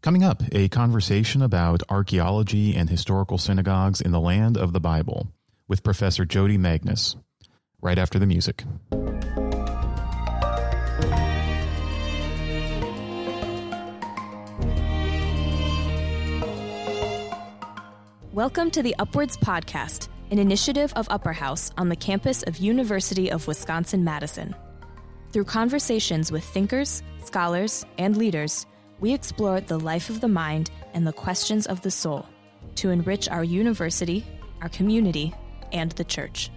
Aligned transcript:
Coming 0.00 0.22
up, 0.22 0.44
a 0.52 0.68
conversation 0.68 1.42
about 1.42 1.82
archaeology 1.88 2.76
and 2.76 2.88
historical 2.88 3.36
synagogues 3.36 4.00
in 4.00 4.12
the 4.12 4.20
land 4.20 4.56
of 4.56 4.72
the 4.72 4.78
Bible 4.78 5.32
with 5.66 5.82
Professor 5.82 6.24
Jodi 6.24 6.56
Magness, 6.56 7.16
right 7.82 7.98
after 7.98 8.20
the 8.20 8.26
music. 8.26 8.62
Welcome 18.32 18.70
to 18.70 18.84
the 18.84 18.94
Upwards 19.00 19.36
Podcast, 19.36 20.10
an 20.30 20.38
initiative 20.38 20.92
of 20.94 21.08
Upper 21.10 21.32
House 21.32 21.72
on 21.76 21.88
the 21.88 21.96
campus 21.96 22.44
of 22.44 22.58
University 22.58 23.32
of 23.32 23.48
Wisconsin-Madison. 23.48 24.54
Through 25.32 25.46
conversations 25.46 26.30
with 26.30 26.44
thinkers, 26.44 27.02
scholars, 27.24 27.84
and 27.98 28.16
leaders, 28.16 28.64
we 29.00 29.12
explore 29.12 29.60
the 29.60 29.78
life 29.78 30.10
of 30.10 30.20
the 30.20 30.28
mind 30.28 30.70
and 30.94 31.06
the 31.06 31.12
questions 31.12 31.66
of 31.66 31.82
the 31.82 31.90
soul 31.90 32.26
to 32.76 32.90
enrich 32.90 33.28
our 33.28 33.44
university, 33.44 34.24
our 34.62 34.68
community, 34.68 35.32
and 35.72 35.92
the 35.92 36.04
church. 36.04 36.50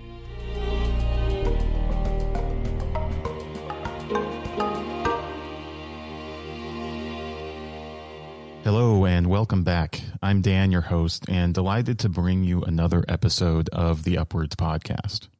Hello 8.63 9.05
and 9.05 9.27
welcome 9.27 9.63
back. 9.63 10.01
I'm 10.21 10.41
Dan, 10.41 10.71
your 10.71 10.81
host, 10.81 11.25
and 11.27 11.53
delighted 11.53 11.99
to 11.99 12.09
bring 12.09 12.43
you 12.43 12.61
another 12.61 13.03
episode 13.07 13.69
of 13.69 14.03
the 14.03 14.19
Upwards 14.19 14.55
podcast. 14.55 15.30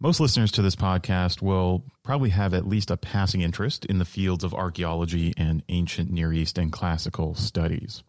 Most 0.00 0.20
listeners 0.20 0.52
to 0.52 0.62
this 0.62 0.76
podcast 0.76 1.42
will 1.42 1.84
probably 2.04 2.30
have 2.30 2.54
at 2.54 2.68
least 2.68 2.92
a 2.92 2.96
passing 2.96 3.40
interest 3.40 3.84
in 3.84 3.98
the 3.98 4.04
fields 4.04 4.44
of 4.44 4.54
archaeology 4.54 5.34
and 5.36 5.64
ancient 5.68 6.08
Near 6.08 6.32
East 6.32 6.56
and 6.56 6.70
classical 6.70 7.34
studies. 7.34 8.04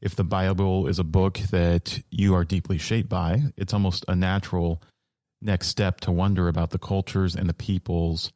If 0.00 0.14
the 0.14 0.22
Bible 0.22 0.86
is 0.86 1.00
a 1.00 1.04
book 1.04 1.38
that 1.50 2.00
you 2.12 2.36
are 2.36 2.44
deeply 2.44 2.78
shaped 2.78 3.08
by, 3.08 3.42
it's 3.56 3.74
almost 3.74 4.04
a 4.06 4.14
natural 4.14 4.80
next 5.42 5.66
step 5.66 5.98
to 6.02 6.12
wonder 6.12 6.46
about 6.46 6.70
the 6.70 6.78
cultures 6.78 7.34
and 7.34 7.48
the 7.48 7.54
peoples 7.54 8.32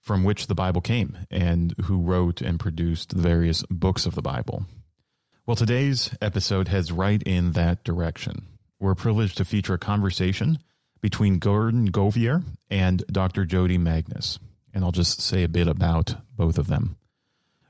from 0.00 0.22
which 0.22 0.46
the 0.46 0.54
Bible 0.54 0.80
came 0.80 1.18
and 1.28 1.74
who 1.86 1.98
wrote 1.98 2.40
and 2.40 2.60
produced 2.60 3.16
the 3.16 3.20
various 3.20 3.64
books 3.68 4.06
of 4.06 4.14
the 4.14 4.22
Bible. 4.22 4.66
Well, 5.44 5.56
today's 5.56 6.16
episode 6.22 6.68
heads 6.68 6.92
right 6.92 7.20
in 7.20 7.52
that 7.52 7.82
direction. 7.82 8.46
We're 8.78 8.94
privileged 8.94 9.38
to 9.38 9.44
feature 9.44 9.74
a 9.74 9.78
conversation 9.78 10.60
between 11.02 11.38
Gordon 11.38 11.90
Govier 11.90 12.42
and 12.70 13.04
Dr. 13.10 13.44
Jodi 13.44 13.76
Magness. 13.76 14.38
And 14.72 14.84
I'll 14.84 14.92
just 14.92 15.20
say 15.20 15.42
a 15.42 15.48
bit 15.48 15.68
about 15.68 16.14
both 16.34 16.56
of 16.56 16.68
them. 16.68 16.96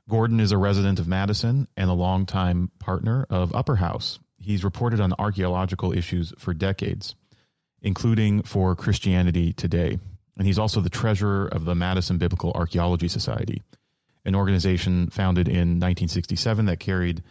Gordon 0.09 0.39
is 0.39 0.51
a 0.51 0.57
resident 0.57 0.99
of 0.99 1.07
Madison 1.07 1.67
and 1.75 1.89
a 1.89 1.93
longtime 1.93 2.71
partner 2.79 3.25
of 3.29 3.55
Upper 3.55 3.77
House. 3.77 4.19
He's 4.37 4.63
reported 4.63 4.99
on 4.99 5.13
archaeological 5.17 5.91
issues 5.93 6.33
for 6.37 6.53
decades, 6.53 7.15
including 7.81 8.43
for 8.43 8.75
Christianity 8.75 9.53
Today. 9.53 9.97
And 10.37 10.47
he's 10.47 10.59
also 10.59 10.81
the 10.81 10.89
treasurer 10.89 11.47
of 11.47 11.65
the 11.65 11.75
Madison 11.75 12.17
Biblical 12.17 12.51
Archaeology 12.53 13.07
Society, 13.07 13.61
an 14.25 14.35
organization 14.35 15.09
founded 15.09 15.47
in 15.47 15.79
1967 15.79 16.65
that 16.65 16.79
carried 16.79 17.23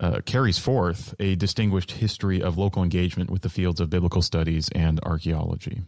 uh, 0.00 0.20
carries 0.24 0.58
forth 0.58 1.14
a 1.18 1.34
distinguished 1.34 1.92
history 1.92 2.42
of 2.42 2.58
local 2.58 2.82
engagement 2.82 3.30
with 3.30 3.42
the 3.42 3.48
fields 3.48 3.80
of 3.80 3.90
biblical 3.90 4.22
studies 4.22 4.68
and 4.74 5.00
archaeology. 5.02 5.82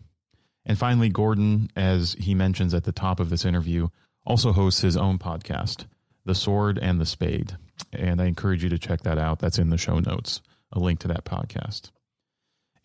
And 0.66 0.78
finally, 0.78 1.08
Gordon, 1.08 1.70
as 1.76 2.14
he 2.18 2.34
mentions 2.34 2.74
at 2.74 2.84
the 2.84 2.92
top 2.92 3.20
of 3.20 3.30
this 3.30 3.44
interview, 3.44 3.88
also 4.26 4.52
hosts 4.52 4.82
his 4.82 4.96
own 4.96 5.18
podcast, 5.18 5.86
The 6.24 6.34
Sword 6.34 6.78
and 6.78 7.00
the 7.00 7.06
Spade. 7.06 7.56
And 7.92 8.20
I 8.20 8.26
encourage 8.26 8.62
you 8.62 8.68
to 8.70 8.78
check 8.78 9.02
that 9.02 9.18
out. 9.18 9.38
That's 9.38 9.58
in 9.58 9.70
the 9.70 9.78
show 9.78 9.98
notes, 9.98 10.42
a 10.72 10.78
link 10.78 11.00
to 11.00 11.08
that 11.08 11.24
podcast. 11.24 11.90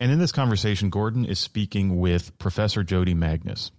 And 0.00 0.10
in 0.10 0.18
this 0.18 0.32
conversation, 0.32 0.90
Gordon 0.90 1.24
is 1.24 1.38
speaking 1.38 1.98
with 1.98 2.36
Professor 2.38 2.82
Jodi 2.82 3.14
Magness. 3.14 3.70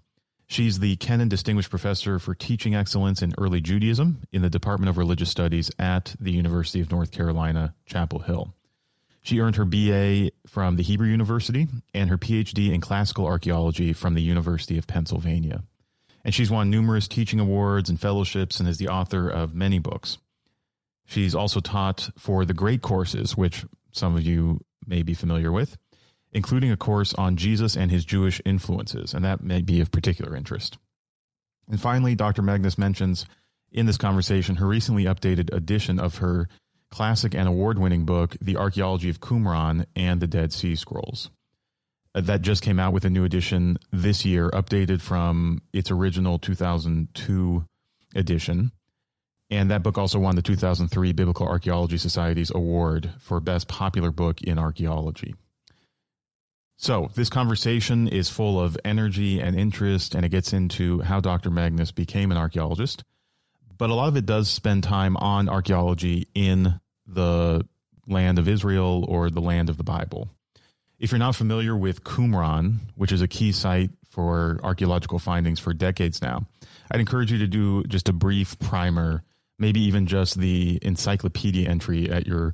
She's 0.49 0.79
the 0.79 0.95
Kenan 0.95 1.27
Distinguished 1.27 1.69
Professor 1.69 2.19
for 2.19 2.33
Teaching 2.33 2.73
Excellence 2.73 3.21
in 3.21 3.33
Early 3.37 3.59
Judaism 3.59 4.23
in 4.31 4.41
the 4.41 4.49
Department 4.49 4.89
of 4.89 4.97
Religious 4.97 5.29
Studies 5.29 5.69
at 5.77 6.15
the 6.21 6.31
University 6.31 6.79
of 6.79 6.89
North 6.89 7.11
Carolina, 7.11 7.75
Chapel 7.85 8.19
Hill. 8.19 8.53
She 9.21 9.41
earned 9.41 9.57
her 9.57 9.65
BA 9.65 10.31
from 10.47 10.77
the 10.77 10.83
Hebrew 10.83 11.09
University 11.09 11.67
and 11.93 12.09
her 12.09 12.17
PhD 12.17 12.73
in 12.73 12.79
classical 12.79 13.25
archaeology 13.25 13.91
from 13.91 14.13
the 14.13 14.21
University 14.21 14.77
of 14.77 14.87
Pennsylvania. 14.87 15.63
And 16.23 16.33
she's 16.33 16.49
won 16.49 16.69
numerous 16.69 17.09
teaching 17.09 17.41
awards 17.41 17.89
and 17.89 17.99
fellowships 17.99 18.61
and 18.61 18.69
is 18.69 18.77
the 18.77 18.87
author 18.87 19.27
of 19.29 19.53
many 19.53 19.79
books. 19.79 20.17
She's 21.05 21.35
also 21.35 21.59
taught 21.59 22.09
for 22.17 22.45
the 22.45 22.53
Great 22.53 22.81
Courses, 22.81 23.35
which 23.35 23.65
some 23.91 24.15
of 24.15 24.23
you 24.23 24.61
may 24.85 25.03
be 25.03 25.13
familiar 25.13 25.51
with 25.51 25.77
including 26.37 26.69
a 26.69 26.77
course 26.77 27.15
on 27.15 27.35
Jesus 27.35 27.75
and 27.75 27.89
his 27.89 28.05
Jewish 28.05 28.39
influences, 28.45 29.15
and 29.15 29.25
that 29.25 29.41
may 29.41 29.63
be 29.63 29.81
of 29.81 29.89
particular 29.89 30.35
interest. 30.35 30.77
And 31.67 31.81
finally, 31.81 32.13
Dr. 32.13 32.43
Magness 32.43 32.77
mentions 32.77 33.25
in 33.71 33.87
this 33.87 33.97
conversation 33.97 34.57
her 34.57 34.67
recently 34.67 35.05
updated 35.05 35.51
edition 35.51 35.99
of 35.99 36.17
her 36.17 36.47
classic 36.91 37.33
and 37.33 37.47
award 37.47 37.79
winning 37.79 38.05
book, 38.05 38.37
The 38.39 38.57
Archaeology 38.57 39.09
of 39.09 39.19
Qumran 39.19 39.87
and 39.95 40.21
the 40.21 40.27
Dead 40.27 40.53
Sea 40.53 40.75
Scrolls. 40.75 41.31
Uh, 42.13 42.21
that 42.21 42.43
just 42.43 42.61
came 42.61 42.79
out 42.79 42.93
with 42.93 43.05
a 43.05 43.09
new 43.09 43.23
edition 43.23 43.79
this 43.91 44.23
year, 44.23 44.51
updated 44.51 45.01
from 45.01 45.63
its 45.73 45.89
original 45.89 46.37
2002 46.37 47.65
edition. 48.13 48.71
And 49.49 49.71
that 49.71 49.81
book 49.81 49.97
also 49.97 50.19
won 50.19 50.35
the 50.35 50.43
2003 50.43 51.13
Biblical 51.13 51.47
Archaeology 51.47 51.97
Society's 51.97 52.51
award 52.53 53.11
for 53.17 53.39
Best 53.39 53.67
Popular 53.67 54.11
Book 54.11 54.43
in 54.43 54.59
Archaeology. 54.59 55.33
So, 56.79 57.09
this 57.15 57.29
conversation 57.29 58.07
is 58.07 58.29
full 58.29 58.59
of 58.59 58.77
energy 58.85 59.39
and 59.39 59.59
interest, 59.59 60.13
and 60.13 60.23
it 60.23 60.29
gets 60.29 60.53
into 60.53 61.01
how 61.01 61.19
Dr. 61.19 61.49
Magness 61.49 61.93
became 61.93 62.31
an 62.31 62.37
archaeologist. 62.37 63.03
But 63.79 63.89
a 63.89 63.95
lot 63.95 64.09
of 64.09 64.15
it 64.15 64.27
does 64.27 64.47
spend 64.47 64.83
time 64.83 65.17
on 65.17 65.49
archaeology 65.49 66.27
in 66.35 66.79
the 67.07 67.65
land 68.07 68.37
of 68.37 68.47
Israel 68.47 69.05
or 69.07 69.31
the 69.31 69.41
land 69.41 69.69
of 69.69 69.77
the 69.77 69.83
Bible. 69.83 70.29
If 70.99 71.11
you're 71.11 71.19
not 71.19 71.35
familiar 71.35 71.75
with 71.75 72.03
Qumran, 72.03 72.77
which 72.95 73.11
is 73.11 73.21
a 73.21 73.27
key 73.27 73.51
site 73.51 73.89
for 74.09 74.59
archaeological 74.63 75.17
findings 75.17 75.59
for 75.59 75.73
decades 75.73 76.21
now, 76.21 76.45
I'd 76.91 76.99
encourage 76.99 77.31
you 77.31 77.39
to 77.39 77.47
do 77.47 77.83
just 77.85 78.07
a 78.07 78.13
brief 78.13 78.57
primer, 78.59 79.23
maybe 79.57 79.79
even 79.81 80.05
just 80.05 80.39
the 80.39 80.77
encyclopedia 80.83 81.67
entry 81.67 82.09
at 82.09 82.27
your 82.27 82.53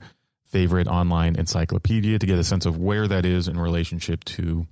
favorite 0.54 0.88
online 0.88 1.36
encyclopedia 1.36 2.20
to 2.20 2.28
get 2.28 2.38
a 2.38 2.44
sense 2.44 2.68
of 2.68 2.78
where 2.78 3.08
that 3.08 3.26
is 3.26 3.48
in 3.48 3.60
relationship 3.60 4.24
to 4.24 4.68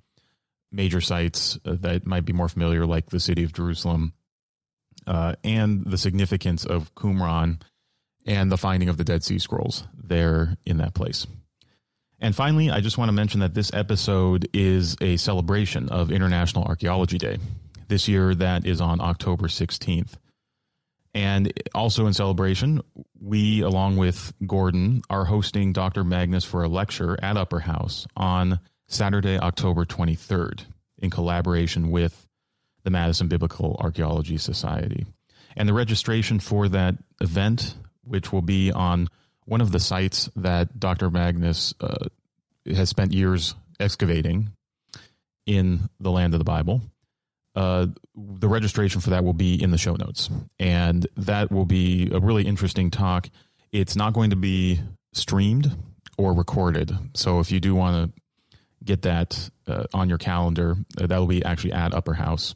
major 0.72 1.02
sites 1.02 1.58
uh, 1.66 1.76
that 1.80 2.06
might 2.06 2.24
be 2.24 2.34
more 2.34 2.48
familiar, 2.48 2.86
like 2.86 3.10
the 3.10 3.20
city 3.20 3.44
of 3.44 3.52
Jerusalem, 3.52 4.14
uh, 5.08 5.34
and 5.44 5.84
the 5.84 5.98
significance 5.98 6.66
of 6.66 6.94
Qumran 6.94 7.64
and 8.28 8.52
the 8.52 8.60
finding 8.60 8.90
of 8.90 8.98
the 8.98 9.04
Dead 9.04 9.24
Sea 9.24 9.40
Scrolls 9.40 9.84
there 9.98 10.56
in 10.68 10.78
that 10.78 10.94
place. 10.94 11.26
And 12.20 12.36
finally, 12.36 12.70
I 12.70 12.80
just 12.80 13.00
want 13.00 13.10
to 13.10 13.14
mention 13.14 13.40
that 13.40 13.56
this 13.56 13.74
episode 13.74 14.48
is 14.54 14.96
a 15.02 15.18
celebration 15.18 15.90
of 15.90 16.12
International 16.12 16.64
Archaeology 16.64 17.18
Day. 17.18 17.40
This 17.88 18.08
year, 18.08 18.36
that 18.36 18.68
is 18.68 18.80
on 18.82 19.02
October 19.02 19.48
16th. 19.48 20.14
And 21.16 21.52
also 21.74 22.06
in 22.06 22.14
celebration, 22.14 22.82
we, 23.22 23.62
along 23.62 23.98
with 23.98 24.34
Gordon, 24.46 25.04
are 25.10 25.26
hosting 25.26 25.74
Dr. 25.74 26.04
Magness 26.04 26.46
for 26.46 26.64
a 26.64 26.68
lecture 26.68 27.18
at 27.22 27.38
Upper 27.38 27.60
House 27.60 28.08
on 28.18 28.60
Saturday, 28.88 29.38
October 29.38 29.86
23rd, 29.86 30.66
in 30.98 31.10
collaboration 31.12 31.92
with 31.92 32.28
the 32.84 32.90
Madison 32.90 33.28
Biblical 33.28 33.78
Archaeology 33.80 34.38
Society. 34.38 35.06
And 35.56 35.70
the 35.70 35.74
registration 35.74 36.40
for 36.40 36.68
that 36.70 36.96
event, 37.22 37.76
which 38.04 38.34
will 38.34 38.42
be 38.42 38.72
on 38.72 39.08
one 39.46 39.62
of 39.62 39.72
the 39.72 39.80
sites 39.80 40.30
that 40.36 40.80
Dr. 40.80 41.10
Magness 41.12 41.74
uh, 41.80 42.08
has 42.74 42.90
spent 42.90 43.14
years 43.14 43.54
excavating 43.80 44.50
in 45.46 45.90
the 46.00 46.12
land 46.12 46.34
of 46.34 46.40
the 46.40 46.46
Bible, 46.46 46.82
uh, 47.56 47.88
the 48.16 48.48
registration 48.48 49.02
for 49.02 49.10
that 49.10 49.24
will 49.24 49.34
be 49.34 49.62
in 49.62 49.72
the 49.72 49.78
show 49.78 49.96
notes. 49.96 50.30
And 50.60 51.08
that 51.18 51.52
will 51.52 51.66
be 51.66 52.10
a 52.12 52.20
really 52.20 52.46
interesting 52.46 52.92
talk. 52.92 53.30
It's 53.72 53.96
not 53.96 54.14
going 54.14 54.30
to 54.30 54.36
be 54.36 54.80
streamed 55.14 55.72
or 56.18 56.34
recorded. 56.34 56.96
So 57.14 57.40
if 57.40 57.52
you 57.52 57.60
do 57.60 57.76
want 57.76 58.14
to 58.14 58.22
get 58.84 59.04
that 59.04 59.50
uh, 59.68 59.86
on 59.94 60.10
your 60.10 60.18
calendar, 60.18 60.76
uh, 61.00 61.08
that 61.08 61.18
will 61.18 61.28
be 61.28 61.44
actually 61.44 61.74
at 61.74 61.94
Upper 61.94 62.14
House 62.14 62.56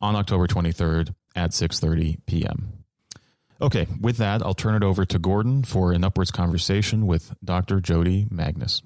on 0.00 0.16
October 0.16 0.46
23rd 0.46 1.14
at 1.36 1.50
6:30 1.50 2.18
p.m. 2.26 2.84
Okay, 3.62 3.86
with 4.00 4.16
that, 4.16 4.42
I'll 4.42 4.54
turn 4.54 4.74
it 4.74 4.82
over 4.82 5.04
to 5.04 5.18
Gordon 5.18 5.64
for 5.64 5.92
an 5.92 6.02
upwards 6.02 6.30
conversation 6.30 7.06
with 7.06 7.34
Dr. 7.44 7.80
Jodi 7.80 8.24
Magness. 8.30 8.80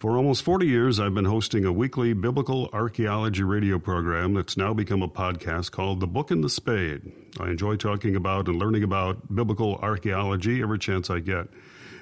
For 0.00 0.16
almost 0.16 0.44
40 0.44 0.66
years, 0.66 0.98
I've 0.98 1.12
been 1.12 1.26
hosting 1.26 1.66
a 1.66 1.72
weekly 1.74 2.14
biblical 2.14 2.70
archaeology 2.72 3.42
radio 3.42 3.78
program 3.78 4.32
that's 4.32 4.56
now 4.56 4.72
become 4.72 5.02
a 5.02 5.08
podcast 5.08 5.72
called 5.72 6.00
The 6.00 6.06
Book 6.06 6.30
and 6.30 6.42
the 6.42 6.48
Spade. 6.48 7.12
I 7.38 7.50
enjoy 7.50 7.76
talking 7.76 8.16
about 8.16 8.48
and 8.48 8.58
learning 8.58 8.82
about 8.82 9.34
biblical 9.34 9.76
archaeology 9.82 10.62
every 10.62 10.78
chance 10.78 11.10
I 11.10 11.18
get. 11.18 11.48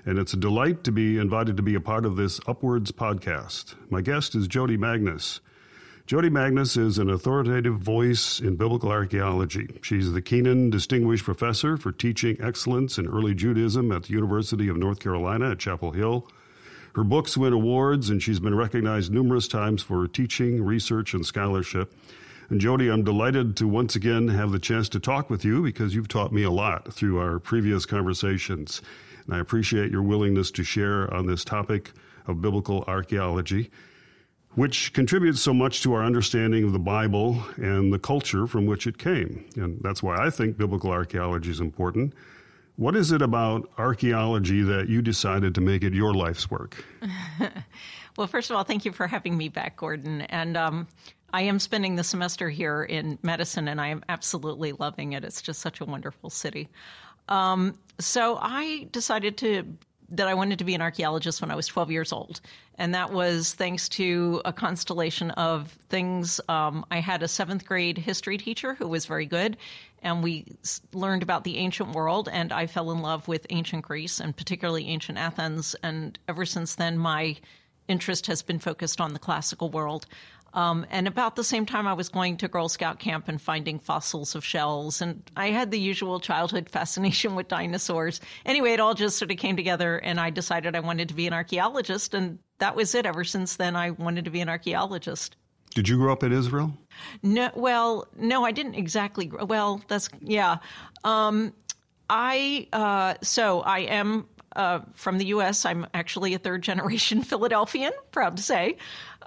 And 0.06 0.16
it's 0.16 0.32
a 0.32 0.36
delight 0.36 0.84
to 0.84 0.92
be 0.92 1.18
invited 1.18 1.56
to 1.56 1.62
be 1.64 1.74
a 1.74 1.80
part 1.80 2.04
of 2.06 2.14
this 2.14 2.38
Upwards 2.46 2.92
podcast. 2.92 3.74
My 3.90 4.00
guest 4.00 4.36
is 4.36 4.46
Jodi 4.46 4.78
Magness. 4.78 5.40
Jodi 6.06 6.30
Magness 6.30 6.78
is 6.78 6.98
an 6.98 7.10
authoritative 7.10 7.80
voice 7.80 8.38
in 8.38 8.54
biblical 8.54 8.92
archaeology. 8.92 9.76
She's 9.82 10.12
the 10.12 10.22
Kenan 10.22 10.70
Distinguished 10.70 11.24
Professor 11.24 11.76
for 11.76 11.90
Teaching 11.90 12.36
Excellence 12.40 12.96
in 12.96 13.08
Early 13.08 13.34
Judaism 13.34 13.90
at 13.90 14.04
the 14.04 14.12
University 14.12 14.68
of 14.68 14.76
North 14.76 15.00
Carolina 15.00 15.50
at 15.50 15.58
Chapel 15.58 15.90
Hill. 15.90 16.28
Her 16.98 17.04
books 17.04 17.36
win 17.36 17.52
awards, 17.52 18.10
and 18.10 18.20
she's 18.20 18.40
been 18.40 18.56
recognized 18.56 19.12
numerous 19.12 19.46
times 19.46 19.84
for 19.84 20.00
her 20.00 20.08
teaching, 20.08 20.60
research, 20.64 21.14
and 21.14 21.24
scholarship. 21.24 21.94
And 22.50 22.60
Jodi, 22.60 22.88
I'm 22.88 23.04
delighted 23.04 23.56
to 23.58 23.68
once 23.68 23.94
again 23.94 24.26
have 24.26 24.50
the 24.50 24.58
chance 24.58 24.88
to 24.88 24.98
talk 24.98 25.30
with 25.30 25.44
you 25.44 25.62
because 25.62 25.94
you've 25.94 26.08
taught 26.08 26.32
me 26.32 26.42
a 26.42 26.50
lot 26.50 26.92
through 26.92 27.20
our 27.20 27.38
previous 27.38 27.86
conversations. 27.86 28.82
And 29.24 29.36
I 29.36 29.38
appreciate 29.38 29.92
your 29.92 30.02
willingness 30.02 30.50
to 30.50 30.64
share 30.64 31.14
on 31.14 31.26
this 31.26 31.44
topic 31.44 31.92
of 32.26 32.42
biblical 32.42 32.82
archaeology, 32.88 33.70
which 34.56 34.92
contributes 34.92 35.40
so 35.40 35.54
much 35.54 35.84
to 35.84 35.94
our 35.94 36.02
understanding 36.02 36.64
of 36.64 36.72
the 36.72 36.80
Bible 36.80 37.44
and 37.58 37.92
the 37.92 38.00
culture 38.00 38.48
from 38.48 38.66
which 38.66 38.88
it 38.88 38.98
came. 38.98 39.44
And 39.54 39.78
that's 39.82 40.02
why 40.02 40.16
I 40.16 40.30
think 40.30 40.58
biblical 40.58 40.90
archaeology 40.90 41.52
is 41.52 41.60
important. 41.60 42.12
What 42.78 42.94
is 42.94 43.10
it 43.10 43.22
about 43.22 43.68
archaeology 43.76 44.62
that 44.62 44.88
you 44.88 45.02
decided 45.02 45.52
to 45.56 45.60
make 45.60 45.82
it 45.82 45.92
your 45.92 46.14
life's 46.14 46.48
work? 46.48 46.84
well, 48.16 48.28
first 48.28 48.50
of 48.50 48.56
all, 48.56 48.62
thank 48.62 48.84
you 48.84 48.92
for 48.92 49.08
having 49.08 49.36
me 49.36 49.48
back, 49.48 49.76
Gordon. 49.76 50.20
And 50.20 50.56
um, 50.56 50.86
I 51.32 51.42
am 51.42 51.58
spending 51.58 51.96
the 51.96 52.04
semester 52.04 52.48
here 52.48 52.84
in 52.84 53.18
Madison, 53.20 53.66
and 53.66 53.80
I 53.80 53.88
am 53.88 54.04
absolutely 54.08 54.70
loving 54.70 55.14
it. 55.14 55.24
It's 55.24 55.42
just 55.42 55.60
such 55.60 55.80
a 55.80 55.84
wonderful 55.84 56.30
city. 56.30 56.68
Um, 57.28 57.76
so 57.98 58.38
I 58.40 58.86
decided 58.92 59.36
to 59.38 59.64
that 60.10 60.28
I 60.28 60.34
wanted 60.34 60.58
to 60.58 60.64
be 60.64 60.74
an 60.74 60.80
archaeologist 60.80 61.40
when 61.40 61.50
I 61.50 61.54
was 61.54 61.66
12 61.66 61.90
years 61.90 62.12
old. 62.12 62.40
And 62.76 62.94
that 62.94 63.12
was 63.12 63.54
thanks 63.54 63.88
to 63.90 64.40
a 64.44 64.52
constellation 64.52 65.30
of 65.32 65.70
things. 65.88 66.40
Um, 66.48 66.86
I 66.90 67.00
had 67.00 67.22
a 67.22 67.28
seventh 67.28 67.66
grade 67.66 67.98
history 67.98 68.38
teacher 68.38 68.74
who 68.74 68.88
was 68.88 69.06
very 69.06 69.26
good, 69.26 69.56
and 70.02 70.22
we 70.22 70.46
learned 70.92 71.22
about 71.22 71.44
the 71.44 71.58
ancient 71.58 71.92
world. 71.92 72.28
And 72.32 72.52
I 72.52 72.66
fell 72.66 72.90
in 72.90 73.00
love 73.00 73.28
with 73.28 73.46
ancient 73.50 73.84
Greece 73.84 74.20
and 74.20 74.36
particularly 74.36 74.88
ancient 74.88 75.18
Athens. 75.18 75.74
And 75.82 76.18
ever 76.28 76.46
since 76.46 76.76
then, 76.76 76.96
my 76.98 77.36
interest 77.88 78.26
has 78.26 78.42
been 78.42 78.58
focused 78.58 79.00
on 79.00 79.12
the 79.12 79.18
classical 79.18 79.70
world. 79.70 80.06
Um, 80.54 80.86
and 80.90 81.06
about 81.06 81.36
the 81.36 81.44
same 81.44 81.66
time, 81.66 81.86
I 81.86 81.92
was 81.92 82.08
going 82.08 82.38
to 82.38 82.48
Girl 82.48 82.68
Scout 82.68 82.98
camp 82.98 83.28
and 83.28 83.40
finding 83.40 83.78
fossils 83.78 84.34
of 84.34 84.44
shells. 84.44 85.02
And 85.02 85.22
I 85.36 85.50
had 85.50 85.70
the 85.70 85.78
usual 85.78 86.20
childhood 86.20 86.68
fascination 86.70 87.34
with 87.34 87.48
dinosaurs. 87.48 88.20
Anyway, 88.46 88.72
it 88.72 88.80
all 88.80 88.94
just 88.94 89.18
sort 89.18 89.30
of 89.30 89.36
came 89.36 89.56
together, 89.56 89.96
and 89.98 90.18
I 90.18 90.30
decided 90.30 90.74
I 90.74 90.80
wanted 90.80 91.08
to 91.08 91.14
be 91.14 91.26
an 91.26 91.32
archaeologist. 91.32 92.14
And 92.14 92.38
that 92.58 92.76
was 92.76 92.94
it. 92.94 93.06
Ever 93.06 93.24
since 93.24 93.56
then, 93.56 93.76
I 93.76 93.90
wanted 93.90 94.24
to 94.24 94.30
be 94.30 94.40
an 94.40 94.48
archaeologist. 94.48 95.36
Did 95.74 95.88
you 95.88 95.98
grow 95.98 96.12
up 96.12 96.22
in 96.22 96.32
Israel? 96.32 96.72
No, 97.22 97.50
well, 97.54 98.08
no, 98.16 98.44
I 98.44 98.52
didn't 98.52 98.74
exactly. 98.74 99.30
Well, 99.30 99.82
that's 99.86 100.08
yeah. 100.20 100.58
Um, 101.04 101.52
I 102.08 102.68
uh, 102.72 103.14
so 103.22 103.60
I 103.60 103.80
am 103.80 104.26
uh, 104.56 104.80
from 104.94 105.18
the 105.18 105.26
U.S. 105.26 105.64
I'm 105.64 105.86
actually 105.94 106.34
a 106.34 106.38
third 106.38 106.62
generation 106.62 107.22
Philadelphian, 107.24 107.92
proud 108.10 108.36
to 108.38 108.42
say. 108.42 108.76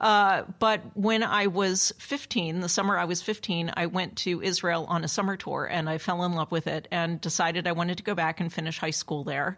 Uh, 0.02 0.46
but 0.58 0.82
when 0.96 1.22
I 1.22 1.46
was 1.46 1.94
15, 2.00 2.62
the 2.62 2.70
summer 2.70 2.98
I 2.98 3.06
was 3.06 3.22
15, 3.22 3.72
I 3.78 3.86
went 3.86 4.18
to 4.18 4.42
Israel 4.42 4.86
on 4.90 5.04
a 5.04 5.08
summer 5.08 5.38
tour 5.38 5.70
and 5.72 5.88
I 5.88 6.00
fell 6.00 6.24
in 6.24 6.34
love 6.34 6.52
with 6.52 6.66
it 6.66 6.88
and 6.92 7.22
decided 7.22 7.68
I 7.68 7.74
wanted 7.74 7.98
to 7.98 8.04
go 8.04 8.16
back 8.16 8.40
and 8.40 8.52
finish 8.52 8.80
high 8.80 8.90
school 8.90 9.24
there. 9.24 9.58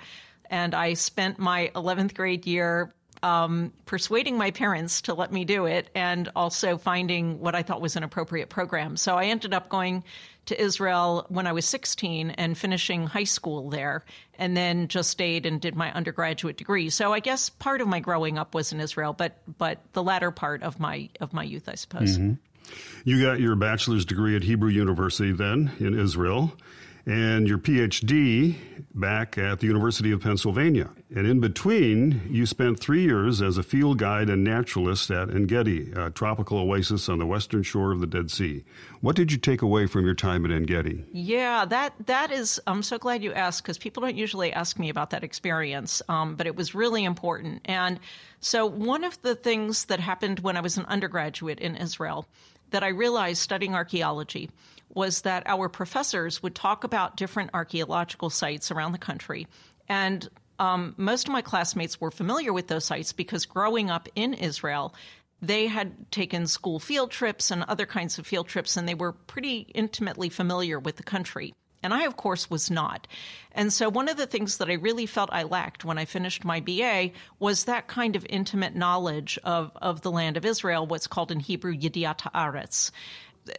And 0.50 0.75
I 0.75 0.95
spent 0.95 1.40
my 1.40 1.72
11th 1.75 2.13
grade 2.13 2.45
year 2.45 2.94
um, 3.24 3.72
persuading 3.86 4.38
my 4.38 4.52
parents 4.52 5.02
to 5.04 5.14
let 5.14 5.31
me 5.31 5.46
do 5.46 5.66
it 5.66 5.90
and 5.96 6.30
also 6.36 6.78
finding 6.78 7.40
what 7.40 7.56
I 7.56 7.64
thought 7.64 7.81
was 7.81 7.96
an 7.96 8.04
appropriate 8.04 8.50
program. 8.50 8.98
So 8.98 9.16
I 9.16 9.25
ended 9.25 9.54
up 9.54 9.70
going 9.70 10.04
to 10.48 10.62
Israel 10.62 11.25
when 11.30 11.48
I 11.48 11.54
was 11.54 11.66
16 11.66 12.31
and 12.31 12.58
finishing 12.58 13.08
high 13.08 13.24
school 13.24 13.70
there, 13.70 14.04
and 14.38 14.58
then 14.58 14.90
just 14.90 15.10
stayed 15.10 15.46
and 15.46 15.62
did 15.62 15.74
my 15.74 15.92
undergraduate 15.94 16.58
degree. 16.58 16.90
So 16.90 17.14
I 17.14 17.22
guess 17.22 17.50
part 17.50 17.80
of 17.80 17.88
my 17.88 18.02
growing 18.02 18.38
up 18.38 18.54
was 18.54 18.74
in 18.74 18.81
Israel, 18.81 19.14
but 19.14 19.38
but 19.58 19.80
the 19.94 20.04
latter 20.04 20.31
part 20.31 20.62
of 20.62 20.81
my 20.81 21.10
of 21.22 21.31
my 21.31 21.44
youth, 21.44 21.70
I 21.70 21.75
suppose. 21.75 22.18
Mm-hmm. 22.18 22.34
You 23.06 23.22
got 23.22 23.40
your 23.40 23.56
bachelor's 23.56 24.04
degree 24.04 24.36
at 24.36 24.44
Hebrew 24.44 24.70
University 24.70 25.31
then 25.31 25.72
in 25.80 25.98
Israel 25.98 26.54
and 27.05 27.47
your 27.47 27.57
PhD 27.57 28.55
back 28.94 29.38
at 29.38 29.59
the 29.59 29.67
University 29.67 30.11
of 30.11 30.21
Pennsylvania. 30.21 30.89
And 31.13 31.27
in 31.27 31.39
between, 31.39 32.21
you 32.29 32.45
spent 32.45 32.79
three 32.79 33.01
years 33.01 33.41
as 33.41 33.57
a 33.57 33.63
field 33.63 33.97
guide 33.97 34.29
and 34.29 34.44
naturalist 34.44 35.11
at 35.11 35.29
Engedi, 35.29 35.91
a 35.95 36.11
tropical 36.11 36.59
oasis 36.59 37.09
on 37.09 37.19
the 37.19 37.25
western 37.25 37.63
shore 37.63 37.91
of 37.91 38.00
the 38.00 38.07
Dead 38.07 38.31
Sea. 38.31 38.63
What 39.01 39.15
did 39.15 39.31
you 39.31 39.38
take 39.38 39.61
away 39.61 39.85
from 39.85 40.05
your 40.05 40.13
time 40.13 40.45
at 40.45 40.51
Engedi? 40.51 41.03
Yeah, 41.11 41.65
that 41.65 41.94
that 42.05 42.31
is. 42.31 42.61
I'm 42.67 42.83
so 42.83 42.97
glad 42.97 43.23
you 43.23 43.33
asked 43.33 43.63
because 43.63 43.77
people 43.77 44.01
don't 44.01 44.15
usually 44.15 44.53
ask 44.53 44.79
me 44.79 44.89
about 44.89 45.09
that 45.09 45.23
experience, 45.23 46.01
um, 46.07 46.35
but 46.35 46.47
it 46.47 46.55
was 46.55 46.73
really 46.73 47.03
important. 47.03 47.61
And 47.65 48.00
so, 48.39 48.65
one 48.65 49.03
of 49.03 49.21
the 49.23 49.35
things 49.35 49.85
that 49.85 50.00
happened 50.00 50.39
when 50.39 50.55
I 50.55 50.61
was 50.61 50.77
an 50.77 50.85
undergraduate 50.85 51.59
in 51.59 51.75
Israel 51.75 52.27
that 52.69 52.83
I 52.83 52.89
realized 52.89 53.41
studying 53.41 53.75
archaeology 53.75 54.50
was 54.95 55.22
that 55.22 55.44
our 55.45 55.69
professors 55.69 56.44
would 56.44 56.56
talk 56.56 56.84
about 56.84 57.18
different 57.18 57.51
archaeological 57.54 58.30
sites 58.30 58.72
around 58.72 58.92
the 58.92 58.98
country. 58.98 59.48
And 59.88 60.28
um, 60.60 60.94
most 60.98 61.28
of 61.28 61.34
my 61.34 61.42
classmates 61.42 62.00
were 62.00 62.12
familiar 62.12 62.54
with 62.54 62.68
those 62.68 62.86
sites 62.86 63.12
because 63.12 63.45
growing 63.45 63.90
up 63.90 64.07
in 64.16 64.34
Israel, 64.34 64.94
they 65.42 65.68
had 65.68 66.10
taken 66.12 66.48
school 66.48 66.80
field 66.80 67.12
trips 67.12 67.51
and 67.51 67.63
other 67.63 67.86
kinds 67.86 68.18
of 68.18 68.25
field 68.25 68.48
trips, 68.48 68.78
and 68.78 68.88
they 68.88 68.94
were 68.94 69.12
pretty 69.12 69.68
intimately 69.74 70.30
familiar 70.30 70.80
with 70.80 70.96
the 70.96 71.04
country. 71.04 71.54
And 71.81 71.94
I, 71.94 72.04
of 72.04 72.16
course, 72.16 72.50
was 72.50 72.72
not. 72.72 73.07
And 73.51 73.74
so, 73.74 73.89
one 73.89 74.07
of 74.07 74.16
the 74.16 74.25
things 74.25 74.57
that 74.60 74.69
I 74.69 74.75
really 74.75 75.06
felt 75.06 75.30
I 75.34 75.44
lacked 75.44 75.84
when 75.84 75.98
I 75.98 76.06
finished 76.06 76.46
my 76.46 76.62
BA 76.62 77.12
was 77.39 77.66
that 77.66 77.88
kind 77.88 78.16
of 78.16 78.25
intimate 78.30 78.74
knowledge 78.74 79.38
of, 79.44 79.72
of 79.75 80.00
the 80.00 80.12
land 80.12 80.38
of 80.38 80.46
Israel, 80.46 80.88
what's 80.88 81.07
called 81.07 81.30
in 81.30 81.42
Hebrew 81.42 81.75
Yediat 81.75 82.19
Haaretz 82.19 82.92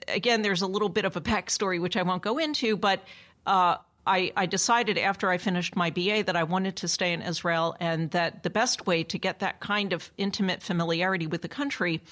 again, 0.09 0.43
there's 0.43 0.63
a 0.63 0.67
little 0.67 0.89
bit 0.89 1.05
of 1.05 1.17
a 1.17 1.21
backstory 1.21 1.81
which 1.81 1.97
I 1.97 2.03
won't 2.03 2.23
go 2.23 2.39
into, 2.39 2.77
but 2.77 3.01
uh, 3.47 3.77
I, 4.07 4.33
I, 4.37 4.47
decided 4.47 4.99
after 4.99 5.31
I 5.31 5.39
finished 5.39 5.77
my 5.77 5.91
BA 5.91 6.25
that 6.25 6.37
I 6.37 6.45
wanted 6.45 6.77
to 6.77 6.89
stay 6.89 7.13
in 7.13 7.23
Israel 7.23 7.77
and 7.81 8.11
that 8.11 8.43
the 8.43 8.51
best 8.51 8.87
way 8.87 9.03
to 9.05 9.19
get 9.19 9.41
that 9.41 9.61
kind 9.61 9.93
of 9.93 10.11
intimate 10.17 10.63
familiarity 10.63 11.27
with 11.27 11.43
the 11.43 11.49
country 11.49 12.03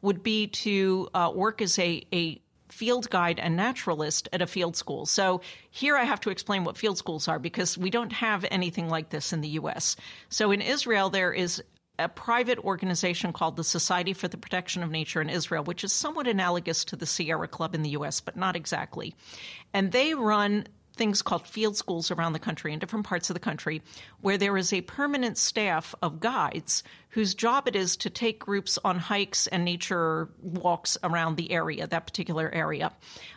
would 0.00 0.22
be 0.22 0.48
to 0.48 1.08
uh, 1.14 1.30
work 1.34 1.62
as 1.62 1.78
a, 1.78 2.06
a 2.12 2.40
field 2.68 3.08
guide 3.10 3.38
and 3.38 3.54
naturalist 3.54 4.28
at 4.32 4.40
a 4.40 4.46
field 4.46 4.76
school. 4.76 5.04
So 5.04 5.42
here 5.70 5.96
I 5.96 6.04
have 6.04 6.20
to 6.22 6.30
explain 6.30 6.64
what 6.64 6.78
field 6.78 6.96
schools 6.96 7.28
are 7.28 7.38
because 7.38 7.76
we 7.76 7.90
don't 7.90 8.12
have 8.12 8.46
anything 8.50 8.88
like 8.88 9.10
this 9.10 9.32
in 9.32 9.42
the 9.42 9.48
US. 9.48 9.96
So 10.30 10.50
in 10.50 10.62
Israel, 10.62 11.10
there 11.10 11.32
is 11.32 11.62
a 11.98 12.08
private 12.08 12.58
organization 12.58 13.32
called 13.32 13.56
the 13.56 13.64
Society 13.64 14.12
for 14.12 14.28
the 14.28 14.36
Protection 14.36 14.82
of 14.82 14.90
Nature 14.90 15.20
in 15.20 15.28
Israel, 15.28 15.64
which 15.64 15.84
is 15.84 15.92
somewhat 15.92 16.26
analogous 16.26 16.84
to 16.86 16.96
the 16.96 17.06
Sierra 17.06 17.48
Club 17.48 17.74
in 17.74 17.82
the 17.82 17.90
US, 17.90 18.20
but 18.20 18.36
not 18.36 18.56
exactly. 18.56 19.14
And 19.72 19.92
they 19.92 20.14
run 20.14 20.66
things 20.94 21.22
called 21.22 21.46
field 21.46 21.76
schools 21.76 22.10
around 22.10 22.32
the 22.32 22.38
country 22.38 22.72
in 22.72 22.78
different 22.78 23.06
parts 23.06 23.30
of 23.30 23.34
the 23.34 23.40
country 23.40 23.82
where 24.20 24.36
there 24.36 24.56
is 24.56 24.72
a 24.72 24.80
permanent 24.82 25.38
staff 25.38 25.94
of 26.02 26.20
guides 26.20 26.82
whose 27.10 27.34
job 27.34 27.66
it 27.66 27.74
is 27.74 27.96
to 27.96 28.10
take 28.10 28.38
groups 28.38 28.78
on 28.84 28.98
hikes 28.98 29.46
and 29.46 29.64
nature 29.64 30.28
walks 30.40 30.98
around 31.02 31.36
the 31.36 31.50
area, 31.50 31.86
that 31.86 32.06
particular 32.06 32.50
area. 32.52 32.92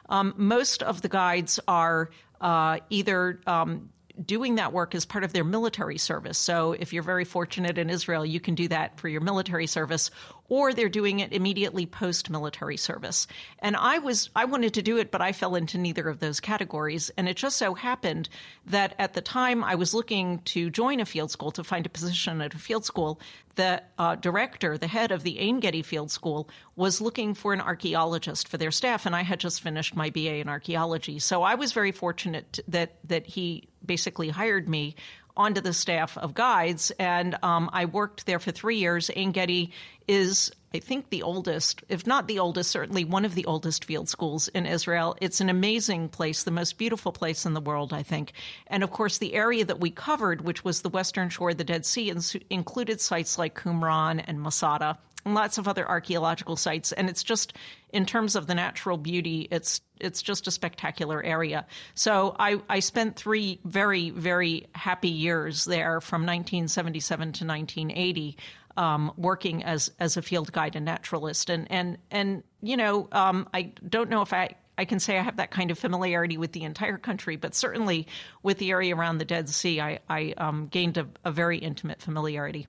Um, 0.09 0.33
most 0.37 0.83
of 0.83 1.01
the 1.01 1.09
guides 1.09 1.59
are 1.67 2.09
uh, 2.41 2.79
either 2.89 3.39
um, 3.47 3.89
doing 4.23 4.55
that 4.55 4.73
work 4.73 4.95
as 4.95 5.05
part 5.05 5.23
of 5.23 5.33
their 5.33 5.43
military 5.43 5.97
service. 5.97 6.37
So 6.37 6.73
if 6.73 6.93
you're 6.93 7.03
very 7.03 7.25
fortunate 7.25 7.77
in 7.77 7.89
Israel, 7.89 8.25
you 8.25 8.39
can 8.39 8.55
do 8.55 8.67
that 8.69 8.99
for 8.99 9.07
your 9.07 9.21
military 9.21 9.67
service, 9.67 10.11
or 10.47 10.73
they're 10.73 10.89
doing 10.89 11.19
it 11.19 11.33
immediately 11.33 11.85
post 11.85 12.29
military 12.29 12.77
service. 12.77 13.27
And 13.59 13.75
I 13.75 13.99
was 13.99 14.29
I 14.35 14.45
wanted 14.45 14.73
to 14.75 14.81
do 14.81 14.97
it, 14.97 15.11
but 15.11 15.21
I 15.21 15.31
fell 15.31 15.55
into 15.55 15.77
neither 15.77 16.07
of 16.07 16.19
those 16.19 16.39
categories. 16.39 17.11
And 17.17 17.27
it 17.27 17.37
just 17.37 17.57
so 17.57 17.73
happened 17.73 18.29
that 18.65 18.93
at 18.99 19.13
the 19.13 19.21
time 19.21 19.63
I 19.63 19.75
was 19.75 19.93
looking 19.93 20.39
to 20.45 20.69
join 20.69 20.99
a 20.99 21.05
field 21.05 21.31
school 21.31 21.51
to 21.51 21.63
find 21.63 21.85
a 21.85 21.89
position 21.89 22.41
at 22.41 22.53
a 22.53 22.59
field 22.59 22.85
school, 22.85 23.19
the 23.55 23.81
uh, 23.97 24.15
director, 24.15 24.77
the 24.77 24.87
head 24.87 25.11
of 25.11 25.23
the 25.23 25.39
Ein 25.39 25.59
Gedi 25.59 25.81
Field 25.81 26.11
School, 26.11 26.49
was 26.75 27.01
looking 27.01 27.33
for 27.33 27.53
an 27.53 27.61
archaeologist 27.61 28.47
for 28.47 28.57
their 28.57 28.71
staff, 28.71 29.05
and 29.05 29.15
I 29.15 29.23
had 29.23 29.39
just 29.39 29.61
finished 29.61 29.95
my 29.95 30.09
BA 30.09 30.35
in 30.35 30.49
archaeology. 30.49 31.19
So 31.19 31.41
I 31.41 31.55
was 31.55 31.71
very 31.71 31.91
fortunate 31.91 32.59
that 32.67 32.97
that 33.05 33.25
he 33.25 33.69
basically 33.85 34.29
hired 34.29 34.67
me 34.67 34.95
onto 35.37 35.61
the 35.61 35.73
staff 35.73 36.17
of 36.17 36.33
guides, 36.33 36.91
and 36.97 37.37
um, 37.43 37.69
I 37.73 37.85
worked 37.85 38.25
there 38.25 38.39
for 38.39 38.51
three 38.51 38.77
years. 38.77 39.11
Ein 39.15 39.31
Gedi 39.31 39.71
is, 40.07 40.51
I 40.73 40.79
think, 40.79 41.09
the 41.09 41.23
oldest, 41.23 41.83
if 41.89 42.07
not 42.07 42.27
the 42.27 42.39
oldest, 42.39 42.71
certainly 42.71 43.03
one 43.03 43.25
of 43.25 43.35
the 43.35 43.45
oldest 43.45 43.83
field 43.83 44.07
schools 44.07 44.47
in 44.49 44.65
Israel. 44.65 45.17
It's 45.19 45.41
an 45.41 45.49
amazing 45.49 46.09
place, 46.09 46.43
the 46.43 46.51
most 46.51 46.77
beautiful 46.77 47.11
place 47.11 47.45
in 47.45 47.53
the 47.53 47.61
world, 47.61 47.91
I 47.91 48.03
think. 48.03 48.31
And 48.67 48.83
of 48.83 48.91
course, 48.91 49.17
the 49.17 49.33
area 49.33 49.65
that 49.65 49.79
we 49.79 49.89
covered, 49.89 50.41
which 50.41 50.63
was 50.63 50.81
the 50.81 50.89
western 50.89 51.29
shore 51.29 51.49
of 51.49 51.57
the 51.57 51.63
Dead 51.63 51.85
Sea, 51.85 52.13
included 52.49 53.01
sites 53.01 53.37
like 53.37 53.59
Qumran 53.59 54.23
and 54.25 54.41
Masada 54.41 54.97
and 55.25 55.33
lots 55.33 55.57
of 55.57 55.67
other 55.67 55.87
archaeological 55.87 56.55
sites. 56.55 56.91
And 56.91 57.09
it's 57.09 57.23
just, 57.23 57.53
in 57.89 58.05
terms 58.05 58.35
of 58.35 58.47
the 58.47 58.55
natural 58.55 58.97
beauty, 58.97 59.47
it's 59.51 59.81
it's 59.99 60.21
just 60.21 60.45
a 60.47 60.51
spectacular 60.51 61.23
area. 61.23 61.65
So 61.93 62.35
I, 62.37 62.61
I 62.69 62.79
spent 62.79 63.15
three 63.15 63.61
very, 63.63 64.09
very 64.09 64.67
happy 64.75 65.09
years 65.09 65.65
there 65.65 66.01
from 66.01 66.21
1977 66.21 67.31
to 67.33 67.45
1980. 67.45 68.37
Um, 68.77 69.13
working 69.15 69.63
as 69.63 69.89
as 70.01 70.17
a 70.17 70.21
field 70.21 70.51
guide 70.51 70.75
and 70.75 70.83
naturalist, 70.83 71.49
and 71.49 71.71
and 71.71 71.97
and 72.11 72.43
you 72.61 72.75
know, 72.75 73.07
um, 73.13 73.47
I 73.53 73.71
don't 73.87 74.09
know 74.09 74.21
if 74.21 74.33
I 74.33 74.55
I 74.77 74.85
can 74.85 74.99
say 74.99 75.17
I 75.17 75.21
have 75.21 75.37
that 75.37 75.51
kind 75.51 75.71
of 75.71 75.79
familiarity 75.79 76.37
with 76.37 76.51
the 76.51 76.63
entire 76.63 76.97
country, 76.97 77.35
but 77.37 77.55
certainly 77.55 78.07
with 78.43 78.57
the 78.57 78.71
area 78.71 78.95
around 78.95 79.17
the 79.19 79.25
Dead 79.25 79.49
Sea, 79.49 79.79
I, 79.79 79.99
I 80.09 80.33
um, 80.37 80.67
gained 80.67 80.97
a, 80.97 81.07
a, 81.23 81.31
very 81.31 81.57
intimate 81.57 82.01
familiarity. 82.01 82.67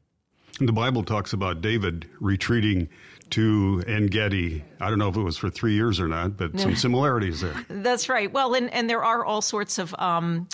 The 0.59 0.73
Bible 0.73 1.03
talks 1.03 1.33
about 1.33 1.61
David 1.61 2.09
retreating 2.21 2.89
to 3.31 3.83
En 3.87 4.07
Gedi. 4.07 4.65
I 4.81 4.89
don't 4.89 4.99
know 4.99 5.09
if 5.09 5.17
it 5.17 5.23
was 5.23 5.37
for 5.37 5.51
three 5.51 5.75
years 5.75 6.01
or 6.01 6.09
not, 6.09 6.37
but 6.37 6.59
some 6.59 6.77
similarities 6.77 7.41
there. 7.41 7.55
That's 7.69 8.09
right. 8.09 8.33
Well, 8.33 8.55
and, 8.55 8.73
and 8.73 8.89
there 8.89 9.05
are 9.05 9.25
all 9.25 9.43
sorts 9.43 9.79
of 9.79 9.95
um, 9.99 10.49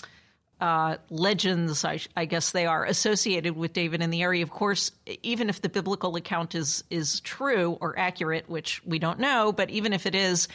uh, 0.59 0.97
legends, 1.09 1.85
I, 1.85 1.99
I, 2.15 2.25
guess 2.25 2.51
they 2.51 2.65
are, 2.65 2.85
associated 2.85 3.55
with 3.55 3.73
David 3.73 4.01
in 4.01 4.09
the 4.09 4.21
area. 4.21 4.43
Of 4.43 4.49
course, 4.49 4.91
even 5.21 5.49
if 5.49 5.61
the 5.61 5.69
biblical 5.69 6.15
account 6.15 6.55
is 6.55 6.83
is 6.89 7.19
true 7.19 7.77
or 7.81 7.97
accurate, 7.97 8.49
which 8.49 8.81
we 8.85 8.99
don't 8.99 9.19
know, 9.19 9.51
but 9.51 9.69
even 9.69 9.93
if 9.93 10.05
it 10.05 10.15
is, 10.15 10.47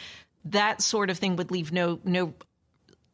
that 0.45 0.81
sort 0.81 1.09
of 1.09 1.17
thing 1.17 1.35
would 1.35 1.51
leave 1.51 1.71
no 1.71 1.99
no 2.03 2.33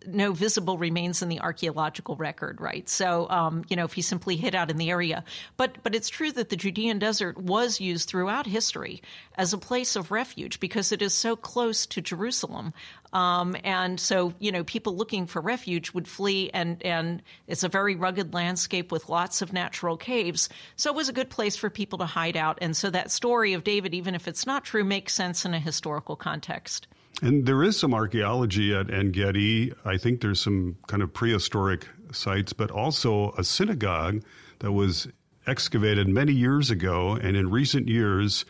no 0.08 0.34
visible 0.34 0.78
remains 0.78 1.22
in 1.22 1.30
the 1.30 1.40
archaeological 1.40 2.16
record, 2.16 2.60
right? 2.62 2.88
So, 2.88 3.30
um, 3.30 3.64
you 3.70 3.76
know, 3.76 3.86
if 3.86 3.94
he 3.94 4.02
simply 4.02 4.36
hid 4.36 4.56
out 4.56 4.70
in 4.70 4.78
the 4.78 4.90
area, 4.90 5.24
but 5.58 5.84
but 5.84 5.96
it's 5.96 6.10
true 6.10 6.32
that 6.34 6.50
the 6.50 6.56
Judean 6.56 7.00
desert 7.00 7.38
was 7.38 7.80
used 7.80 8.10
throughout 8.10 8.46
history 8.46 9.02
as 9.36 9.54
a 9.54 9.58
place 9.58 9.96
of 9.96 10.12
refuge 10.12 10.60
because 10.60 10.92
it 10.92 11.02
is 11.02 11.14
so 11.14 11.36
close 11.36 11.86
to 11.88 12.02
Jerusalem, 12.02 12.74
um, 13.14 13.56
and 13.64 14.00
so 14.00 14.34
you 14.40 14.52
know, 14.52 14.64
people 14.64 14.96
looking 14.96 15.28
for 15.28 15.42
refuge 15.42 15.92
would 15.94 16.08
flee, 16.08 16.50
and 16.54 16.82
and 16.84 17.22
it's 17.48 17.64
a 17.64 17.70
very 17.70 17.96
rugged 17.96 18.34
landscape 18.34 18.92
with 18.92 19.10
lots 19.10 19.42
of 19.42 19.54
natural 19.54 19.98
caves, 19.98 20.50
so 20.76 20.92
it 20.92 20.96
was 20.96 21.10
a 21.10 21.14
good 21.14 21.30
place 21.30 21.56
for 21.56 21.70
people 21.70 22.00
to 22.00 22.06
hide 22.06 22.38
out, 22.38 22.58
and 22.62 22.76
so 22.76 22.90
that 22.90 23.12
story 23.12 23.54
of 23.54 23.64
David, 23.64 23.94
even 23.94 24.16
if 24.16 24.28
it's 24.28 24.46
not 24.46 24.64
true, 24.64 24.84
makes 24.84 25.14
sense 25.14 25.46
in 25.46 25.54
a 25.54 25.60
historical 25.60 26.16
context. 26.16 26.88
And 27.22 27.46
there 27.46 27.64
is 27.64 27.80
some 27.80 27.94
archaeology 27.94 28.76
at 28.76 28.94
En 28.94 29.12
Gedi. 29.12 29.74
I 29.86 29.98
think 29.98 30.22
there's 30.22 30.42
some 30.42 30.78
kind 30.88 31.02
of 31.02 31.14
prehistoric 31.14 31.88
sites, 32.12 32.54
but 32.54 32.72
also 32.72 33.32
a 33.38 33.44
synagogue 33.44 34.22
that 34.60 34.72
was 34.72 35.08
excavated 35.48 36.08
many 36.08 36.34
years 36.34 36.72
ago. 36.72 37.14
And 37.14 37.38
in 37.38 37.50
recent 37.50 37.88
years, 37.88 38.46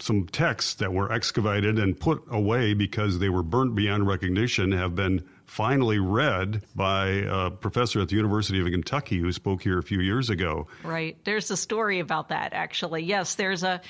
some 0.00 0.26
texts 0.26 0.74
that 0.74 0.92
were 0.92 1.12
excavated 1.12 1.78
and 1.78 1.98
put 1.98 2.22
away 2.30 2.74
because 2.74 3.18
they 3.18 3.28
were 3.28 3.42
burnt 3.42 3.74
beyond 3.74 4.06
recognition 4.06 4.72
have 4.72 4.94
been 4.94 5.24
finally 5.46 5.98
read 5.98 6.62
by 6.74 7.06
a 7.06 7.50
professor 7.50 8.00
at 8.00 8.08
the 8.08 8.16
University 8.16 8.60
of 8.60 8.66
Kentucky 8.66 9.18
who 9.18 9.32
spoke 9.32 9.62
here 9.62 9.78
a 9.78 9.82
few 9.82 10.00
years 10.00 10.28
ago. 10.28 10.66
Right. 10.82 11.16
There's 11.24 11.50
a 11.50 11.56
story 11.56 12.00
about 12.00 12.28
that, 12.28 12.52
actually. 12.52 13.04
Yes, 13.04 13.36
there's 13.36 13.62
a 13.62 13.80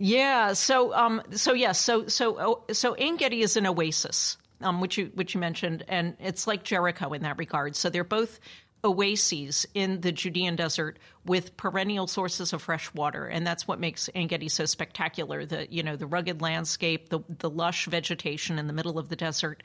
yeah. 0.00 0.54
So, 0.54 0.94
um, 0.94 1.22
so 1.32 1.52
yes. 1.52 1.78
So, 1.78 2.06
so, 2.06 2.40
oh, 2.40 2.72
so 2.72 2.96
Ein 2.96 3.18
Gedi 3.18 3.42
is 3.42 3.58
an 3.58 3.66
oasis, 3.66 4.38
um, 4.62 4.80
which 4.80 4.96
you 4.96 5.10
which 5.14 5.34
you 5.34 5.40
mentioned, 5.40 5.84
and 5.88 6.16
it's 6.18 6.46
like 6.46 6.64
Jericho 6.64 7.12
in 7.12 7.22
that 7.22 7.36
regard. 7.36 7.76
So 7.76 7.90
they're 7.90 8.02
both 8.02 8.40
oases 8.82 9.66
in 9.74 10.00
the 10.00 10.10
Judean 10.10 10.56
desert 10.56 10.98
with 11.26 11.54
perennial 11.58 12.06
sources 12.06 12.54
of 12.54 12.62
fresh 12.62 12.92
water, 12.94 13.26
and 13.26 13.46
that's 13.46 13.68
what 13.68 13.78
makes 13.78 14.08
Ein 14.14 14.26
Gedi 14.28 14.48
so 14.48 14.64
spectacular. 14.64 15.44
The 15.44 15.70
you 15.70 15.82
know 15.82 15.96
the 15.96 16.06
rugged 16.06 16.40
landscape, 16.40 17.10
the 17.10 17.20
the 17.28 17.50
lush 17.50 17.84
vegetation 17.84 18.58
in 18.58 18.68
the 18.68 18.72
middle 18.72 18.98
of 18.98 19.10
the 19.10 19.16
desert. 19.16 19.62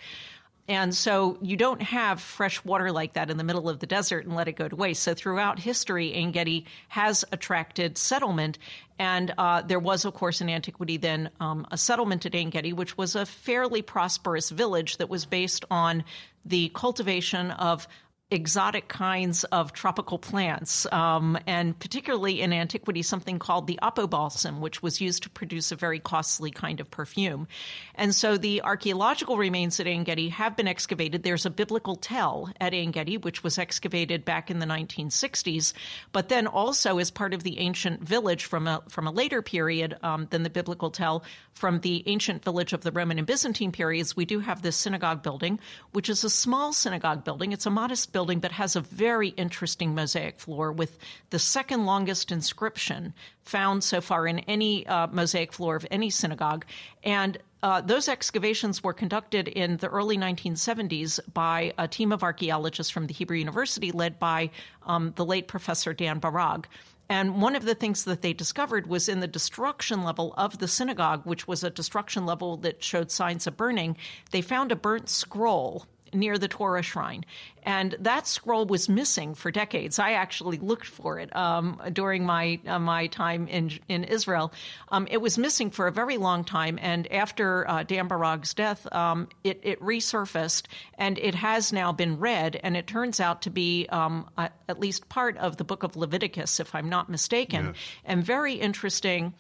And 0.68 0.96
so 0.96 1.38
you 1.42 1.58
don't 1.58 1.82
have 1.82 2.20
fresh 2.20 2.64
water 2.66 2.92
like 2.92 3.14
that 3.14 3.30
in 3.30 3.38
the 3.38 3.44
middle 3.44 3.70
of 3.70 3.80
the 3.80 3.86
desert 3.86 4.26
and 4.26 4.36
let 4.36 4.48
it 4.48 4.54
go 4.54 4.68
to 4.68 4.76
waste. 4.76 5.04
So 5.04 5.14
throughout 5.14 5.60
history, 5.60 6.16
Ein 6.16 6.32
Gedi 6.32 6.66
has 6.88 7.24
attracted 7.32 8.00
settlement. 8.00 8.58
And 8.98 9.32
uh, 9.38 9.62
there 9.62 9.80
was, 9.80 10.06
of 10.06 10.16
course, 10.16 10.42
in 10.42 10.50
antiquity 10.50 10.98
then 10.98 11.30
um, 11.40 11.68
a 11.70 11.78
settlement 11.78 12.26
at 12.26 12.34
Ein 12.34 12.50
Gedi, 12.50 12.74
which 12.74 12.98
was 12.98 13.16
a 13.16 13.28
fairly 13.28 13.84
prosperous 13.84 14.50
village 14.50 14.98
that 14.98 15.10
was 15.10 15.26
based 15.26 15.66
on 15.70 16.04
the 16.44 16.72
cultivation 16.74 17.52
of 17.52 17.88
exotic 18.32 18.88
kinds 18.88 19.44
of 19.46 19.72
tropical 19.72 20.18
plants, 20.18 20.92
um, 20.92 21.38
and 21.46 21.78
particularly 21.78 22.42
in 22.42 22.52
antiquity, 22.52 23.04
something 23.04 23.38
called 23.38 23.68
the 23.68 23.78
opobalsam, 23.84 24.60
which 24.60 24.82
was 24.82 25.00
used 25.00 25.22
to 25.22 25.30
produce 25.30 25.72
a 25.72 25.76
very 25.76 26.00
costly 26.00 26.50
kind 26.50 26.80
of 26.80 26.90
perfume. 26.90 27.48
And 27.94 28.16
so 28.16 28.36
the 28.36 28.64
archaeological 28.64 29.38
remains 29.38 29.80
at 29.80 29.86
Ein 29.86 30.04
Gedi 30.04 30.30
have 30.30 30.58
been 30.58 30.68
excavated. 30.68 31.22
There's 31.22 31.46
a 31.46 31.52
biblical 31.52 31.96
tell 31.96 32.50
at 32.60 32.74
Ein 32.74 32.90
Gedi, 32.90 33.18
which 33.18 33.44
was 33.44 33.60
excavated 33.60 34.26
back 34.26 34.50
in 34.50 34.58
the 34.58 34.66
1960s, 34.66 35.74
but 36.12 36.28
then 36.28 36.48
also 36.48 36.98
as 36.98 37.12
part 37.12 37.36
of 37.36 37.44
the 37.44 37.60
ancient 37.60 38.02
village 38.02 38.46
from 38.46 38.66
a 38.68 38.82
from 38.90 39.06
a 39.06 39.12
later 39.12 39.44
period 39.44 39.98
um, 40.02 40.28
than 40.32 40.42
the 40.42 40.50
biblical 40.50 40.90
tell 40.90 41.24
from 41.54 41.80
the 41.82 42.04
ancient 42.08 42.44
village 42.44 42.74
of 42.74 42.82
the 42.82 42.92
Roman 42.92 43.20
and 43.20 43.28
Byzantine 43.28 43.72
periods. 43.72 44.16
We 44.16 44.26
do 44.26 44.40
have 44.40 44.64
this 44.64 44.76
synagogue 44.76 45.22
building, 45.22 45.60
which 45.92 46.10
is 46.10 46.24
a 46.24 46.30
small 46.30 46.74
synagogue 46.74 47.24
building. 47.24 47.52
It's 47.52 47.68
a 47.68 47.70
modest 47.70 48.12
building, 48.16 48.40
but 48.40 48.54
has 48.54 48.78
a 48.78 48.82
very 48.82 49.28
interesting 49.36 49.94
mosaic 49.94 50.40
floor 50.40 50.72
with 50.72 50.98
the 51.32 51.38
second 51.38 51.86
longest 51.86 52.32
inscription 52.32 53.14
found 53.42 53.84
so 53.84 54.00
far 54.00 54.26
in 54.26 54.40
any 54.40 54.88
uh, 54.88 55.08
mosaic 55.08 55.52
floor 55.52 55.76
of 55.76 55.86
any 55.92 56.10
synagogue. 56.10 56.66
And 57.04 57.38
uh, 57.62 57.82
those 57.82 58.08
excavations 58.08 58.82
were 58.82 58.94
conducted 58.94 59.50
in 59.50 59.76
the 59.78 59.90
early 59.90 60.18
1970s 60.18 61.20
by 61.34 61.74
a 61.78 61.90
team 61.90 62.14
of 62.14 62.24
archaeologists 62.24 62.90
from 62.90 63.08
the 63.08 63.14
Hebrew 63.14 63.36
University, 63.38 63.92
led 63.92 64.18
by 64.18 64.50
um, 64.84 65.12
the 65.18 65.26
late 65.26 65.50
Professor 65.50 65.92
Dan 65.94 66.22
Barag. 66.22 66.68
And 67.10 67.42
one 67.42 67.58
of 67.58 67.66
the 67.66 67.76
things 67.76 68.06
that 68.06 68.22
they 68.22 68.32
discovered 68.32 68.88
was 68.88 69.10
in 69.10 69.20
the 69.20 69.28
destruction 69.28 70.06
level 70.06 70.34
of 70.38 70.60
the 70.60 70.70
synagogue, 70.70 71.26
which 71.26 71.50
was 71.50 71.66
a 71.66 71.70
destruction 71.70 72.26
level 72.26 72.56
that 72.58 72.82
showed 72.82 73.12
signs 73.12 73.46
of 73.46 73.58
burning, 73.58 73.98
they 74.32 74.42
found 74.42 74.72
a 74.72 74.78
burnt 74.78 75.10
scroll 75.10 75.86
near 76.16 76.38
the 76.38 76.48
Torah 76.48 76.82
shrine. 76.82 77.26
And 77.64 77.96
that 78.00 78.28
scroll 78.28 78.66
was 78.66 78.88
missing 78.88 79.34
for 79.34 79.50
decades. 79.50 79.98
I 79.98 80.12
actually 80.12 80.58
looked 80.58 80.86
for 80.86 81.20
it 81.20 81.36
um, 81.36 81.82
during 81.92 82.24
my 82.24 82.60
uh, 82.68 82.78
my 82.78 83.08
time 83.08 83.48
in 83.48 83.72
in 83.88 84.04
Israel. 84.04 84.54
Um, 84.90 85.08
it 85.10 85.18
was 85.18 85.38
missing 85.38 85.72
for 85.72 85.88
a 85.88 85.92
very 85.92 86.18
long 86.18 86.44
time, 86.44 86.78
and 86.80 87.12
after 87.12 87.68
uh, 87.68 87.84
Dan 87.84 88.08
Barag's 88.08 88.54
death, 88.54 88.92
um, 88.94 89.30
it, 89.44 89.60
it, 89.64 89.82
resurfaced, 89.82 90.68
and 90.98 91.18
it 91.18 91.34
has 91.34 91.74
now 91.74 91.92
been 91.92 92.20
read. 92.20 92.60
And 92.62 92.78
it 92.78 92.86
turns 92.86 93.20
out 93.20 93.42
to 93.44 93.50
be 93.50 93.88
um, 93.90 94.30
at 94.38 94.80
least 94.80 95.10
part 95.10 95.36
of 95.38 95.58
the 95.58 95.64
book 95.64 95.82
of 95.82 95.96
Leviticus, 95.96 96.60
if 96.60 96.76
I'm 96.76 96.90
not 96.90 97.10
mistaken, 97.10 97.74
and 98.06 98.24
very 98.24 98.54
interesting. 98.54 99.34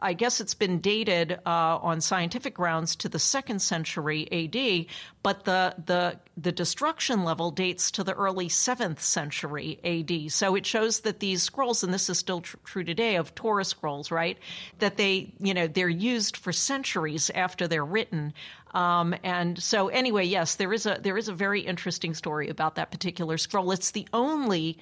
I 0.00 0.12
guess 0.12 0.40
it's 0.40 0.54
been 0.54 0.80
dated 0.80 1.32
uh, 1.46 1.78
on 1.78 2.00
scientific 2.00 2.54
grounds 2.54 2.96
to 2.96 3.08
the 3.08 3.18
second 3.18 3.60
century 3.60 4.26
AD, 4.32 4.86
but 5.22 5.44
the 5.44 5.74
the 5.84 6.18
the 6.36 6.52
destruction 6.52 7.24
level 7.24 7.50
dates 7.50 7.90
to 7.92 8.04
the 8.04 8.14
early 8.14 8.48
seventh 8.48 9.02
century 9.02 9.78
AD. 9.84 10.32
So 10.32 10.54
it 10.54 10.66
shows 10.66 11.00
that 11.00 11.20
these 11.20 11.42
scrolls, 11.42 11.82
and 11.82 11.94
this 11.94 12.08
is 12.08 12.18
still 12.18 12.40
tr- 12.40 12.56
true 12.64 12.84
today 12.84 13.16
of 13.16 13.34
Torah 13.34 13.64
scrolls, 13.64 14.10
right? 14.10 14.38
That 14.78 14.96
they 14.96 15.32
you 15.38 15.54
know 15.54 15.66
they're 15.66 15.88
used 15.88 16.36
for 16.36 16.52
centuries 16.52 17.30
after 17.30 17.68
they're 17.68 17.84
written. 17.84 18.32
Um, 18.72 19.14
and 19.22 19.62
so 19.62 19.88
anyway, 19.88 20.24
yes, 20.24 20.56
there 20.56 20.72
is 20.72 20.86
a 20.86 20.98
there 21.00 21.16
is 21.16 21.28
a 21.28 21.34
very 21.34 21.60
interesting 21.60 22.14
story 22.14 22.48
about 22.48 22.74
that 22.74 22.90
particular 22.90 23.38
scroll. 23.38 23.70
It's 23.72 23.92
the 23.92 24.08
only 24.12 24.78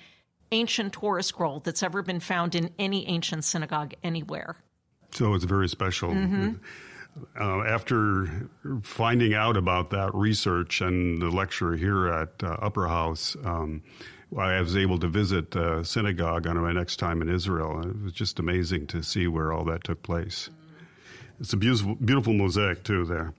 ancient 0.53 0.93
Torah 0.93 1.23
scroll 1.23 1.61
that's 1.61 1.83
ever 1.83 2.03
been 2.03 2.21
found 2.21 2.55
in 2.55 2.71
any 2.79 3.07
ancient 3.09 3.45
synagogue 3.45 3.95
anywhere. 4.03 4.57
So 5.15 5.35
it's 5.35 5.45
very 5.45 5.69
special. 5.69 6.11
Mm-hmm. 6.11 6.53
Uh, 7.41 7.63
after 7.65 8.49
finding 8.83 9.35
out 9.35 9.57
about 9.57 9.91
that 9.91 10.13
research 10.15 10.81
and 10.81 11.23
the 11.23 11.31
lecture 11.31 11.77
here 11.77 12.09
at 12.09 12.43
uh, 12.43 12.57
Upper 12.61 12.89
House, 12.89 13.37
um, 13.45 13.83
I 14.37 14.61
was 14.61 14.77
able 14.77 14.99
to 14.99 15.07
visit 15.07 15.53
the 15.53 15.85
synagogue 15.85 16.49
on 16.49 16.61
my 16.61 16.73
next 16.73 16.97
time 16.97 17.23
in 17.23 17.29
Israel. 17.29 17.79
And 17.79 18.01
It 18.01 18.03
was 18.03 18.13
just 18.13 18.41
amazing 18.41 18.89
to 18.89 19.03
see 19.05 19.29
where 19.29 19.53
all 19.53 19.65
that 19.67 19.85
took 19.85 20.03
place. 20.03 20.51
It's 21.39 21.53
a 21.53 21.57
beautiful, 21.57 21.95
beautiful 21.95 22.33
mosaic 22.33 22.83
too 22.83 23.05
there. 23.05 23.33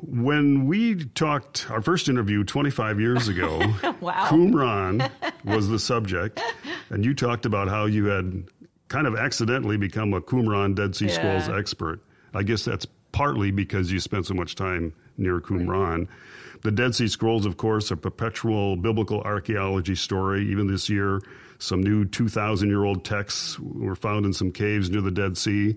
when 0.00 0.66
we 0.66 1.04
talked 1.04 1.70
our 1.70 1.80
first 1.80 2.08
interview 2.08 2.44
25 2.44 3.00
years 3.00 3.28
ago, 3.28 3.58
wow. 4.00 4.26
Qumran 4.26 5.10
was 5.44 5.68
the 5.68 5.78
subject, 5.78 6.40
and 6.90 7.04
you 7.04 7.14
talked 7.14 7.46
about 7.46 7.68
how 7.68 7.86
you 7.86 8.06
had 8.06 8.44
kind 8.88 9.06
of 9.06 9.16
accidentally 9.16 9.76
become 9.76 10.14
a 10.14 10.20
Qumran 10.20 10.74
Dead 10.74 10.94
Sea 10.94 11.08
Scrolls 11.08 11.48
expert. 11.48 12.00
I 12.34 12.42
guess 12.42 12.64
that's 12.64 12.86
partly 13.12 13.50
because 13.50 13.90
you 13.90 14.00
spent 14.00 14.26
so 14.26 14.34
much 14.34 14.54
time 14.54 14.92
near 15.16 15.40
Qumran. 15.40 16.08
The 16.62 16.70
Dead 16.70 16.94
Sea 16.94 17.08
Scrolls, 17.08 17.46
of 17.46 17.56
course, 17.56 17.90
a 17.90 17.96
perpetual 17.96 18.76
biblical 18.76 19.20
archaeology 19.22 19.94
story. 19.94 20.50
Even 20.50 20.66
this 20.66 20.88
year, 20.88 21.20
some 21.58 21.82
new 21.82 22.04
2,000 22.04 22.68
year 22.68 22.84
old 22.84 23.04
texts 23.04 23.58
were 23.58 23.96
found 23.96 24.26
in 24.26 24.32
some 24.32 24.52
caves 24.52 24.90
near 24.90 25.00
the 25.00 25.10
Dead 25.10 25.36
Sea. 25.36 25.76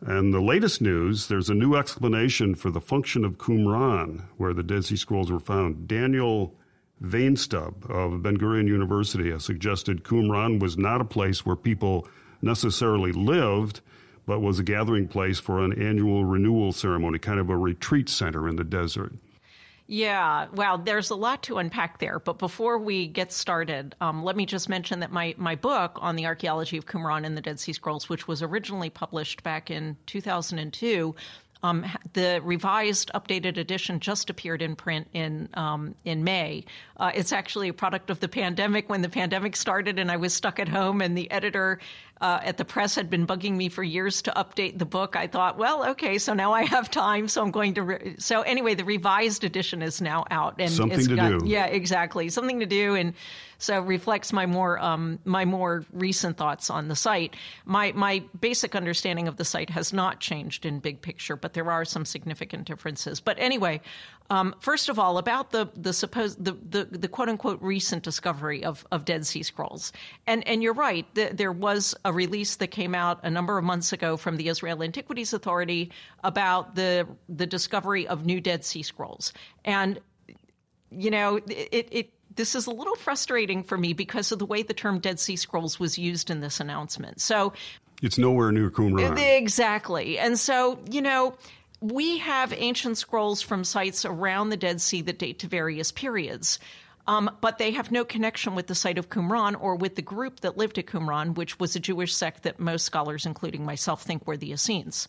And 0.00 0.32
the 0.32 0.40
latest 0.40 0.80
news 0.80 1.28
there's 1.28 1.48
a 1.48 1.54
new 1.54 1.74
explanation 1.74 2.54
for 2.54 2.70
the 2.70 2.80
function 2.80 3.24
of 3.24 3.38
Qumran, 3.38 4.24
where 4.36 4.52
the 4.52 4.62
Dead 4.62 4.84
Sea 4.84 4.96
Scrolls 4.96 5.30
were 5.30 5.40
found. 5.40 5.88
Daniel 5.88 6.54
Vainstub 7.02 7.90
of 7.90 8.22
Ben 8.22 8.36
Gurion 8.36 8.68
University 8.68 9.30
has 9.30 9.44
suggested 9.44 10.04
Qumran 10.04 10.60
was 10.60 10.78
not 10.78 11.00
a 11.00 11.04
place 11.04 11.44
where 11.44 11.56
people 11.56 12.06
necessarily 12.46 13.12
lived, 13.12 13.80
but 14.24 14.40
was 14.40 14.58
a 14.58 14.64
gathering 14.64 15.08
place 15.08 15.38
for 15.38 15.62
an 15.62 15.72
annual 15.80 16.24
renewal 16.24 16.72
ceremony, 16.72 17.18
kind 17.18 17.38
of 17.38 17.50
a 17.50 17.56
retreat 17.56 18.08
center 18.08 18.48
in 18.48 18.56
the 18.56 18.64
desert. 18.64 19.12
Yeah, 19.88 20.48
well, 20.52 20.78
there's 20.78 21.10
a 21.10 21.14
lot 21.14 21.44
to 21.44 21.58
unpack 21.58 22.00
there. 22.00 22.18
But 22.18 22.38
before 22.38 22.76
we 22.78 23.06
get 23.06 23.30
started, 23.30 23.94
um, 24.00 24.24
let 24.24 24.34
me 24.34 24.44
just 24.44 24.68
mention 24.68 25.00
that 25.00 25.12
my, 25.12 25.34
my 25.38 25.54
book 25.54 25.98
on 26.00 26.16
the 26.16 26.26
archaeology 26.26 26.76
of 26.76 26.86
Qumran 26.86 27.24
and 27.24 27.36
the 27.36 27.40
Dead 27.40 27.60
Sea 27.60 27.72
Scrolls, 27.72 28.08
which 28.08 28.26
was 28.26 28.42
originally 28.42 28.90
published 28.90 29.44
back 29.44 29.70
in 29.70 29.96
2002, 30.06 31.14
um, 31.62 31.86
the 32.12 32.40
revised, 32.44 33.10
updated 33.14 33.56
edition 33.56 34.00
just 34.00 34.28
appeared 34.30 34.62
in 34.62 34.76
print 34.76 35.08
in 35.12 35.48
um, 35.54 35.94
in 36.04 36.22
May. 36.22 36.64
Uh, 36.96 37.10
it's 37.14 37.32
actually 37.32 37.68
a 37.68 37.72
product 37.72 38.10
of 38.10 38.20
the 38.20 38.28
pandemic. 38.28 38.88
When 38.88 39.02
the 39.02 39.08
pandemic 39.08 39.56
started, 39.56 39.98
and 39.98 40.10
I 40.10 40.16
was 40.16 40.34
stuck 40.34 40.60
at 40.60 40.68
home, 40.68 41.00
and 41.00 41.16
the 41.16 41.30
editor 41.30 41.80
uh, 42.20 42.40
at 42.42 42.56
the 42.56 42.64
press 42.64 42.94
had 42.94 43.10
been 43.10 43.26
bugging 43.26 43.56
me 43.56 43.68
for 43.68 43.82
years 43.82 44.22
to 44.22 44.30
update 44.32 44.78
the 44.78 44.86
book. 44.86 45.16
I 45.16 45.26
thought, 45.26 45.58
well, 45.58 45.90
okay, 45.90 46.18
so 46.18 46.32
now 46.32 46.52
I 46.52 46.64
have 46.64 46.90
time, 46.90 47.28
so 47.28 47.42
I'm 47.42 47.50
going 47.50 47.74
to. 47.74 47.82
Re- 47.82 48.16
so 48.18 48.42
anyway, 48.42 48.74
the 48.74 48.84
revised 48.84 49.44
edition 49.44 49.82
is 49.82 50.00
now 50.00 50.24
out, 50.30 50.56
and 50.58 50.70
something 50.70 51.06
to 51.06 51.16
got, 51.16 51.40
do. 51.40 51.46
Yeah, 51.46 51.66
exactly, 51.66 52.28
something 52.30 52.60
to 52.60 52.66
do, 52.66 52.94
and 52.94 53.12
so 53.58 53.80
reflects 53.80 54.32
my 54.32 54.46
more 54.46 54.78
um, 54.78 55.18
my 55.24 55.44
more 55.44 55.84
recent 55.92 56.36
thoughts 56.36 56.70
on 56.70 56.88
the 56.88 56.96
site. 56.96 57.36
My 57.64 57.92
my 57.92 58.22
basic 58.40 58.74
understanding 58.74 59.28
of 59.28 59.36
the 59.36 59.44
site 59.44 59.70
has 59.70 59.92
not 59.92 60.20
changed 60.20 60.64
in 60.64 60.78
big 60.78 61.02
picture, 61.02 61.36
but 61.36 61.52
there 61.52 61.70
are 61.70 61.84
some 61.84 62.04
significant 62.04 62.66
differences. 62.66 63.20
But 63.20 63.38
anyway, 63.38 63.80
um, 64.30 64.54
first 64.60 64.88
of 64.88 64.98
all, 64.98 65.18
about 65.18 65.50
the 65.50 65.68
the 65.76 65.92
supposed 65.92 66.44
the, 66.44 66.52
the, 66.52 66.84
the 66.84 67.08
quote 67.08 67.28
unquote 67.28 67.60
recent 67.62 68.02
discovery 68.02 68.64
of, 68.64 68.86
of 68.90 69.04
Dead 69.04 69.26
Sea 69.26 69.42
Scrolls, 69.42 69.92
and 70.26 70.46
and 70.46 70.62
you're 70.62 70.74
right. 70.74 71.06
The, 71.14 71.30
there 71.32 71.52
was 71.52 71.94
a 72.04 72.12
release 72.12 72.56
that 72.56 72.68
came 72.68 72.94
out 72.94 73.20
a 73.22 73.30
number 73.30 73.56
of 73.58 73.64
months 73.64 73.92
ago 73.92 74.16
from 74.16 74.36
the 74.36 74.48
Israel 74.48 74.82
Antiquities 74.82 75.32
Authority 75.32 75.90
about 76.24 76.74
the 76.74 77.06
the 77.28 77.46
discovery 77.46 78.06
of 78.06 78.26
new 78.26 78.40
Dead 78.40 78.64
Sea 78.64 78.82
Scrolls, 78.82 79.32
and 79.64 80.00
you 80.90 81.10
know 81.10 81.36
it, 81.46 81.88
it 81.90 82.10
this 82.34 82.54
is 82.54 82.66
a 82.66 82.70
little 82.70 82.96
frustrating 82.96 83.62
for 83.62 83.78
me 83.78 83.92
because 83.92 84.30
of 84.32 84.38
the 84.38 84.46
way 84.46 84.62
the 84.62 84.74
term 84.74 84.98
Dead 84.98 85.18
Sea 85.18 85.36
Scrolls 85.36 85.80
was 85.80 85.98
used 85.98 86.30
in 86.30 86.40
this 86.40 86.60
announcement. 86.60 87.20
So 87.20 87.52
it's 88.02 88.18
nowhere 88.18 88.52
near 88.52 88.70
Qumran. 88.70 89.18
Exactly. 89.38 90.18
And 90.18 90.38
so, 90.38 90.78
you 90.90 91.00
know, 91.00 91.36
we 91.80 92.18
have 92.18 92.52
ancient 92.56 92.98
scrolls 92.98 93.42
from 93.42 93.64
sites 93.64 94.04
around 94.04 94.48
the 94.48 94.56
Dead 94.56 94.80
Sea 94.80 95.02
that 95.02 95.18
date 95.18 95.38
to 95.40 95.46
various 95.46 95.92
periods. 95.92 96.58
Um, 97.08 97.30
but 97.40 97.58
they 97.58 97.70
have 97.72 97.92
no 97.92 98.04
connection 98.04 98.54
with 98.54 98.66
the 98.66 98.74
site 98.74 98.98
of 98.98 99.10
Qumran 99.10 99.56
or 99.60 99.76
with 99.76 99.94
the 99.94 100.02
group 100.02 100.40
that 100.40 100.56
lived 100.56 100.78
at 100.78 100.86
Qumran, 100.86 101.36
which 101.36 101.60
was 101.60 101.76
a 101.76 101.80
Jewish 101.80 102.12
sect 102.12 102.42
that 102.42 102.58
most 102.58 102.84
scholars, 102.84 103.26
including 103.26 103.64
myself, 103.64 104.02
think 104.02 104.26
were 104.26 104.36
the 104.36 104.50
Essenes. 104.50 105.06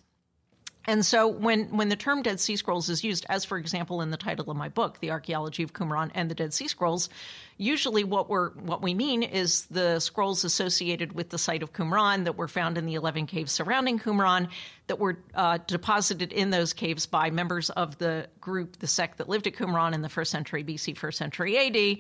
And 0.88 1.06
so 1.06 1.28
when, 1.28 1.66
when 1.76 1.90
the 1.90 1.98
term 1.98 2.22
Dead 2.22 2.40
Sea 2.40 2.56
Scrolls 2.56 2.90
is 2.90 3.04
used, 3.04 3.26
as 3.28 3.44
for 3.44 3.58
example 3.58 4.02
in 4.02 4.10
the 4.10 4.18
title 4.18 4.50
of 4.50 4.56
my 4.56 4.70
book, 4.70 5.02
The 5.02 5.12
Archaeology 5.12 5.62
of 5.62 5.74
Qumran 5.74 6.12
and 6.16 6.32
the 6.32 6.36
Dead 6.36 6.54
Sea 6.54 6.70
Scrolls, 6.70 7.10
usually 7.58 8.06
what 8.06 8.30
we're 8.30 8.52
what 8.52 8.82
we 8.82 8.94
mean 8.94 9.22
is 9.22 9.66
the 9.66 10.00
scrolls 10.00 10.46
associated 10.46 11.12
with 11.12 11.30
the 11.30 11.38
site 11.38 11.62
of 11.62 11.74
Qumran 11.74 12.24
that 12.24 12.38
were 12.38 12.48
found 12.48 12.78
in 12.78 12.86
the 12.86 12.94
11 12.94 13.28
caves 13.28 13.52
surrounding 13.52 14.00
Qumran 14.00 14.48
that 14.88 14.98
were 14.98 15.20
uh, 15.36 15.58
deposited 15.68 16.32
in 16.32 16.52
those 16.52 16.72
caves 16.72 17.06
by 17.06 17.32
members 17.32 17.70
of 17.72 17.98
the 17.98 18.30
group, 18.40 18.80
the 18.80 18.88
sect 18.88 19.18
that 19.18 19.28
lived 19.28 19.46
at 19.46 19.56
Qumran 19.56 19.94
in 19.94 20.02
the 20.02 20.10
first 20.10 20.32
century 20.32 20.64
BC, 20.64 20.98
first 20.98 21.18
century 21.18 21.58
AD, 21.58 21.98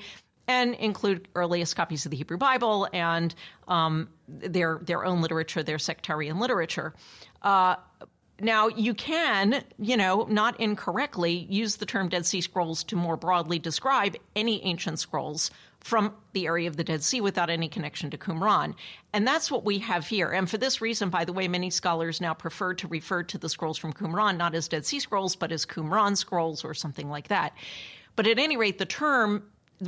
and 0.47 0.75
include 0.75 1.27
earliest 1.35 1.75
copies 1.75 2.05
of 2.05 2.11
the 2.11 2.17
Hebrew 2.17 2.37
Bible 2.37 2.87
and 2.93 3.35
um, 3.67 4.07
their 4.29 4.79
their 4.81 5.03
own 5.03 5.21
literature, 5.21 5.61
their 5.61 5.79
sectarian 5.79 6.39
literature. 6.39 6.93
Uh, 7.41 7.75
now, 8.39 8.67
you 8.67 8.93
can, 8.93 9.63
you 9.79 9.97
know, 9.97 10.27
not 10.29 10.59
incorrectly 10.59 11.47
use 11.49 11.77
the 11.77 11.85
term 11.85 12.09
Dead 12.09 12.25
Sea 12.25 12.41
Scrolls 12.41 12.83
to 12.85 12.95
more 12.95 13.17
broadly 13.17 13.57
describe 13.57 14.15
any 14.35 14.63
ancient 14.63 14.99
scrolls 14.99 15.49
from 15.79 16.13
the 16.33 16.45
area 16.45 16.67
of 16.67 16.77
the 16.77 16.83
Dead 16.83 17.03
Sea 17.03 17.21
without 17.21 17.49
any 17.49 17.67
connection 17.67 18.09
to 18.11 18.17
Qumran. 18.17 18.75
And 19.13 19.25
that's 19.25 19.49
what 19.49 19.63
we 19.63 19.79
have 19.79 20.07
here. 20.07 20.29
And 20.29 20.49
for 20.49 20.57
this 20.57 20.81
reason, 20.81 21.09
by 21.09 21.25
the 21.25 21.33
way, 21.33 21.47
many 21.47 21.69
scholars 21.71 22.21
now 22.21 22.33
prefer 22.33 22.73
to 22.75 22.87
refer 22.87 23.23
to 23.23 23.37
the 23.37 23.49
scrolls 23.49 23.77
from 23.77 23.93
Qumran 23.93 24.37
not 24.37 24.53
as 24.53 24.67
Dead 24.67 24.85
Sea 24.85 24.99
Scrolls, 24.99 25.35
but 25.35 25.51
as 25.51 25.65
Qumran 25.65 26.15
scrolls 26.15 26.63
or 26.63 26.73
something 26.73 27.09
like 27.09 27.29
that. 27.29 27.53
But 28.15 28.27
at 28.27 28.37
any 28.37 28.57
rate, 28.57 28.77
the 28.77 28.85
term 28.85 29.43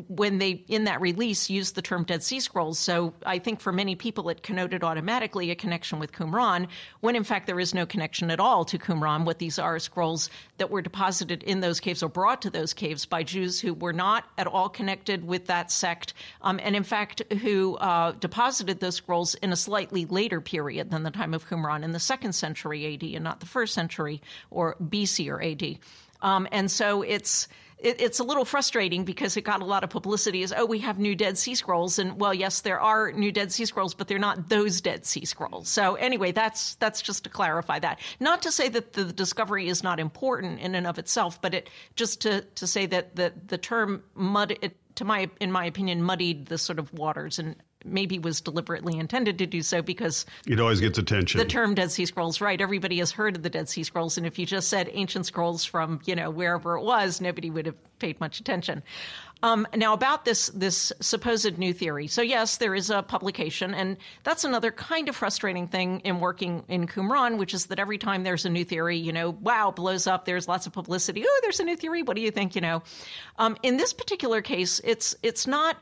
when 0.08 0.38
they 0.38 0.64
in 0.68 0.84
that 0.84 1.02
release 1.02 1.50
used 1.50 1.76
the 1.76 1.82
term 1.82 2.04
Dead 2.04 2.22
Sea 2.22 2.40
Scrolls. 2.40 2.78
So 2.78 3.14
I 3.26 3.40
think 3.40 3.60
for 3.60 3.72
many 3.72 3.96
people 3.96 4.30
it 4.30 4.44
connoted 4.44 4.84
automatically 4.84 5.50
a 5.50 5.56
connection 5.56 6.00
with 6.00 6.12
Qumran, 6.12 6.68
when 7.00 7.16
in 7.16 7.24
fact 7.24 7.48
there 7.48 7.60
is 7.60 7.74
no 7.74 7.86
connection 7.86 8.30
at 8.30 8.40
all 8.40 8.66
to 8.66 8.78
Qumran. 8.78 9.26
What 9.26 9.40
these 9.40 9.58
are 9.58 9.80
scrolls 9.80 10.30
that 10.58 10.70
were 10.70 10.82
deposited 10.82 11.44
in 11.44 11.60
those 11.60 11.80
caves 11.80 12.04
or 12.04 12.10
brought 12.10 12.44
to 12.44 12.50
those 12.50 12.74
caves 12.74 13.06
by 13.06 13.24
Jews 13.24 13.60
who 13.60 13.74
were 13.74 13.94
not 13.94 14.26
at 14.38 14.48
all 14.48 14.70
connected 14.70 15.26
with 15.26 15.48
that 15.48 15.72
sect, 15.72 16.14
um, 16.42 16.60
and 16.62 16.76
in 16.76 16.84
fact 16.84 17.22
who 17.42 17.76
uh, 17.78 18.12
deposited 18.12 18.80
those 18.80 18.96
scrolls 18.96 19.36
in 19.36 19.52
a 19.52 19.56
slightly 19.56 20.06
later 20.06 20.40
period 20.40 20.92
than 20.92 21.04
the 21.04 21.12
time 21.12 21.34
of 21.34 21.48
Qumran 21.50 21.84
in 21.84 21.92
the 21.94 22.00
second 22.00 22.34
century 22.34 22.94
AD 22.94 23.04
and 23.04 23.24
not 23.24 23.40
the 23.40 23.46
first 23.46 23.74
century 23.74 24.22
or 24.52 24.76
BC 24.80 25.30
or 25.30 25.42
AD. 25.42 25.80
Um, 26.22 26.48
and 26.52 26.70
so 26.70 27.02
it's 27.02 27.48
it, 27.80 28.02
it's 28.02 28.20
a 28.20 28.24
little 28.24 28.46
frustrating 28.46 29.06
because 29.06 29.38
it 29.38 29.42
got 29.42 29.62
a 29.62 29.66
lot 29.66 29.84
of 29.84 29.90
publicity 29.90 30.44
as, 30.44 30.54
oh, 30.56 30.66
we 30.66 30.80
have 30.80 31.00
new 31.00 31.16
Dead 31.16 31.38
Sea 31.38 31.56
Scrolls. 31.56 31.98
And 31.98 32.20
well, 32.20 32.34
yes, 32.34 32.62
there 32.62 32.80
are 32.80 33.12
new 33.12 33.32
Dead 33.32 33.52
Sea 33.52 33.66
Scrolls, 33.66 33.94
but 33.94 34.08
they're 34.08 34.20
not 34.20 34.50
those 34.50 34.82
Dead 34.82 35.06
Sea 35.06 35.26
Scrolls. 35.26 35.70
So 35.70 35.96
anyway, 35.96 36.32
that's, 36.32 36.76
that's 36.76 37.02
just 37.02 37.24
to 37.24 37.30
clarify 37.30 37.80
that. 37.80 38.00
Not 38.20 38.42
to 38.44 38.52
say 38.52 38.70
that 38.70 38.94
the 38.94 39.06
discovery 39.06 39.70
is 39.70 39.84
not 39.84 40.00
important 40.00 40.60
in 40.60 40.76
and 40.76 40.86
of 40.86 41.00
itself, 41.00 41.42
but 41.42 41.54
it 41.54 41.70
just 41.96 42.22
to, 42.22 42.42
to 42.42 42.68
say 42.68 42.86
that 42.88 43.16
the, 43.16 43.34
the 43.48 43.58
term 43.58 44.04
mud, 44.14 44.58
it, 44.62 44.76
to 44.96 45.06
my, 45.06 45.30
in 45.40 45.52
my 45.52 45.66
opinion, 45.66 46.04
muddied 46.04 46.48
the 46.48 46.58
sort 46.58 46.80
of 46.80 46.94
waters 46.94 47.40
and 47.40 47.56
maybe 47.86 48.20
was 48.20 48.42
deliberately 48.42 48.98
intended 48.98 49.38
to 49.40 49.46
do 49.46 49.62
so 49.62 49.82
because 49.82 50.26
it 50.48 50.60
always 50.60 50.80
gets 50.80 50.98
attention. 50.98 51.38
The 51.38 51.46
term 51.46 51.76
Dead 51.76 51.92
Sea 51.92 52.06
Scrolls, 52.06 52.42
right? 52.42 52.60
Everybody 52.60 53.00
has 53.00 53.12
heard 53.12 53.38
of 53.38 53.44
the 53.44 53.50
Dead 53.50 53.70
Sea 53.70 53.84
Scrolls, 53.84 54.18
and 54.18 54.26
if 54.28 54.38
you 54.38 54.46
just 54.46 54.70
said 54.70 54.90
ancient 54.92 55.26
scrolls 55.26 55.64
from 55.64 56.02
you 56.06 56.16
know 56.16 56.30
wherever 56.30 56.78
it 56.78 56.84
was, 56.84 57.22
nobody 57.22 57.50
would 57.50 57.66
have 57.66 57.76
paid 58.00 58.20
much 58.20 58.40
attention. 58.40 58.84
Um, 59.42 59.66
now 59.74 59.94
about 59.94 60.26
this 60.26 60.48
this 60.48 60.92
supposed 61.00 61.58
new 61.58 61.74
theory. 61.74 62.08
So 62.08 62.22
yes, 62.22 62.58
there 62.58 62.76
is 62.76 62.90
a 62.90 63.02
publication, 63.02 63.74
and 63.74 63.98
that's 64.24 64.44
another 64.44 64.72
kind 64.72 65.08
of 65.08 65.16
frustrating 65.16 65.68
thing 65.68 66.02
in 66.02 66.20
working 66.20 66.64
in 66.68 66.88
Qumran, 66.88 67.38
which 67.38 67.54
is 67.54 67.68
that 67.68 67.80
every 67.80 67.98
time 67.98 68.24
there's 68.24 68.46
a 68.46 68.50
new 68.50 68.66
theory, 68.66 68.98
you 68.98 69.14
know, 69.14 69.30
wow, 69.30 69.72
blows 69.72 70.08
up. 70.08 70.26
There's 70.26 70.48
lots 70.48 70.68
of 70.68 70.74
publicity. 70.74 71.24
Oh, 71.26 71.40
there's 71.42 71.62
a 71.62 71.64
new 71.64 71.78
theory. 71.78 72.04
What 72.04 72.16
do 72.18 72.22
you 72.22 72.32
think? 72.32 72.56
You 72.56 72.62
know, 72.62 72.84
um, 73.38 73.56
in 73.64 73.78
this 73.78 73.94
particular 73.94 74.42
case, 74.42 74.82
it's 74.84 75.16
it's 75.24 75.48
not 75.48 75.78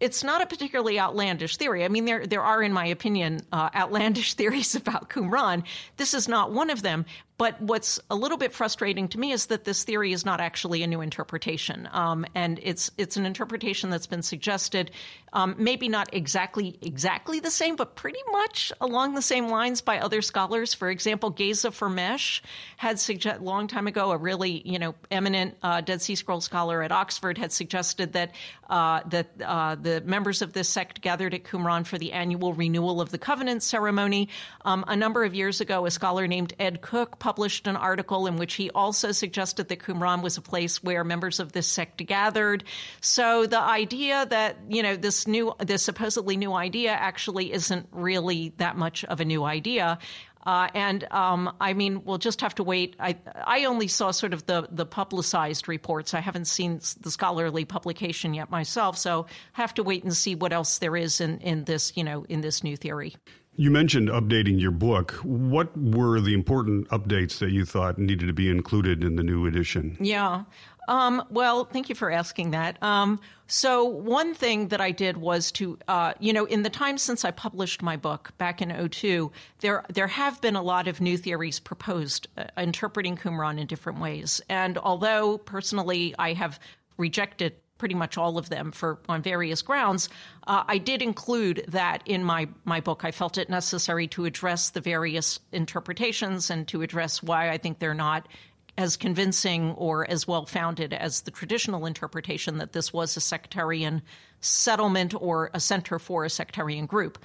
it's 0.00 0.22
not 0.22 0.42
a 0.42 0.46
particularly 0.46 0.98
outlandish 0.98 1.56
theory. 1.56 1.84
I 1.84 1.88
mean, 1.88 2.04
there 2.04 2.26
there 2.26 2.42
are, 2.42 2.62
in 2.62 2.72
my 2.72 2.86
opinion, 2.86 3.40
uh, 3.52 3.70
outlandish 3.74 4.34
theories 4.38 4.74
about 4.74 5.10
Qumran. 5.10 5.64
This 5.96 6.14
is 6.14 6.28
not 6.28 6.52
one 6.52 6.70
of 6.70 6.82
them. 6.82 7.04
But 7.38 7.60
what's 7.60 8.00
a 8.10 8.16
little 8.16 8.36
bit 8.36 8.52
frustrating 8.52 9.06
to 9.08 9.18
me 9.18 9.30
is 9.30 9.46
that 9.46 9.64
this 9.64 9.84
theory 9.84 10.12
is 10.12 10.24
not 10.24 10.40
actually 10.40 10.82
a 10.82 10.88
new 10.88 11.00
interpretation, 11.00 11.88
um, 11.92 12.26
and 12.34 12.58
it's 12.60 12.90
it's 12.98 13.16
an 13.16 13.26
interpretation 13.26 13.90
that's 13.90 14.08
been 14.08 14.22
suggested, 14.22 14.90
um, 15.32 15.54
maybe 15.56 15.88
not 15.88 16.12
exactly 16.12 16.76
exactly 16.82 17.38
the 17.38 17.52
same, 17.52 17.76
but 17.76 17.94
pretty 17.94 18.18
much 18.32 18.72
along 18.80 19.14
the 19.14 19.22
same 19.22 19.48
lines 19.50 19.80
by 19.80 20.00
other 20.00 20.20
scholars. 20.20 20.74
For 20.74 20.90
example, 20.90 21.30
Geza 21.30 21.70
Vermes 21.70 22.42
had 22.76 22.98
suggest 22.98 23.40
long 23.40 23.68
time 23.68 23.86
ago 23.86 24.10
a 24.10 24.16
really 24.16 24.60
you 24.64 24.80
know 24.80 24.96
eminent 25.12 25.56
uh, 25.62 25.80
Dead 25.80 26.02
Sea 26.02 26.16
Scroll 26.16 26.40
scholar 26.40 26.82
at 26.82 26.90
Oxford 26.90 27.38
had 27.38 27.52
suggested 27.52 28.14
that 28.14 28.32
uh, 28.68 29.02
that 29.06 29.28
uh, 29.44 29.76
the 29.76 30.00
members 30.00 30.42
of 30.42 30.54
this 30.54 30.68
sect 30.68 31.02
gathered 31.02 31.34
at 31.34 31.44
Qumran 31.44 31.86
for 31.86 31.98
the 31.98 32.12
annual 32.12 32.52
renewal 32.52 33.00
of 33.00 33.10
the 33.10 33.18
covenant 33.18 33.62
ceremony. 33.62 34.28
Um, 34.64 34.84
a 34.88 34.96
number 34.96 35.22
of 35.22 35.36
years 35.36 35.60
ago, 35.60 35.86
a 35.86 35.90
scholar 35.92 36.26
named 36.26 36.52
Ed 36.58 36.80
Cook 36.80 37.20
published 37.28 37.66
an 37.66 37.76
article 37.76 38.26
in 38.26 38.36
which 38.36 38.54
he 38.54 38.70
also 38.70 39.12
suggested 39.12 39.68
that 39.68 39.80
Qumran 39.80 40.22
was 40.22 40.38
a 40.38 40.40
place 40.40 40.82
where 40.82 41.04
members 41.04 41.40
of 41.40 41.52
this 41.52 41.68
sect 41.68 41.98
gathered. 42.06 42.64
So 43.02 43.44
the 43.44 43.60
idea 43.60 44.24
that 44.30 44.56
you 44.70 44.82
know 44.82 44.96
this 44.96 45.26
new, 45.26 45.52
this 45.58 45.82
supposedly 45.82 46.38
new 46.38 46.54
idea 46.54 46.92
actually 46.92 47.52
isn't 47.52 47.86
really 47.92 48.54
that 48.56 48.78
much 48.78 49.04
of 49.04 49.20
a 49.20 49.26
new 49.26 49.44
idea. 49.44 49.98
Uh, 50.46 50.68
and 50.72 51.04
um, 51.12 51.54
I 51.60 51.74
mean, 51.74 52.02
we'll 52.06 52.16
just 52.16 52.40
have 52.40 52.54
to 52.54 52.62
wait. 52.62 52.96
I 52.98 53.18
I 53.44 53.66
only 53.66 53.88
saw 53.88 54.10
sort 54.10 54.32
of 54.32 54.46
the 54.46 54.66
the 54.70 54.86
publicized 54.86 55.68
reports. 55.68 56.14
I 56.14 56.20
haven't 56.20 56.46
seen 56.46 56.80
the 57.02 57.10
scholarly 57.10 57.66
publication 57.66 58.32
yet 58.32 58.48
myself, 58.48 58.96
so 58.96 59.26
have 59.52 59.74
to 59.74 59.82
wait 59.82 60.02
and 60.02 60.16
see 60.16 60.34
what 60.34 60.54
else 60.54 60.78
there 60.78 60.96
is 60.96 61.20
in 61.20 61.40
in 61.40 61.64
this 61.64 61.92
you 61.94 62.04
know 62.04 62.24
in 62.30 62.40
this 62.40 62.64
new 62.64 62.78
theory. 62.78 63.16
You 63.58 63.72
mentioned 63.72 64.08
updating 64.08 64.60
your 64.60 64.70
book. 64.70 65.14
What 65.24 65.76
were 65.76 66.20
the 66.20 66.32
important 66.32 66.88
updates 66.90 67.38
that 67.40 67.50
you 67.50 67.64
thought 67.64 67.98
needed 67.98 68.28
to 68.28 68.32
be 68.32 68.48
included 68.48 69.02
in 69.02 69.16
the 69.16 69.24
new 69.24 69.46
edition? 69.46 69.96
Yeah. 69.98 70.44
Um, 70.86 71.24
well, 71.28 71.64
thank 71.64 71.88
you 71.88 71.96
for 71.96 72.08
asking 72.08 72.52
that. 72.52 72.80
Um, 72.80 73.18
so, 73.48 73.84
one 73.84 74.32
thing 74.32 74.68
that 74.68 74.80
I 74.80 74.92
did 74.92 75.16
was 75.16 75.50
to, 75.52 75.76
uh, 75.88 76.14
you 76.20 76.32
know, 76.32 76.44
in 76.44 76.62
the 76.62 76.70
time 76.70 76.98
since 76.98 77.24
I 77.24 77.32
published 77.32 77.82
my 77.82 77.96
book 77.96 78.30
back 78.38 78.62
in 78.62 78.88
02, 78.88 79.32
there 79.58 79.84
there 79.92 80.06
have 80.06 80.40
been 80.40 80.54
a 80.54 80.62
lot 80.62 80.86
of 80.86 81.00
new 81.00 81.18
theories 81.18 81.58
proposed 81.58 82.28
uh, 82.36 82.44
interpreting 82.56 83.16
Qumran 83.16 83.58
in 83.58 83.66
different 83.66 83.98
ways. 83.98 84.40
And 84.48 84.78
although 84.78 85.36
personally 85.36 86.14
I 86.16 86.34
have 86.34 86.60
rejected 86.96 87.56
pretty 87.78 87.94
much 87.94 88.18
all 88.18 88.36
of 88.36 88.48
them 88.48 88.72
for 88.72 88.98
on 89.08 89.22
various 89.22 89.62
grounds. 89.62 90.08
Uh, 90.46 90.64
I 90.66 90.78
did 90.78 91.00
include 91.00 91.64
that 91.68 92.02
in 92.04 92.22
my 92.24 92.48
my 92.64 92.80
book. 92.80 93.04
I 93.04 93.12
felt 93.12 93.38
it 93.38 93.48
necessary 93.48 94.06
to 94.08 94.24
address 94.24 94.70
the 94.70 94.80
various 94.80 95.40
interpretations 95.52 96.50
and 96.50 96.68
to 96.68 96.82
address 96.82 97.22
why 97.22 97.50
I 97.50 97.58
think 97.58 97.78
they're 97.78 97.94
not 97.94 98.28
as 98.76 98.96
convincing 98.96 99.72
or 99.72 100.08
as 100.08 100.26
well 100.28 100.46
founded 100.46 100.92
as 100.92 101.22
the 101.22 101.32
traditional 101.32 101.84
interpretation 101.84 102.58
that 102.58 102.72
this 102.72 102.92
was 102.92 103.16
a 103.16 103.20
sectarian 103.20 104.02
settlement 104.40 105.14
or 105.20 105.50
a 105.52 105.58
center 105.58 105.98
for 105.98 106.24
a 106.24 106.30
sectarian 106.30 106.86
group. 106.86 107.18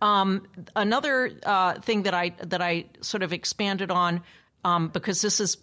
Um, 0.00 0.46
another 0.76 1.32
uh, 1.44 1.74
thing 1.80 2.02
that 2.04 2.14
I 2.14 2.30
that 2.40 2.62
I 2.62 2.86
sort 3.00 3.22
of 3.22 3.32
expanded 3.32 3.90
on 3.90 4.22
um, 4.64 4.88
because 4.88 5.22
this 5.22 5.40
is 5.40 5.56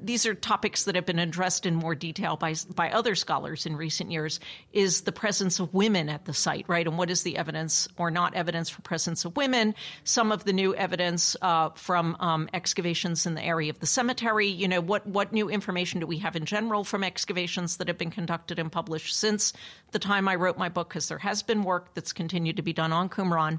these 0.00 0.24
are 0.24 0.34
topics 0.34 0.84
that 0.84 0.94
have 0.94 1.04
been 1.04 1.18
addressed 1.18 1.66
in 1.66 1.74
more 1.74 1.94
detail 1.94 2.36
by 2.36 2.54
by 2.74 2.90
other 2.90 3.14
scholars 3.14 3.66
in 3.66 3.76
recent 3.76 4.12
years. 4.12 4.38
Is 4.72 5.02
the 5.02 5.12
presence 5.12 5.58
of 5.58 5.74
women 5.74 6.08
at 6.08 6.24
the 6.24 6.32
site 6.32 6.64
right, 6.68 6.86
and 6.86 6.96
what 6.96 7.10
is 7.10 7.22
the 7.22 7.36
evidence 7.36 7.88
or 7.96 8.10
not 8.10 8.34
evidence 8.34 8.70
for 8.70 8.80
presence 8.82 9.24
of 9.24 9.36
women? 9.36 9.74
Some 10.04 10.30
of 10.30 10.44
the 10.44 10.52
new 10.52 10.74
evidence 10.74 11.36
uh, 11.42 11.70
from 11.70 12.16
um, 12.20 12.48
excavations 12.52 13.26
in 13.26 13.34
the 13.34 13.44
area 13.44 13.70
of 13.70 13.80
the 13.80 13.86
cemetery. 13.86 14.46
You 14.46 14.68
know, 14.68 14.80
what 14.80 15.06
what 15.06 15.32
new 15.32 15.48
information 15.50 15.98
do 16.00 16.06
we 16.06 16.18
have 16.18 16.36
in 16.36 16.44
general 16.44 16.84
from 16.84 17.02
excavations 17.02 17.78
that 17.78 17.88
have 17.88 17.98
been 17.98 18.10
conducted 18.10 18.60
and 18.60 18.70
published 18.70 19.16
since 19.16 19.52
the 19.90 19.98
time 19.98 20.28
I 20.28 20.36
wrote 20.36 20.58
my 20.58 20.68
book? 20.68 20.90
Because 20.90 21.08
there 21.08 21.18
has 21.18 21.42
been 21.42 21.64
work 21.64 21.94
that's 21.94 22.12
continued 22.12 22.56
to 22.56 22.62
be 22.62 22.72
done 22.72 22.92
on 22.92 23.08
Qumran. 23.08 23.58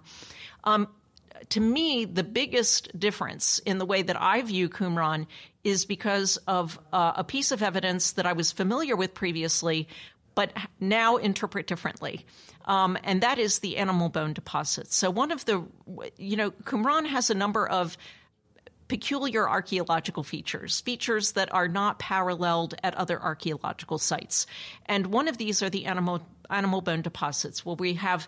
Um, 0.63 0.87
to 1.49 1.59
me, 1.59 2.05
the 2.05 2.23
biggest 2.23 2.97
difference 2.99 3.59
in 3.59 3.77
the 3.77 3.85
way 3.85 4.01
that 4.01 4.21
I 4.21 4.41
view 4.41 4.69
Qumran 4.69 5.27
is 5.63 5.85
because 5.85 6.37
of 6.47 6.79
uh, 6.91 7.13
a 7.15 7.23
piece 7.23 7.51
of 7.51 7.63
evidence 7.63 8.13
that 8.13 8.25
I 8.25 8.33
was 8.33 8.51
familiar 8.51 8.95
with 8.95 9.13
previously, 9.13 9.87
but 10.35 10.53
now 10.79 11.17
interpret 11.17 11.67
differently. 11.67 12.25
Um, 12.65 12.97
and 13.03 13.21
that 13.21 13.39
is 13.39 13.59
the 13.59 13.77
animal 13.77 14.09
bone 14.09 14.33
deposits. 14.33 14.95
So, 14.95 15.09
one 15.09 15.31
of 15.31 15.45
the, 15.45 15.65
you 16.17 16.37
know, 16.37 16.51
Qumran 16.51 17.07
has 17.07 17.29
a 17.29 17.33
number 17.33 17.67
of 17.67 17.97
peculiar 18.89 19.47
archaeological 19.47 20.23
features, 20.23 20.81
features 20.81 21.33
that 21.33 21.53
are 21.53 21.67
not 21.67 21.99
paralleled 21.99 22.75
at 22.83 22.95
other 22.95 23.21
archaeological 23.21 23.97
sites. 23.97 24.45
And 24.87 25.07
one 25.07 25.27
of 25.27 25.37
these 25.37 25.63
are 25.63 25.69
the 25.69 25.85
animal, 25.85 26.21
animal 26.49 26.81
bone 26.81 27.01
deposits, 27.01 27.65
where 27.65 27.75
we 27.75 27.93
have 27.93 28.27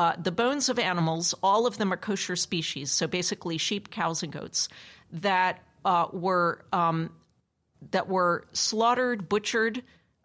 uh, 0.00 0.16
the 0.16 0.32
bones 0.32 0.70
of 0.70 0.78
animals, 0.78 1.34
all 1.42 1.66
of 1.66 1.76
them 1.76 1.92
are 1.92 1.96
kosher 1.98 2.34
species, 2.34 2.90
so 2.90 3.06
basically 3.06 3.58
sheep, 3.58 3.90
cows, 3.90 4.22
and 4.22 4.32
goats, 4.32 4.70
that 5.12 5.62
uh, 5.84 6.06
were 6.10 6.64
um, 6.72 7.10
that 7.90 8.08
were 8.08 8.46
slaughtered, 8.52 9.28
butchered. 9.28 9.82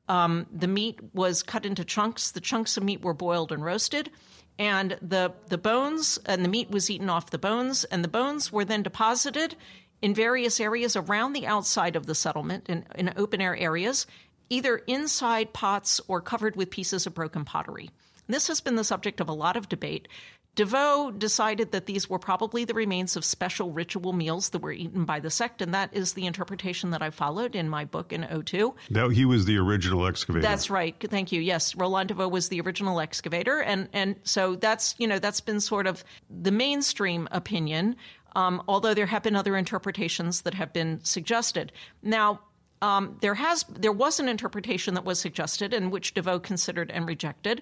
Um, 0.07 0.45
the 0.49 0.69
meat 0.69 1.01
was 1.13 1.43
cut 1.43 1.65
into 1.65 1.83
chunks. 1.83 2.31
The 2.31 2.39
chunks 2.39 2.77
of 2.77 2.83
meat 2.85 3.01
were 3.01 3.13
boiled 3.13 3.51
and 3.51 3.65
roasted, 3.65 4.09
and 4.57 4.97
the 5.01 5.33
the 5.49 5.57
bones 5.57 6.19
and 6.25 6.45
the 6.45 6.49
meat 6.49 6.71
was 6.71 6.89
eaten 6.89 7.09
off 7.09 7.31
the 7.31 7.37
bones, 7.37 7.83
and 7.83 8.01
the 8.01 8.07
bones 8.07 8.53
were 8.53 8.63
then 8.63 8.81
deposited 8.81 9.57
in 10.01 10.15
various 10.15 10.61
areas 10.61 10.95
around 10.95 11.33
the 11.33 11.47
outside 11.47 11.97
of 11.97 12.05
the 12.05 12.15
settlement 12.15 12.69
in, 12.69 12.85
in 12.95 13.13
open 13.17 13.41
air 13.41 13.57
areas, 13.57 14.07
either 14.49 14.77
inside 14.87 15.51
pots 15.51 15.99
or 16.07 16.21
covered 16.21 16.55
with 16.55 16.69
pieces 16.69 17.05
of 17.05 17.13
broken 17.13 17.43
pottery. 17.43 17.89
This 18.27 18.47
has 18.47 18.61
been 18.61 18.75
the 18.75 18.83
subject 18.83 19.19
of 19.19 19.29
a 19.29 19.33
lot 19.33 19.55
of 19.55 19.69
debate. 19.69 20.07
De 20.55 20.63
Vaux 20.63 21.11
decided 21.17 21.73
that 21.73 21.85
these 21.85 22.09
were 22.09 22.17
probably 22.17 22.63
the 22.63 22.73
remains 22.73 23.17
of 23.17 23.25
special 23.25 23.71
ritual 23.71 24.13
meals 24.13 24.49
that 24.49 24.61
were 24.61 24.71
eaten 24.71 25.03
by 25.03 25.19
the 25.19 25.29
sect, 25.29 25.61
and 25.61 25.73
that 25.73 25.93
is 25.93 26.13
the 26.13 26.25
interpretation 26.25 26.91
that 26.91 27.01
I 27.01 27.09
followed 27.09 27.55
in 27.55 27.67
my 27.67 27.83
book 27.83 28.13
in 28.13 28.25
02. 28.45 28.73
That 28.91 29.11
he 29.11 29.25
was 29.25 29.43
the 29.43 29.57
original 29.57 30.07
excavator. 30.07 30.41
That's 30.41 30.69
right. 30.69 30.95
Thank 30.97 31.33
you. 31.33 31.41
Yes, 31.41 31.75
Roland 31.75 32.07
de 32.07 32.13
Vaux 32.13 32.31
was 32.31 32.47
the 32.47 32.61
original 32.61 33.01
excavator, 33.01 33.61
and 33.61 33.89
and 33.91 34.15
so 34.23 34.55
that's 34.55 34.95
you 34.97 35.07
know 35.07 35.19
that's 35.19 35.41
been 35.41 35.59
sort 35.59 35.87
of 35.87 36.05
the 36.29 36.51
mainstream 36.51 37.27
opinion. 37.31 37.97
Um, 38.37 38.63
although 38.67 38.93
there 38.93 39.05
have 39.05 39.23
been 39.23 39.35
other 39.35 39.55
interpretations 39.55 40.41
that 40.41 40.53
have 40.53 40.73
been 40.73 41.01
suggested. 41.03 41.71
Now, 42.01 42.41
um, 42.81 43.17
there 43.21 43.35
has 43.35 43.63
there 43.69 43.91
was 43.91 44.19
an 44.19 44.29
interpretation 44.29 44.93
that 44.93 45.05
was 45.05 45.19
suggested 45.19 45.73
and 45.73 45.91
which 45.91 46.13
de 46.13 46.21
Vaux 46.21 46.45
considered 46.45 46.91
and 46.91 47.07
rejected, 47.07 47.61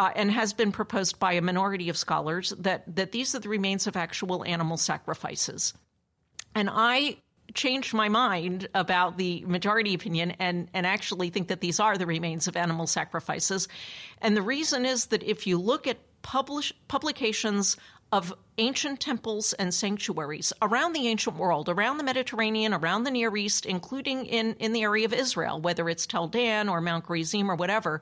uh, 0.00 0.10
and 0.16 0.30
has 0.30 0.54
been 0.54 0.72
proposed 0.72 1.18
by 1.18 1.34
a 1.34 1.42
minority 1.42 1.90
of 1.90 1.96
scholars 1.96 2.54
that, 2.58 2.82
that 2.96 3.12
these 3.12 3.34
are 3.34 3.38
the 3.38 3.50
remains 3.50 3.86
of 3.86 3.98
actual 3.98 4.42
animal 4.46 4.78
sacrifices. 4.78 5.74
And 6.54 6.70
I 6.72 7.18
changed 7.52 7.92
my 7.92 8.08
mind 8.08 8.66
about 8.74 9.18
the 9.18 9.44
majority 9.46 9.92
opinion 9.92 10.30
and, 10.38 10.70
and 10.72 10.86
actually 10.86 11.28
think 11.28 11.48
that 11.48 11.60
these 11.60 11.80
are 11.80 11.98
the 11.98 12.06
remains 12.06 12.48
of 12.48 12.56
animal 12.56 12.86
sacrifices. 12.86 13.68
And 14.22 14.34
the 14.34 14.40
reason 14.40 14.86
is 14.86 15.06
that 15.06 15.22
if 15.22 15.46
you 15.46 15.58
look 15.58 15.86
at 15.86 15.98
publish, 16.22 16.72
publications 16.88 17.76
of 18.10 18.32
ancient 18.56 19.00
temples 19.00 19.52
and 19.52 19.74
sanctuaries 19.74 20.50
around 20.62 20.94
the 20.94 21.08
ancient 21.08 21.36
world, 21.36 21.68
around 21.68 21.98
the 21.98 22.04
Mediterranean, 22.04 22.72
around 22.72 23.04
the 23.04 23.10
Near 23.10 23.36
East, 23.36 23.66
including 23.66 24.24
in, 24.24 24.54
in 24.54 24.72
the 24.72 24.82
area 24.82 25.04
of 25.04 25.12
Israel, 25.12 25.60
whether 25.60 25.90
it's 25.90 26.06
Tel 26.06 26.26
Dan 26.26 26.70
or 26.70 26.80
Mount 26.80 27.06
Gerizim 27.06 27.50
or 27.50 27.54
whatever, 27.54 28.00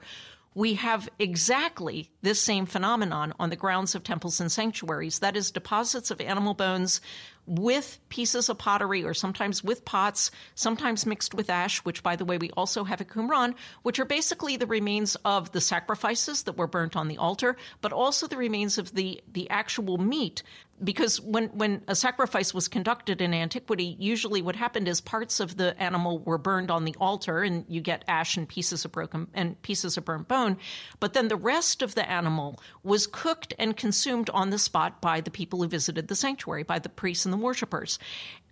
we 0.59 0.75
have 0.75 1.09
exactly 1.21 2.11
this 2.23 2.40
same 2.40 2.66
phenomenon 2.66 3.33
on 3.38 3.49
the 3.49 3.55
grounds 3.55 3.94
of 3.94 4.03
temples 4.03 4.40
and 4.40 4.51
sanctuaries. 4.51 5.21
That 5.21 5.37
is, 5.37 5.53
deposits 5.53 6.11
of 6.11 6.21
animal 6.21 6.53
bones 6.53 7.01
with 7.47 8.01
pieces 8.09 8.49
of 8.49 8.59
pottery 8.59 9.05
or 9.05 9.14
sometimes 9.14 9.62
with 9.62 9.85
pots, 9.85 10.33
sometimes 10.57 11.07
mixed 11.07 11.33
with 11.33 11.49
ash, 11.49 11.79
which, 11.85 12.03
by 12.03 12.16
the 12.16 12.25
way, 12.25 12.38
we 12.38 12.51
also 12.51 12.83
have 12.83 13.01
at 13.01 13.07
Qumran, 13.07 13.55
which 13.85 14.01
are 14.01 14.05
basically 14.05 14.57
the 14.57 14.66
remains 14.66 15.16
of 15.25 15.53
the 15.53 15.61
sacrifices 15.61 16.42
that 16.42 16.59
were 16.59 16.66
burnt 16.66 16.97
on 16.97 17.07
the 17.07 17.18
altar, 17.18 17.57
but 17.81 17.92
also 17.92 18.27
the 18.27 18.37
remains 18.37 18.79
of 18.79 18.97
the, 18.97 19.23
the 19.33 19.49
actual 19.51 19.97
meat 19.97 20.42
because 20.83 21.21
when, 21.21 21.49
when 21.49 21.83
a 21.88 21.95
sacrifice 21.95 22.55
was 22.55 22.69
conducted 22.69 23.21
in 23.21 23.35
antiquity, 23.35 23.97
usually 23.99 24.43
what 24.43 24.57
happened 24.57 24.88
is 24.88 25.01
parts 25.01 25.41
of 25.41 25.57
the 25.57 25.81
animal 25.81 26.19
were 26.21 26.38
burned 26.38 26.71
on 26.71 26.85
the 26.85 26.95
altar, 27.01 27.43
and 27.43 27.64
you 27.69 27.81
get 27.81 28.05
ash 28.09 28.37
and 28.37 28.49
pieces 28.49 28.85
of 28.85 28.93
broken 28.93 29.27
and 29.35 29.61
pieces 29.62 29.97
of 29.97 30.05
burnt 30.05 30.29
bone. 30.29 30.57
But 31.01 31.12
then 31.12 31.29
the 31.29 31.37
rest 31.37 31.83
of 31.83 31.95
the 31.95 32.09
animal 32.09 32.61
was 32.83 33.07
cooked 33.07 33.55
and 33.59 33.77
consumed 33.77 34.31
on 34.31 34.51
the 34.51 34.59
spot 34.59 35.01
by 35.01 35.21
the 35.21 35.31
people 35.31 35.62
who 35.62 35.69
visited 35.69 36.09
the 36.09 36.17
sanctuary, 36.17 36.62
by 36.62 36.79
the 36.79 36.88
priests 36.88 37.25
and 37.25 37.33
the 37.33 37.38
worshippers. 37.38 37.99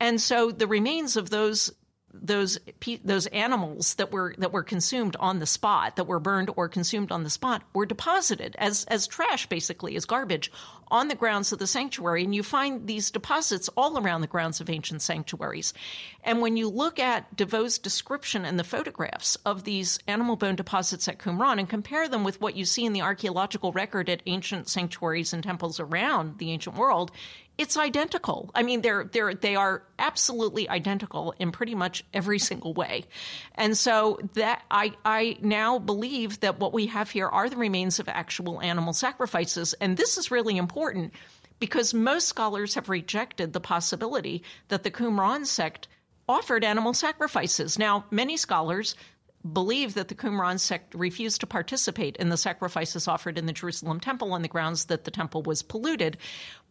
And 0.01 0.21
so 0.21 0.51
the 0.51 0.67
remains 0.67 1.17
of 1.17 1.31
those 1.31 1.73
those 2.23 2.59
those 3.05 3.27
animals 3.29 3.95
that 3.95 4.13
were 4.13 4.35
that 4.39 4.53
were 4.53 4.63
consumed 4.63 5.17
on 5.17 5.39
the 5.39 5.47
spot, 5.47 5.97
that 5.97 6.07
were 6.07 6.21
burned 6.21 6.51
or 6.57 6.69
consumed 6.69 7.13
on 7.13 7.23
the 7.23 7.31
spot, 7.31 7.63
were 7.75 7.87
deposited 7.87 8.57
as 8.59 8.85
as 8.85 9.07
trash, 9.07 9.47
basically 9.47 9.97
as 9.97 10.05
garbage, 10.05 10.51
on 10.89 11.09
the 11.09 11.15
grounds 11.15 11.53
of 11.53 11.59
the 11.59 11.67
sanctuary. 11.67 12.25
And 12.25 12.35
you 12.35 12.43
find 12.43 12.87
these 12.87 13.11
deposits 13.11 13.69
all 13.77 13.99
around 13.99 14.21
the 14.21 14.27
grounds 14.27 14.61
of 14.61 14.71
ancient 14.71 15.03
sanctuaries. 15.03 15.75
And 16.23 16.41
when 16.41 16.57
you 16.57 16.69
look 16.69 16.99
at 16.99 17.35
de 17.37 17.45
Vaux's 17.45 17.79
description 17.79 18.45
and 18.45 18.59
the 18.59 18.65
photographs 18.65 19.37
of 19.45 19.65
these 19.65 19.99
animal 20.07 20.37
bone 20.37 20.57
deposits 20.57 21.09
at 21.09 21.19
Qumran 21.19 21.59
and 21.59 21.69
compare 21.69 22.09
them 22.09 22.25
with 22.25 22.41
what 22.41 22.57
you 22.57 22.65
see 22.65 22.85
in 22.85 22.93
the 22.93 23.03
archaeological 23.03 23.73
record 23.73 24.09
at 24.09 24.23
ancient 24.27 24.69
sanctuaries 24.69 25.33
and 25.33 25.43
temples 25.43 25.81
around 25.81 26.39
the 26.39 26.53
ancient 26.53 26.77
world, 26.77 27.11
it's 27.59 27.77
identical. 27.77 28.51
I 28.55 28.63
mean, 28.63 28.83
they're 28.83 29.05
they're 29.05 29.35
they 29.35 29.57
are 29.57 29.83
absolutely 29.99 30.69
identical 30.69 31.35
in 31.39 31.53
pretty 31.53 31.75
much 31.75 32.05
every 32.13 32.39
single 32.39 32.75
way, 32.75 33.05
and 33.55 33.77
so 33.77 34.19
that 34.35 34.63
I 34.71 34.93
I 35.05 35.39
now 35.41 35.79
believe 35.79 36.41
that 36.41 36.59
what 36.59 36.73
we 36.73 36.87
have 36.87 37.11
here 37.11 37.29
are 37.29 37.49
the 37.49 37.57
remains 37.57 37.99
of 37.99 38.09
actual 38.09 38.61
animal 38.61 38.93
sacrifices, 38.93 39.75
and 39.75 39.97
this 39.97 40.19
is 40.19 40.31
really 40.31 40.57
important 40.57 41.15
because 41.59 41.95
most 41.95 42.29
scholars 42.29 42.75
have 42.75 42.89
rejected 42.89 43.53
the 43.53 43.61
possibility 43.61 44.43
that 44.69 44.83
the 44.83 44.91
Qumran 44.91 45.47
sect 45.47 45.89
offered 46.29 46.65
animal 46.65 46.93
sacrifices. 46.93 47.79
Now, 47.79 48.05
many 48.11 48.37
scholars 48.37 48.95
believe 49.53 49.95
that 49.95 50.09
the 50.09 50.15
Qumran 50.15 50.59
sect 50.59 50.95
refused 50.95 51.41
to 51.41 51.47
participate 51.47 52.17
in 52.17 52.29
the 52.29 52.37
sacrifices 52.37 53.07
offered 53.07 53.39
in 53.39 53.47
the 53.47 53.53
Jerusalem 53.53 54.01
temple 54.01 54.33
on 54.33 54.43
the 54.43 54.49
grounds 54.49 54.87
that 54.87 55.05
the 55.05 55.11
temple 55.11 55.43
was 55.43 55.63
polluted. 55.63 56.19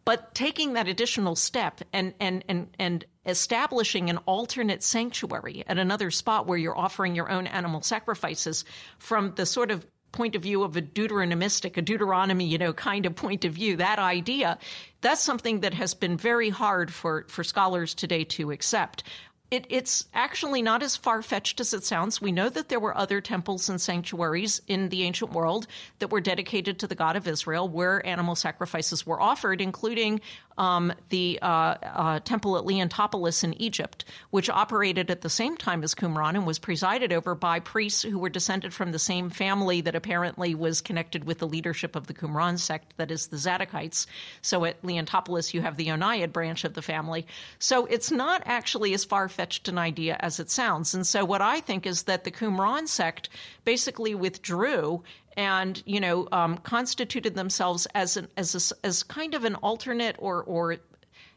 But 0.06 0.36
taking 0.36 0.74
that 0.74 0.86
additional 0.86 1.34
step 1.34 1.80
and, 1.92 2.14
and, 2.20 2.44
and, 2.48 2.68
and 2.78 3.04
establishing 3.26 4.08
an 4.08 4.18
alternate 4.18 4.84
sanctuary 4.84 5.64
at 5.66 5.78
another 5.78 6.12
spot 6.12 6.46
where 6.46 6.56
you're 6.56 6.78
offering 6.78 7.16
your 7.16 7.28
own 7.28 7.48
animal 7.48 7.82
sacrifices 7.82 8.64
from 8.98 9.34
the 9.34 9.44
sort 9.44 9.72
of 9.72 9.84
point 10.12 10.36
of 10.36 10.42
view 10.42 10.62
of 10.62 10.76
a 10.76 10.80
Deuteronomistic, 10.80 11.76
a 11.76 11.82
Deuteronomy, 11.82 12.46
you 12.46 12.56
know, 12.56 12.72
kind 12.72 13.04
of 13.04 13.16
point 13.16 13.44
of 13.44 13.52
view, 13.52 13.76
that 13.76 13.98
idea, 13.98 14.58
that's 15.00 15.20
something 15.20 15.60
that 15.60 15.74
has 15.74 15.92
been 15.92 16.16
very 16.16 16.50
hard 16.50 16.94
for, 16.94 17.26
for 17.28 17.42
scholars 17.42 17.92
today 17.92 18.22
to 18.22 18.52
accept. 18.52 19.02
It, 19.50 19.66
it's 19.68 20.06
actually 20.12 20.60
not 20.60 20.82
as 20.82 20.96
far 20.96 21.22
fetched 21.22 21.60
as 21.60 21.72
it 21.72 21.84
sounds. 21.84 22.20
We 22.20 22.32
know 22.32 22.48
that 22.48 22.68
there 22.68 22.80
were 22.80 22.96
other 22.96 23.20
temples 23.20 23.68
and 23.68 23.80
sanctuaries 23.80 24.60
in 24.66 24.88
the 24.88 25.04
ancient 25.04 25.32
world 25.32 25.68
that 26.00 26.10
were 26.10 26.20
dedicated 26.20 26.80
to 26.80 26.88
the 26.88 26.96
God 26.96 27.14
of 27.14 27.28
Israel 27.28 27.68
where 27.68 28.04
animal 28.04 28.34
sacrifices 28.34 29.06
were 29.06 29.20
offered, 29.20 29.60
including 29.60 30.20
um, 30.58 30.92
the 31.10 31.38
uh, 31.42 31.46
uh, 31.46 32.20
temple 32.20 32.56
at 32.56 32.64
Leontopolis 32.64 33.44
in 33.44 33.54
Egypt, 33.60 34.04
which 34.30 34.48
operated 34.48 35.10
at 35.10 35.20
the 35.20 35.30
same 35.30 35.56
time 35.56 35.82
as 35.82 35.94
Qumran 35.94 36.34
and 36.34 36.46
was 36.46 36.58
presided 36.58 37.12
over 37.12 37.34
by 37.34 37.60
priests 37.60 38.02
who 38.02 38.18
were 38.18 38.28
descended 38.28 38.72
from 38.72 38.92
the 38.92 38.98
same 38.98 39.30
family 39.30 39.80
that 39.82 39.94
apparently 39.94 40.54
was 40.54 40.80
connected 40.80 41.24
with 41.24 41.38
the 41.38 41.46
leadership 41.46 41.96
of 41.96 42.06
the 42.06 42.14
Qumran 42.14 42.58
sect, 42.58 42.96
that 42.96 43.10
is 43.10 43.28
the 43.28 43.36
Zadokites. 43.36 44.06
So 44.42 44.64
at 44.64 44.82
Leontopolis, 44.82 45.52
you 45.52 45.62
have 45.62 45.76
the 45.76 45.88
Oniad 45.88 46.32
branch 46.32 46.64
of 46.64 46.74
the 46.74 46.82
family. 46.82 47.26
So 47.58 47.86
it's 47.86 48.10
not 48.10 48.42
actually 48.46 48.94
as 48.94 49.04
far 49.04 49.28
fetched 49.28 49.68
an 49.68 49.78
idea 49.78 50.16
as 50.20 50.40
it 50.40 50.50
sounds. 50.50 50.94
And 50.94 51.06
so 51.06 51.24
what 51.24 51.42
I 51.42 51.60
think 51.60 51.86
is 51.86 52.04
that 52.04 52.24
the 52.24 52.30
Qumran 52.30 52.88
sect 52.88 53.28
basically 53.64 54.14
withdrew 54.14 55.02
and 55.36 55.82
you 55.86 56.00
know 56.00 56.28
um, 56.32 56.58
constituted 56.58 57.34
themselves 57.34 57.86
as 57.94 58.16
an 58.16 58.28
as 58.36 58.72
a, 58.72 58.86
as 58.86 59.02
kind 59.02 59.34
of 59.34 59.44
an 59.44 59.54
alternate 59.56 60.16
or 60.18 60.42
or 60.42 60.76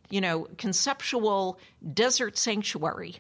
you 0.10 0.22
know 0.22 0.48
conceptual 0.58 1.60
desert 1.94 2.38
sanctuary. 2.38 3.18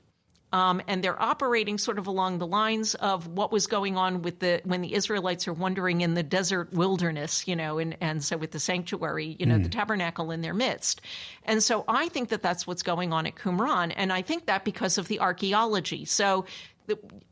Um, 0.51 0.81
and 0.87 1.03
they're 1.03 1.21
operating 1.21 1.77
sort 1.77 1.99
of 1.99 2.07
along 2.07 2.39
the 2.39 2.47
lines 2.47 2.95
of 2.95 3.27
what 3.27 3.51
was 3.51 3.67
going 3.67 3.97
on 3.97 4.23
with 4.23 4.39
the 4.39 4.61
when 4.63 4.81
the 4.81 4.95
Israelites 4.95 5.47
are 5.47 5.53
wandering 5.53 6.01
in 6.01 6.15
the 6.15 6.23
desert 6.23 6.73
wilderness, 6.73 7.47
you 7.47 7.55
know, 7.55 7.77
and, 7.77 7.95
and 8.01 8.23
so 8.23 8.35
with 8.35 8.49
the 8.49 8.59
sanctuary, 8.59 9.35
you 9.37 9.45
know, 9.45 9.57
mm. 9.57 9.63
the 9.63 9.69
tabernacle 9.69 10.31
in 10.31 10.41
their 10.41 10.55
midst. 10.55 11.01
And 11.45 11.61
so 11.61 11.85
I 11.87 12.09
think 12.09 12.29
that 12.29 12.41
that's 12.41 12.65
what's 12.65 12.81
going 12.81 13.13
on 13.13 13.27
at 13.27 13.35
Qumran, 13.35 13.93
and 13.95 14.11
I 14.11 14.23
think 14.23 14.47
that 14.47 14.65
because 14.65 14.97
of 14.97 15.07
the 15.07 15.19
archaeology. 15.19 16.05
So 16.05 16.45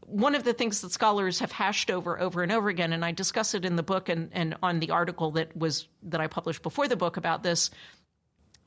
one 0.05 0.35
of 0.35 0.43
the 0.43 0.53
things 0.53 0.81
that 0.81 0.91
scholars 0.91 1.39
have 1.39 1.51
hashed 1.51 1.91
over 1.91 2.19
over 2.19 2.43
and 2.43 2.51
over 2.51 2.69
again, 2.69 2.93
and 2.93 3.03
I 3.03 3.11
discuss 3.11 3.53
it 3.53 3.65
in 3.65 3.75
the 3.75 3.83
book 3.83 4.09
and, 4.09 4.29
and 4.31 4.55
on 4.63 4.79
the 4.79 4.91
article 4.91 5.31
that 5.31 5.55
was 5.55 5.87
that 6.03 6.21
I 6.21 6.27
published 6.27 6.63
before 6.63 6.87
the 6.87 6.95
book 6.95 7.17
about 7.17 7.43
this, 7.43 7.69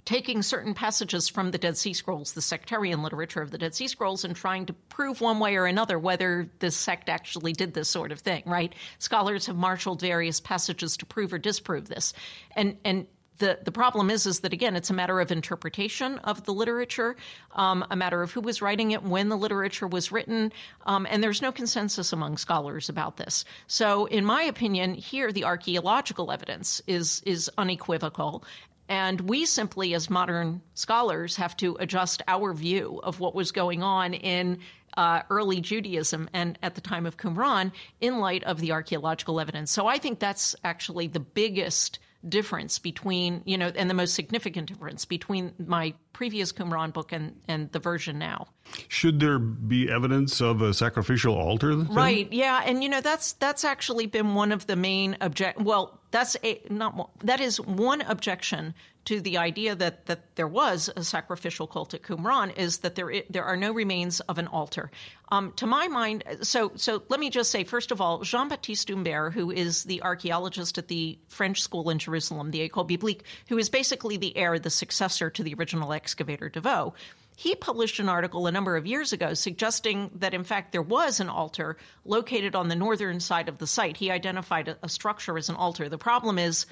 taking 0.05 0.43
certain 0.43 0.75
passages 0.75 1.29
from 1.29 1.51
the 1.51 1.59
Dead 1.59 1.77
Sea 1.77 1.93
Scrolls, 1.93 2.33
the 2.33 2.43
sectarian 2.43 3.03
literature 3.03 3.43
of 3.43 3.51
the 3.51 3.59
Dead 3.59 3.75
Sea 3.75 3.89
Scrolls, 3.89 4.25
and 4.25 4.35
trying 4.35 4.67
to 4.67 4.73
prove 4.73 5.21
one 5.21 5.39
way 5.39 5.57
or 5.57 5.67
another 5.67 5.99
whether 5.99 6.51
this 6.59 6.77
sect 6.77 7.09
actually 7.09 7.53
did 7.53 7.75
this 7.75 7.89
sort 7.89 8.13
of 8.13 8.21
thing, 8.21 8.43
right? 8.47 8.75
Scholars 8.99 9.47
have 9.47 9.57
marshaled 9.57 10.01
various 10.01 10.41
passages 10.41 10.97
to 10.99 11.07
prove 11.07 11.33
or 11.33 11.39
disprove 11.39 11.89
this. 11.89 12.13
And 12.55 12.77
and 12.85 13.07
the, 13.41 13.59
the 13.65 13.73
problem 13.73 14.11
is 14.11 14.27
is 14.27 14.41
that 14.41 14.53
again 14.53 14.77
it's 14.77 14.91
a 14.91 14.95
matter 14.95 15.21
of 15.21 15.33
interpretation 15.33 16.19
of 16.19 16.45
the 16.45 16.53
literature 16.53 17.17
um, 17.57 17.85
a 17.91 17.97
matter 17.97 18.23
of 18.23 18.31
who 18.31 18.41
was 18.41 18.63
writing 18.63 18.93
it 18.93 19.03
when 19.03 19.29
the 19.29 19.37
literature 19.37 19.89
was 19.89 20.13
written 20.13 20.53
um, 20.87 21.07
and 21.11 21.23
there's 21.23 21.43
no 21.43 21.51
consensus 21.51 22.13
among 22.13 22.37
scholars 22.37 22.89
about 22.89 23.17
this 23.17 23.45
so 23.67 24.07
in 24.07 24.25
my 24.25 24.43
opinion 24.43 24.95
here 24.95 25.33
the 25.33 25.45
archaeological 25.45 26.31
evidence 26.31 26.81
is 26.87 27.23
is 27.27 27.51
unequivocal 27.59 28.45
and 28.89 29.21
we 29.21 29.45
simply, 29.45 29.95
as 29.95 30.11
modern 30.11 30.63
scholars, 30.75 31.37
have 31.37 31.57
to 31.59 31.77
adjust 31.79 32.23
our 32.27 32.53
view 32.53 32.99
of 33.05 33.21
what 33.21 33.37
was 33.37 33.53
going 33.53 33.85
on 33.85 34.15
in 34.15 34.59
uh, 34.97 35.23
early 35.31 35.61
Judaism 35.61 36.29
and 36.33 36.59
at 36.61 36.75
the 36.75 36.81
time 36.81 37.07
of 37.07 37.17
Qumran 37.17 37.71
in 38.01 38.19
light 38.19 38.43
of 38.43 38.59
the 38.59 38.73
archaeological 38.73 39.39
evidence. 39.39 39.71
So 39.71 39.87
I 39.87 39.99
think 39.99 40.19
that's 40.19 40.57
actually 40.65 41.07
the 41.07 41.21
biggest 41.21 42.01
difference 42.29 42.79
between, 42.79 43.43
you 43.45 43.57
know, 43.57 43.73
and 43.75 43.89
the 43.89 43.95
most 43.95 44.15
significant 44.15 44.69
difference 44.69 45.05
between 45.05 45.53
my 45.59 45.95
previous 46.13 46.53
Qumran 46.53 46.93
book 46.93 47.13
and, 47.13 47.35
and 47.49 47.73
the 47.73 47.79
version 47.79 48.19
now. 48.19 48.47
Should 48.89 49.21
there 49.21 49.39
be 49.39 49.91
evidence 49.91 50.41
of 50.41 50.61
a 50.61 50.75
sacrificial 50.75 51.35
altar? 51.35 51.75
Then? 51.75 51.95
Right. 51.95 52.31
Yeah, 52.33 52.63
and 52.65 52.83
you 52.83 52.89
know 52.89 53.01
that's 53.01 53.33
that's 53.35 53.65
actually 53.65 54.07
been 54.07 54.35
one 54.35 54.53
of 54.53 54.67
the 54.67 54.77
main 54.77 55.17
object. 55.21 55.61
Well, 55.61 56.01
that's 56.11 56.37
a, 56.45 56.61
not 56.69 57.11
that 57.25 57.41
is 57.41 57.61
one 57.61 58.03
objection 58.03 58.75
to 59.07 59.21
the 59.21 59.39
idea 59.39 59.75
that, 59.75 60.07
that 60.07 60.37
there 60.37 60.49
was 60.49 60.91
a 60.95 61.03
sacrificial 61.03 61.67
cult 61.67 61.95
at 61.95 62.03
Qumran 62.03 62.57
is 62.57 62.79
that 62.79 62.95
there 62.95 63.23
there 63.31 63.45
are 63.45 63.57
no 63.57 63.73
remains 63.73 64.21
of 64.21 64.39
an 64.39 64.47
altar. 64.47 64.91
Um, 65.31 65.53
to 65.57 65.67
my 65.67 65.89
mind, 65.89 66.25
so 66.43 66.73
so 66.77 67.03
let 67.09 67.21
me 67.21 67.31
just 67.31 67.51
say 67.51 67.65
first 67.65 67.91
of 67.91 68.01
all, 68.01 68.23
Jean 68.23 68.49
Baptiste 68.49 68.91
Humbert, 68.91 69.33
who 69.33 69.51
is 69.51 69.85
the 69.85 70.03
archaeologist 70.03 70.77
at 70.79 70.89
the 70.89 71.19
French 71.29 71.63
school 71.63 71.89
in 71.91 71.99
Jerusalem, 71.99 72.51
the 72.51 72.69
École 72.69 72.87
Biblique, 72.87 73.25
who 73.49 73.59
is 73.59 73.71
basically 73.71 74.17
the 74.17 74.37
heir, 74.37 74.59
the 74.59 74.71
successor 74.71 75.31
to 75.31 75.43
the 75.43 75.55
original 75.55 75.93
excavator 75.93 76.49
de 76.49 76.61
Vaux. 76.61 76.97
He 77.37 77.55
published 77.55 78.01
an 78.01 78.09
article 78.11 78.47
a 78.47 78.53
number 78.53 78.77
of 78.77 78.87
years 78.87 79.15
ago 79.15 79.33
suggesting 79.33 80.11
that, 80.17 80.35
in 80.35 80.45
fact, 80.45 80.73
there 80.73 80.83
was 80.83 81.21
an 81.21 81.31
altar 81.31 81.79
located 82.05 82.55
on 82.55 82.69
the 82.69 82.77
northern 82.77 83.19
side 83.19 83.49
of 83.49 83.57
the 83.57 83.67
site. 83.67 83.97
He 83.97 84.11
identified 84.11 84.69
a, 84.69 84.77
a 84.83 84.91
structure 84.91 85.39
as 85.39 85.49
an 85.49 85.57
altar. 85.57 85.89
The 85.89 85.97
problem 85.97 86.39
is 86.39 86.67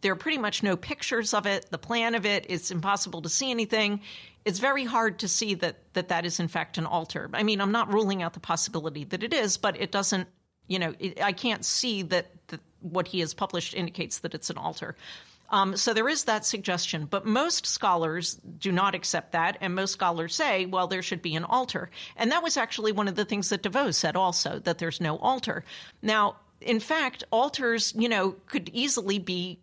there 0.00 0.12
are 0.12 0.16
pretty 0.16 0.38
much 0.38 0.62
no 0.62 0.76
pictures 0.76 1.34
of 1.34 1.46
it. 1.46 1.66
The 1.70 1.78
plan 1.78 2.14
of 2.14 2.24
it, 2.24 2.46
it's 2.48 2.70
impossible 2.70 3.22
to 3.22 3.28
see 3.28 3.50
anything. 3.50 4.00
It's 4.44 4.60
very 4.60 4.84
hard 4.84 5.18
to 5.20 5.28
see 5.28 5.54
that 5.54 5.76
that, 5.92 6.08
that 6.08 6.24
is, 6.24 6.40
in 6.40 6.48
fact, 6.48 6.78
an 6.78 6.86
altar. 6.86 7.28
I 7.34 7.42
mean, 7.42 7.60
I'm 7.60 7.72
not 7.72 7.92
ruling 7.92 8.22
out 8.22 8.32
the 8.32 8.40
possibility 8.40 9.04
that 9.04 9.22
it 9.22 9.34
is, 9.34 9.56
but 9.56 9.80
it 9.80 9.90
doesn't, 9.90 10.28
you 10.66 10.78
know, 10.78 10.94
it, 10.98 11.20
I 11.22 11.32
can't 11.32 11.64
see 11.64 12.02
that, 12.02 12.30
that 12.48 12.60
what 12.80 13.08
he 13.08 13.20
has 13.20 13.34
published 13.34 13.74
indicates 13.74 14.18
that 14.20 14.34
it's 14.34 14.50
an 14.50 14.56
altar. 14.56 14.96
Um, 15.50 15.76
so 15.76 15.94
there 15.94 16.08
is 16.08 16.24
that 16.24 16.44
suggestion, 16.44 17.06
but 17.06 17.24
most 17.24 17.66
scholars 17.66 18.34
do 18.34 18.70
not 18.70 18.94
accept 18.94 19.32
that, 19.32 19.56
and 19.60 19.74
most 19.74 19.92
scholars 19.92 20.34
say, 20.34 20.66
well, 20.66 20.86
there 20.86 21.02
should 21.02 21.22
be 21.22 21.36
an 21.36 21.44
altar. 21.44 21.90
And 22.16 22.32
that 22.32 22.42
was 22.42 22.58
actually 22.58 22.92
one 22.92 23.08
of 23.08 23.14
the 23.14 23.24
things 23.24 23.48
that 23.48 23.62
de 23.62 23.70
Vaux 23.70 23.96
said 23.96 24.14
also, 24.14 24.58
that 24.60 24.78
there's 24.78 25.00
no 25.00 25.16
altar. 25.16 25.64
Now, 26.02 26.36
in 26.60 26.80
fact, 26.80 27.24
altars, 27.30 27.94
you 27.96 28.08
know, 28.08 28.36
could 28.46 28.70
easily 28.74 29.18
be 29.18 29.58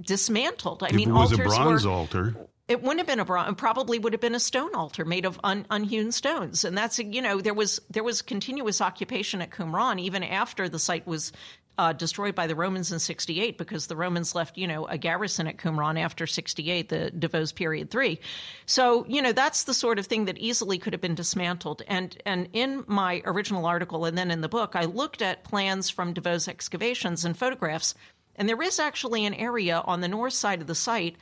dismantled. 0.00 0.82
I 0.82 0.88
if 0.88 0.94
mean, 0.94 1.10
it 1.10 1.12
was 1.12 1.32
altars 1.32 1.52
a 1.52 1.56
bronze 1.56 1.84
were, 1.84 1.90
altar. 1.90 2.36
It 2.68 2.82
wouldn't 2.82 2.98
have 2.98 3.06
been 3.06 3.20
a 3.20 3.24
bronze. 3.24 3.54
Probably 3.56 3.98
would 3.98 4.12
have 4.12 4.20
been 4.20 4.34
a 4.34 4.40
stone 4.40 4.74
altar 4.74 5.04
made 5.04 5.24
of 5.24 5.38
un, 5.44 5.66
unhewn 5.70 6.12
stones, 6.12 6.64
and 6.64 6.76
that's 6.76 6.98
you 6.98 7.22
know 7.22 7.40
there 7.40 7.54
was 7.54 7.80
there 7.90 8.04
was 8.04 8.22
continuous 8.22 8.80
occupation 8.80 9.40
at 9.40 9.50
Qumran 9.50 10.00
even 10.00 10.22
after 10.22 10.68
the 10.68 10.78
site 10.78 11.06
was 11.06 11.32
uh, 11.78 11.92
destroyed 11.92 12.34
by 12.34 12.46
the 12.46 12.54
Romans 12.54 12.90
in 12.90 12.98
68 12.98 13.58
because 13.58 13.86
the 13.86 13.96
Romans 13.96 14.34
left, 14.34 14.56
you 14.56 14.66
know, 14.66 14.86
a 14.86 14.96
garrison 14.96 15.46
at 15.46 15.58
Qumran 15.58 16.00
after 16.00 16.26
68, 16.26 16.88
the 16.88 17.10
de 17.10 17.28
Vaux's 17.28 17.52
period 17.52 17.90
three. 17.90 18.18
So, 18.64 19.04
you 19.08 19.20
know, 19.20 19.32
that's 19.32 19.64
the 19.64 19.74
sort 19.74 19.98
of 19.98 20.06
thing 20.06 20.24
that 20.26 20.38
easily 20.38 20.78
could 20.78 20.94
have 20.94 21.02
been 21.02 21.14
dismantled. 21.14 21.82
And, 21.86 22.16
and 22.24 22.48
in 22.52 22.84
my 22.86 23.22
original 23.24 23.66
article 23.66 24.04
and 24.06 24.16
then 24.16 24.30
in 24.30 24.40
the 24.40 24.48
book, 24.48 24.74
I 24.74 24.84
looked 24.84 25.20
at 25.20 25.44
plans 25.44 25.90
from 25.90 26.14
de 26.14 26.20
Vaux's 26.20 26.48
excavations 26.48 27.24
and 27.24 27.36
photographs. 27.36 27.94
And 28.36 28.48
there 28.48 28.62
is 28.62 28.78
actually 28.78 29.24
an 29.24 29.34
area 29.34 29.82
on 29.84 30.00
the 30.00 30.08
north 30.08 30.34
side 30.34 30.60
of 30.60 30.66
the 30.66 30.74
site 30.74 31.16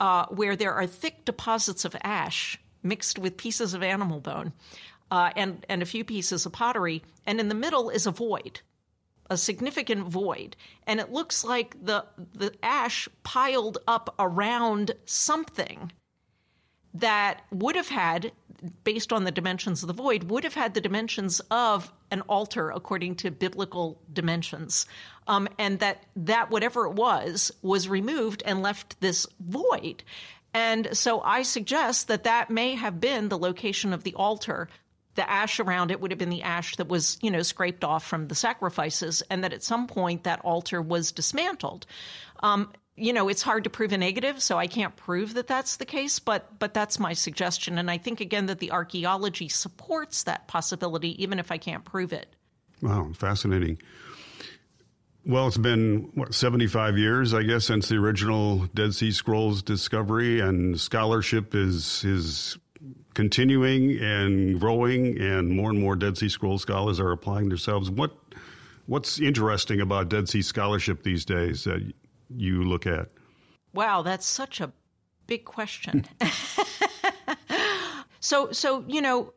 uh, 0.00 0.26
where 0.26 0.56
there 0.56 0.72
are 0.72 0.86
thick 0.86 1.24
deposits 1.24 1.84
of 1.84 1.96
ash 2.02 2.58
mixed 2.82 3.18
with 3.18 3.36
pieces 3.36 3.74
of 3.74 3.82
animal 3.82 4.20
bone. 4.20 4.52
Uh, 5.10 5.30
and, 5.36 5.66
and 5.68 5.82
a 5.82 5.86
few 5.86 6.04
pieces 6.04 6.46
of 6.46 6.52
pottery, 6.52 7.02
and 7.26 7.38
in 7.38 7.50
the 7.50 7.54
middle 7.54 7.90
is 7.90 8.06
a 8.06 8.10
void 8.10 8.60
a 9.30 9.36
significant 9.36 10.06
void, 10.06 10.56
and 10.86 11.00
it 11.00 11.10
looks 11.10 11.42
like 11.42 11.74
the 11.82 12.04
the 12.34 12.52
ash 12.62 13.08
piled 13.22 13.78
up 13.88 14.14
around 14.18 14.92
something 15.06 15.90
that 16.94 17.42
would 17.50 17.76
have 17.76 17.88
had, 17.88 18.32
based 18.84 19.12
on 19.12 19.24
the 19.24 19.30
dimensions 19.30 19.82
of 19.82 19.86
the 19.86 19.92
void, 19.92 20.24
would 20.24 20.44
have 20.44 20.54
had 20.54 20.74
the 20.74 20.80
dimensions 20.80 21.40
of 21.50 21.92
an 22.10 22.20
altar 22.22 22.70
according 22.70 23.16
to 23.16 23.30
biblical 23.30 24.00
dimensions, 24.12 24.86
um, 25.26 25.48
and 25.58 25.78
that 25.78 26.04
that 26.16 26.50
whatever 26.50 26.86
it 26.86 26.92
was 26.92 27.50
was 27.62 27.88
removed 27.88 28.42
and 28.44 28.62
left 28.62 29.00
this 29.00 29.26
void. 29.40 30.02
And 30.54 30.96
so 30.96 31.20
I 31.22 31.42
suggest 31.42 32.08
that 32.08 32.24
that 32.24 32.50
may 32.50 32.74
have 32.74 33.00
been 33.00 33.30
the 33.30 33.38
location 33.38 33.94
of 33.94 34.04
the 34.04 34.14
altar 34.14 34.68
the 35.14 35.28
ash 35.28 35.60
around 35.60 35.90
it 35.90 36.00
would 36.00 36.10
have 36.10 36.18
been 36.18 36.30
the 36.30 36.42
ash 36.42 36.76
that 36.76 36.88
was, 36.88 37.18
you 37.20 37.30
know, 37.30 37.42
scraped 37.42 37.84
off 37.84 38.04
from 38.04 38.28
the 38.28 38.34
sacrifices, 38.34 39.22
and 39.28 39.44
that 39.44 39.52
at 39.52 39.62
some 39.62 39.86
point 39.86 40.24
that 40.24 40.40
altar 40.40 40.80
was 40.80 41.12
dismantled. 41.12 41.86
Um, 42.42 42.72
you 42.96 43.12
know, 43.12 43.28
it's 43.28 43.42
hard 43.42 43.64
to 43.64 43.70
prove 43.70 43.92
a 43.92 43.98
negative, 43.98 44.42
so 44.42 44.58
I 44.58 44.66
can't 44.66 44.94
prove 44.96 45.34
that 45.34 45.46
that's 45.46 45.76
the 45.76 45.86
case, 45.86 46.18
but 46.18 46.58
but 46.58 46.74
that's 46.74 46.98
my 46.98 47.12
suggestion 47.14 47.78
and 47.78 47.90
I 47.90 47.98
think 47.98 48.20
again 48.20 48.46
that 48.46 48.58
the 48.58 48.72
archaeology 48.72 49.48
supports 49.48 50.24
that 50.24 50.46
possibility 50.48 51.22
even 51.22 51.38
if 51.38 51.50
I 51.50 51.58
can't 51.58 51.84
prove 51.84 52.12
it. 52.12 52.34
Wow, 52.82 53.10
fascinating. 53.14 53.78
Well, 55.24 55.46
it's 55.46 55.56
been 55.56 56.10
what 56.14 56.34
75 56.34 56.98
years, 56.98 57.32
I 57.32 57.44
guess, 57.44 57.66
since 57.66 57.88
the 57.88 57.96
original 57.96 58.66
Dead 58.74 58.92
Sea 58.92 59.12
Scrolls 59.12 59.62
discovery 59.62 60.40
and 60.40 60.78
scholarship 60.78 61.54
is 61.54 62.04
is 62.04 62.58
continuing 63.14 63.98
and 64.00 64.58
growing 64.58 65.20
and 65.20 65.50
more 65.50 65.70
and 65.70 65.78
more 65.78 65.94
Dead 65.94 66.18
Sea 66.18 66.28
Scrolls 66.28 66.62
scholars 66.62 66.98
are 66.98 67.12
applying 67.12 67.48
themselves. 67.48 67.88
What 67.88 68.12
what's 68.86 69.20
interesting 69.20 69.80
about 69.80 70.08
Dead 70.08 70.28
Sea 70.28 70.42
scholarship 70.42 71.04
these 71.04 71.24
days 71.24 71.64
that 71.64 71.92
you 72.36 72.64
look 72.64 72.86
at? 72.86 73.08
Wow, 73.72 74.02
that's 74.02 74.26
such 74.26 74.60
a 74.60 74.72
big 75.26 75.44
question. 75.44 76.04
so, 78.20 78.52
so 78.52 78.84
you 78.86 79.00
know, 79.00 79.32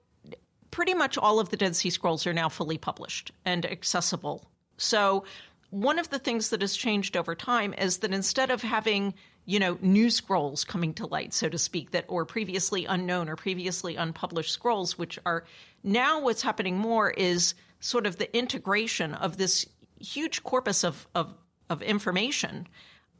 pretty 0.71 0.93
much 0.93 1.17
all 1.17 1.39
of 1.39 1.49
the 1.49 1.57
Dead 1.57 1.75
Sea 1.75 1.89
Scrolls 1.89 2.27
are 2.27 2.33
now 2.33 2.49
fully 2.49 2.77
published 2.77 3.31
and 3.45 3.65
accessible. 3.65 4.49
So, 4.77 5.23
one 5.69 5.99
of 5.99 6.09
the 6.09 6.19
things 6.19 6.49
that 6.49 6.61
has 6.61 6.75
changed 6.75 7.17
over 7.17 7.35
time 7.35 7.73
is 7.73 7.99
that 7.99 8.13
instead 8.13 8.51
of 8.51 8.61
having 8.61 9.13
you 9.45 9.59
know 9.59 9.77
new 9.81 10.09
scrolls 10.09 10.63
coming 10.63 10.93
to 10.93 11.05
light 11.05 11.33
so 11.33 11.47
to 11.47 11.57
speak 11.57 11.91
that 11.91 12.05
or 12.07 12.25
previously 12.25 12.85
unknown 12.85 13.29
or 13.29 13.35
previously 13.35 13.95
unpublished 13.95 14.51
scrolls 14.51 14.97
which 14.97 15.19
are 15.25 15.45
now 15.83 16.19
what's 16.19 16.41
happening 16.41 16.77
more 16.77 17.11
is 17.11 17.53
sort 17.79 18.07
of 18.07 18.17
the 18.17 18.35
integration 18.35 19.13
of 19.13 19.37
this 19.37 19.67
huge 19.99 20.43
corpus 20.43 20.83
of 20.83 21.07
of, 21.15 21.33
of 21.69 21.81
information 21.81 22.67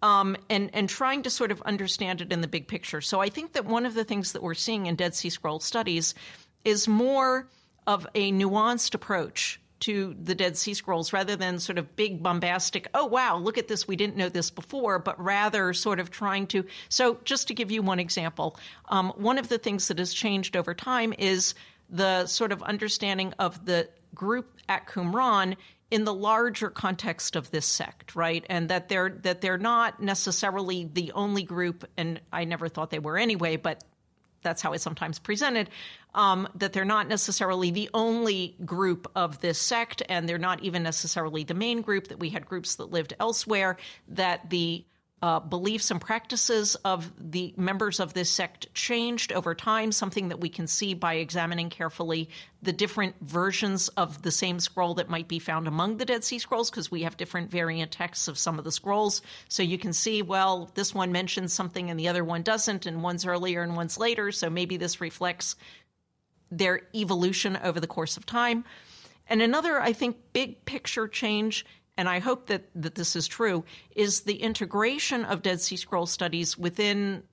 um, 0.01 0.38
and 0.49 0.69
and 0.73 0.88
trying 0.89 1.23
to 1.23 1.29
sort 1.29 1.51
of 1.51 1.62
understand 1.63 2.21
it 2.21 2.31
in 2.31 2.41
the 2.41 2.47
big 2.47 2.67
picture. 2.67 3.01
So 3.01 3.21
I 3.21 3.29
think 3.29 3.53
that 3.53 3.65
one 3.65 3.86
of 3.86 3.93
the 3.93 4.03
things 4.03 4.34
that 4.34 4.43
we're 4.43 4.53
seeing 4.53 4.86
in 4.86 4.95
Dead 4.95 5.15
Sea 5.15 5.29
Scroll 5.29 5.60
studies 5.60 6.13
is 6.63 6.88
more 6.88 7.47
of 7.88 8.08
a 8.15 8.31
nuanced 8.31 8.93
approach 8.93 9.60
to 9.81 10.15
the 10.21 10.34
Dead 10.34 10.58
Sea 10.58 10.73
Scrolls 10.73 11.13
rather 11.13 11.36
than 11.36 11.60
sort 11.60 11.77
of 11.77 11.95
big 11.95 12.23
bombastic, 12.23 12.88
oh 12.93 13.05
wow, 13.05 13.38
look 13.38 13.58
at 13.58 13.67
this, 13.67 13.88
we 13.88 13.95
didn't 13.95 14.15
know 14.15 14.29
this 14.29 14.49
before, 14.49 14.99
but 14.99 15.21
rather 15.21 15.73
sort 15.73 15.99
of 15.99 16.10
trying 16.10 16.47
to. 16.47 16.65
So, 16.89 17.19
just 17.23 17.47
to 17.49 17.53
give 17.53 17.71
you 17.71 17.81
one 17.81 17.99
example, 17.99 18.58
um, 18.89 19.12
one 19.17 19.38
of 19.38 19.49
the 19.49 19.58
things 19.58 19.88
that 19.89 19.99
has 19.99 20.13
changed 20.13 20.55
over 20.55 20.73
time 20.73 21.13
is 21.17 21.55
the 21.89 22.25
sort 22.25 22.51
of 22.51 22.63
understanding 22.63 23.34
of 23.38 23.65
the 23.65 23.89
group 24.15 24.49
at 24.69 24.88
Qumran 24.88 25.55
in 25.91 26.04
the 26.04 26.13
larger 26.13 26.69
context 26.69 27.36
of 27.36 27.52
this 27.52 27.65
sect, 27.65 28.15
right? 28.15 28.45
And 28.50 28.69
that 28.69 28.89
they're 28.89 29.10
that 29.24 29.41
they're 29.41 29.58
not 29.58 30.02
necessarily 30.02 30.89
the 30.91 31.12
only 31.12 31.43
group, 31.43 31.86
and 31.98 32.19
I 32.32 32.45
never 32.45 32.67
thought 32.67 32.89
they 32.89 33.00
were 33.00 33.17
anyway, 33.17 33.56
but 33.58 33.84
that's 34.41 34.62
how 34.62 34.74
it's 34.74 34.84
sometimes 34.84 35.19
presented. 35.19 35.69
Um, 36.13 36.48
that 36.56 36.71
they're 36.71 36.86
not 36.86 37.08
necessarily 37.08 37.71
the 37.71 37.89
only 37.93 38.56
group 38.63 39.12
of 39.15 39.41
this 39.41 39.60
sect, 39.60 40.02
and 40.08 40.28
they're 40.30 40.38
not 40.38 40.63
even 40.63 40.84
necessarily 40.84 41.43
the 41.43 41.54
main 41.54 41.82
group. 41.82 42.08
That 42.08 42.19
we 42.19 42.30
had 42.30 42.45
groups 42.45 42.76
that 42.76 42.91
lived 42.91 43.13
elsewhere. 43.19 43.78
That 44.08 44.50
the 44.50 44.86
uh, 45.21 45.39
beliefs 45.39 45.91
and 45.91 46.01
practices 46.01 46.75
of 46.84 47.12
the 47.17 47.54
members 47.58 47.99
of 47.99 48.13
this 48.13 48.30
sect 48.30 48.71
changed 48.73 49.32
over 49.32 49.56
time, 49.56 49.91
something 49.91 50.28
that 50.30 50.39
we 50.39 50.49
can 50.49 50.67
see 50.67 50.93
by 50.93 51.15
examining 51.15 51.69
carefully 51.69 52.30
the 52.62 52.73
different 52.73 53.15
versions 53.21 53.88
of 53.89 54.21
the 54.21 54.32
same 54.32 54.60
scroll 54.60 54.95
that 54.95 55.10
might 55.10 55.28
be 55.28 55.39
found 55.39 55.67
among 55.67 55.97
the 55.97 56.06
Dead 56.06 56.23
Sea 56.23 56.38
Scrolls, 56.38 56.69
because 56.69 56.91
we 56.91 57.04
have 57.04 57.17
different 57.17 57.49
variant 57.49 57.91
texts 57.91 58.28
of 58.28 58.38
some 58.38 58.60
of 58.60 58.65
the 58.65 58.71
scrolls. 58.71 59.21
So 59.47 59.63
you 59.63 59.78
can 59.78 59.93
see, 59.93 60.21
well, 60.21 60.69
this 60.75 60.93
one 60.93 61.12
mentions 61.12 61.54
something 61.54 61.89
and 61.89 61.99
the 61.99 62.10
other 62.10 62.23
one 62.23 62.43
doesn't, 62.43 62.86
and 62.86 63.01
one's 63.01 63.25
earlier 63.25 63.63
and 63.63 63.75
one's 63.75 63.97
later. 63.97 64.32
So 64.32 64.49
maybe 64.49 64.78
this 64.78 64.99
reflects 65.01 65.56
their 66.51 66.82
evolution 66.93 67.58
over 67.63 67.80
the 67.80 67.88
course 67.88 68.17
of 68.17 68.25
time. 68.25 68.65
And 69.28 69.41
another, 69.41 69.82
I 69.82 69.93
think, 69.93 70.17
big 70.34 70.65
picture 70.65 71.08
change 71.08 71.65
and 71.97 72.10
I 72.10 72.19
hope 72.19 72.47
that, 72.47 72.63
that 72.75 72.95
this 72.95 73.15
is 73.15 73.27
true, 73.27 73.63
is 73.95 74.21
the 74.21 74.36
integration 74.36 75.25
of 75.25 75.41
Dead 75.41 75.62
Sea 75.62 75.77
Scroll 75.77 76.05
studies 76.05 76.58
within 76.58 77.23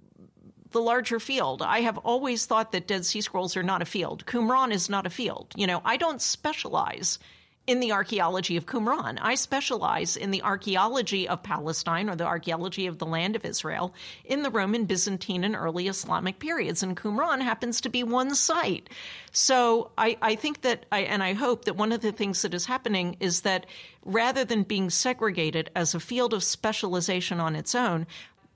the 0.70 0.80
larger 0.80 1.20
field. 1.20 1.62
I 1.62 1.80
have 1.80 1.98
always 1.98 2.46
thought 2.46 2.72
that 2.72 2.86
Dead 2.86 3.04
Sea 3.04 3.20
Scrolls 3.20 3.56
are 3.56 3.62
not 3.62 3.82
a 3.82 3.86
field. 3.86 4.24
Qumran 4.26 4.72
is 4.72 4.88
not 4.88 5.06
a 5.06 5.10
field. 5.10 5.52
You 5.56 5.66
know, 5.66 5.82
I 5.84 5.96
don't 5.96 6.20
specialize 6.20 7.18
in 7.66 7.78
the 7.78 7.92
archaeology 7.92 8.56
of 8.56 8.66
Qumran. 8.66 9.18
I 9.22 9.36
specialize 9.36 10.16
in 10.16 10.32
the 10.32 10.42
archaeology 10.42 11.28
of 11.28 11.44
Palestine 11.44 12.10
or 12.10 12.16
the 12.16 12.26
archaeology 12.26 12.86
of 12.86 12.98
the 12.98 13.06
land 13.06 13.36
of 13.36 13.44
Israel 13.44 13.94
in 14.24 14.42
the 14.42 14.50
Roman, 14.50 14.84
Byzantine, 14.84 15.44
and 15.44 15.54
early 15.54 15.86
Islamic 15.86 16.40
periods. 16.40 16.82
And 16.82 16.96
Qumran 16.96 17.40
happens 17.40 17.80
to 17.82 17.88
be 17.88 18.02
one 18.02 18.34
site. 18.34 18.90
So 19.30 19.92
I, 19.96 20.16
I 20.20 20.34
think 20.34 20.62
that, 20.62 20.86
I, 20.90 21.00
and 21.00 21.22
I 21.22 21.34
hope 21.34 21.64
that 21.66 21.76
one 21.76 21.92
of 21.92 22.00
the 22.00 22.10
things 22.10 22.42
that 22.42 22.52
is 22.52 22.66
happening 22.66 23.16
is 23.20 23.42
that 23.42 23.66
rather 24.04 24.44
than 24.44 24.64
being 24.64 24.90
segregated 24.90 25.70
as 25.76 25.94
a 25.94 26.00
field 26.00 26.34
of 26.34 26.42
specialization 26.42 27.38
on 27.38 27.54
its 27.54 27.76
own, 27.76 28.08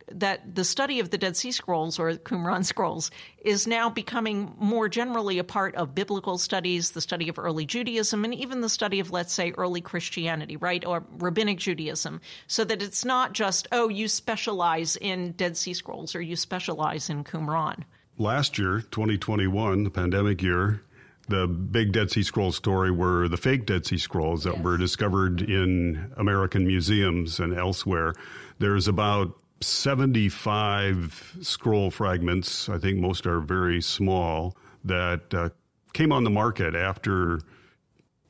that 0.08 0.54
the 0.54 0.64
study 0.64 1.00
of 1.00 1.10
the 1.10 1.18
Dead 1.18 1.36
Sea 1.36 1.50
Scrolls 1.50 1.98
or 1.98 2.12
Qumran 2.12 2.64
scrolls 2.64 3.10
is 3.38 3.66
now 3.66 3.90
becoming 3.90 4.54
more 4.58 4.88
generally 4.88 5.38
a 5.38 5.44
part 5.44 5.74
of 5.74 5.94
biblical 5.94 6.38
studies, 6.38 6.92
the 6.92 7.00
study 7.00 7.28
of 7.28 7.38
early 7.38 7.66
Judaism, 7.66 8.24
and 8.24 8.34
even 8.34 8.60
the 8.60 8.68
study 8.68 9.00
of, 9.00 9.10
let's 9.10 9.32
say, 9.32 9.52
early 9.58 9.80
Christianity, 9.80 10.56
right, 10.56 10.84
or 10.84 11.04
rabbinic 11.18 11.58
Judaism, 11.58 12.20
so 12.46 12.64
that 12.64 12.82
it's 12.82 13.04
not 13.04 13.32
just, 13.32 13.66
oh, 13.72 13.88
you 13.88 14.08
specialize 14.08 14.96
in 14.96 15.32
Dead 15.32 15.56
Sea 15.56 15.74
Scrolls 15.74 16.14
or 16.14 16.20
you 16.20 16.36
specialize 16.36 17.10
in 17.10 17.24
Qumran. 17.24 17.82
Last 18.18 18.58
year, 18.58 18.80
2021, 18.80 19.84
the 19.84 19.90
pandemic 19.90 20.40
year, 20.42 20.82
the 21.28 21.46
big 21.46 21.92
Dead 21.92 22.10
Sea 22.10 22.22
Scrolls 22.22 22.56
story 22.56 22.90
were 22.90 23.28
the 23.28 23.36
fake 23.36 23.66
Dead 23.66 23.84
Sea 23.84 23.98
Scrolls 23.98 24.44
that 24.44 24.54
yes. 24.54 24.64
were 24.64 24.78
discovered 24.78 25.42
in 25.42 26.12
American 26.16 26.66
museums 26.66 27.40
and 27.40 27.52
elsewhere. 27.52 28.14
There's 28.58 28.86
about 28.88 29.36
75 29.60 31.38
scroll 31.40 31.90
fragments, 31.90 32.68
I 32.68 32.78
think 32.78 32.98
most 32.98 33.26
are 33.26 33.40
very 33.40 33.80
small, 33.80 34.56
that 34.84 35.32
uh, 35.34 35.48
came 35.92 36.12
on 36.12 36.24
the 36.24 36.30
market 36.30 36.74
after 36.74 37.40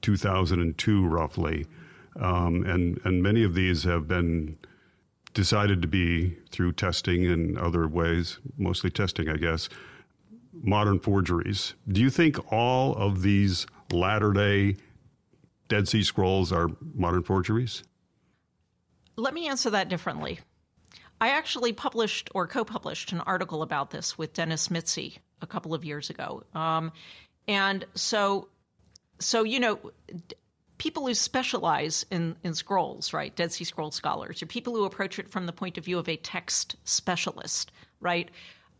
2002, 0.02 1.06
roughly. 1.06 1.66
Um, 2.20 2.64
and, 2.64 3.00
and 3.04 3.22
many 3.22 3.42
of 3.42 3.54
these 3.54 3.82
have 3.84 4.06
been 4.08 4.56
decided 5.34 5.82
to 5.82 5.88
be 5.88 6.36
through 6.50 6.72
testing 6.72 7.26
and 7.26 7.58
other 7.58 7.86
ways, 7.86 8.38
mostly 8.56 8.90
testing, 8.90 9.28
I 9.28 9.36
guess, 9.36 9.68
modern 10.52 10.98
forgeries. 10.98 11.74
Do 11.88 12.00
you 12.00 12.08
think 12.08 12.52
all 12.52 12.94
of 12.94 13.22
these 13.22 13.66
latter 13.92 14.32
day 14.32 14.76
Dead 15.68 15.88
Sea 15.88 16.02
Scrolls 16.02 16.52
are 16.52 16.70
modern 16.94 17.22
forgeries? 17.22 17.82
Let 19.16 19.34
me 19.34 19.48
answer 19.48 19.70
that 19.70 19.88
differently. 19.88 20.40
I 21.20 21.30
actually 21.30 21.72
published 21.72 22.30
or 22.34 22.46
co 22.46 22.64
published 22.64 23.12
an 23.12 23.20
article 23.20 23.62
about 23.62 23.90
this 23.90 24.18
with 24.18 24.34
Dennis 24.34 24.68
Mizzi 24.68 25.18
a 25.40 25.46
couple 25.46 25.74
of 25.74 25.84
years 25.84 26.10
ago. 26.10 26.44
Um, 26.54 26.92
and 27.48 27.84
so, 27.94 28.48
so, 29.18 29.44
you 29.44 29.60
know, 29.60 29.78
people 30.78 31.06
who 31.06 31.14
specialize 31.14 32.04
in, 32.10 32.36
in 32.42 32.54
scrolls, 32.54 33.12
right, 33.12 33.34
Dead 33.34 33.52
Sea 33.52 33.64
Scroll 33.64 33.90
scholars, 33.90 34.42
or 34.42 34.46
people 34.46 34.74
who 34.74 34.84
approach 34.84 35.18
it 35.18 35.28
from 35.28 35.46
the 35.46 35.52
point 35.52 35.78
of 35.78 35.84
view 35.84 35.98
of 35.98 36.08
a 36.08 36.16
text 36.16 36.76
specialist, 36.84 37.72
right, 38.00 38.30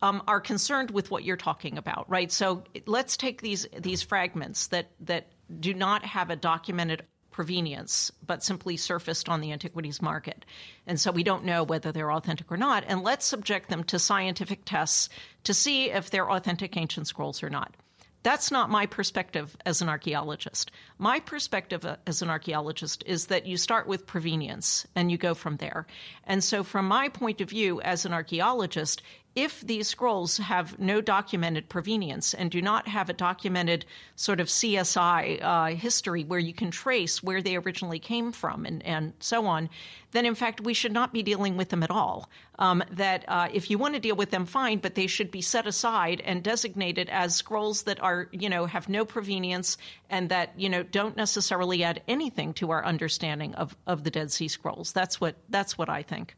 um, 0.03 0.22
are 0.29 0.40
concerned 0.40 0.90
with 0.90 1.11
what 1.11 1.25
you're 1.25 1.37
talking 1.37 1.79
about, 1.79 2.09
right? 2.11 2.31
So 2.31 2.64
let's 2.87 3.16
take 3.16 3.40
these 3.40 3.66
these 3.79 4.03
fragments 4.03 4.66
that 4.68 4.90
that 5.01 5.29
do 5.61 5.72
not 5.72 6.05
have 6.05 6.29
a 6.29 6.37
documented 6.37 7.03
provenience, 7.37 8.11
but 8.27 8.42
simply 8.42 8.79
surfaced 8.79 9.29
on 9.29 9.42
the 9.42 9.53
antiquities 9.53 10.01
market. 10.01 10.46
And 10.87 10.99
so 10.99 11.11
we 11.12 11.22
don't 11.22 11.44
know 11.44 11.64
whether 11.64 11.92
they're 11.92 12.11
authentic 12.11 12.51
or 12.51 12.57
not. 12.57 12.83
And 12.87 13.03
let's 13.03 13.27
subject 13.27 13.68
them 13.68 13.85
to 13.85 13.99
scientific 13.99 14.62
tests 14.64 15.11
to 15.44 15.53
see 15.53 15.90
if 15.90 16.09
they're 16.09 16.31
authentic 16.31 16.79
ancient 16.79 17.09
scrolls 17.09 17.42
or 17.42 17.51
not. 17.51 17.75
That's 18.22 18.51
not 18.51 18.70
my 18.70 18.87
perspective 18.87 19.55
as 19.66 19.83
an 19.83 19.90
archaeologist. 19.90 20.70
My 20.96 21.20
perspective 21.20 21.85
uh, 21.85 21.96
as 22.07 22.22
an 22.22 22.31
archaeologist 22.31 23.05
is 23.07 23.27
that 23.27 23.44
you 23.44 23.59
start 23.59 23.87
with 23.87 24.07
provenience 24.07 24.87
and 24.96 25.11
you 25.12 25.18
go 25.18 25.35
from 25.35 25.59
there. 25.59 25.87
And 26.25 26.42
so, 26.42 26.64
from 26.64 26.88
my 26.88 27.11
point 27.11 27.42
of 27.42 27.51
view 27.51 27.83
as 27.83 28.07
an 28.07 28.14
archaeologist, 28.14 29.03
if 29.37 29.61
these 29.61 29.87
scrolls 29.87 30.38
have 30.38 30.79
no 30.79 31.03
documented 31.03 31.68
provenience 31.68 32.33
and 32.33 32.51
do 32.51 32.62
not 32.62 32.88
have 32.88 33.11
a 33.11 33.12
documented 33.12 33.85
sort 34.16 34.40
of 34.40 34.49
CSI 34.49 35.42
uh, 35.42 35.67
history 35.77 36.25
where 36.25 36.38
you 36.38 36.54
can 36.54 36.71
trace 36.71 37.23
where 37.23 37.42
they 37.42 37.56
originally 37.56 37.98
came 37.98 38.33
from 38.33 38.65
and, 38.65 38.83
and 38.87 39.13
so 39.21 39.44
on, 39.44 39.69
then 40.13 40.25
in 40.25 40.35
fact 40.35 40.63
we 40.63 40.73
should 40.73 40.92
not 40.92 41.13
be 41.13 41.23
dealing 41.23 41.58
with 41.58 41.69
them 41.69 41.83
at 41.83 41.90
all. 41.90 42.31
Um, 42.58 42.83
that 42.92 43.27
uh, 43.29 43.48
if 43.52 43.71
you 43.71 43.77
want 43.77 43.92
to 43.92 44.00
deal 44.00 44.17
with 44.17 44.31
them, 44.31 44.46
fine, 44.46 44.79
but 44.79 44.94
they 44.94 45.06
should 45.06 45.31
be 45.31 45.42
set 45.42 45.67
aside 45.67 46.23
and 46.25 46.42
designated 46.42 47.10
as 47.10 47.37
scrolls 47.37 47.83
that 47.83 48.02
are, 48.02 48.29
you 48.33 48.48
know, 48.48 48.65
have 48.65 48.88
no 48.88 49.04
provenience 49.04 49.77
and 50.08 50.31
that, 50.31 50.58
you 50.58 50.71
know, 50.71 50.83
don't 50.83 51.19
necessarily 51.19 51.85
add 51.85 52.02
anything 52.08 52.54
to 52.54 52.71
our 52.71 52.83
understanding 52.83 53.54
of, 53.56 53.77
of 53.87 54.04
the 54.04 54.10
Dead 54.10 54.33
Sea 54.33 54.48
Scrolls. 54.48 54.92
That's 54.92 55.21
what 55.21 55.37
that's 55.50 55.77
what 55.77 55.90
I 55.90 56.02
think. 56.02 56.35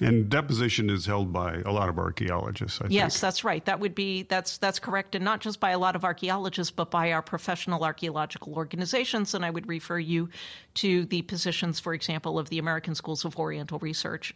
And 0.00 0.28
deposition 0.28 0.90
is 0.90 1.06
held 1.06 1.32
by 1.32 1.56
a 1.64 1.72
lot 1.72 1.88
of 1.88 1.98
archaeologists. 1.98 2.80
I 2.80 2.84
think. 2.84 2.94
yes, 2.94 3.14
think. 3.14 3.20
that's 3.20 3.44
right. 3.44 3.64
That 3.64 3.80
would 3.80 3.94
be 3.94 4.22
that's 4.22 4.58
that's 4.58 4.78
correct, 4.78 5.14
and 5.14 5.24
not 5.24 5.40
just 5.40 5.60
by 5.60 5.70
a 5.70 5.78
lot 5.78 5.96
of 5.96 6.04
archaeologists, 6.04 6.70
but 6.70 6.90
by 6.90 7.12
our 7.12 7.22
professional 7.22 7.84
archaeological 7.84 8.54
organizations. 8.54 9.34
And 9.34 9.44
I 9.44 9.50
would 9.50 9.68
refer 9.68 9.98
you 9.98 10.28
to 10.74 11.04
the 11.06 11.22
positions, 11.22 11.80
for 11.80 11.94
example, 11.94 12.38
of 12.38 12.48
the 12.48 12.58
American 12.58 12.94
Schools 12.94 13.24
of 13.24 13.36
Oriental 13.38 13.78
Research. 13.78 14.34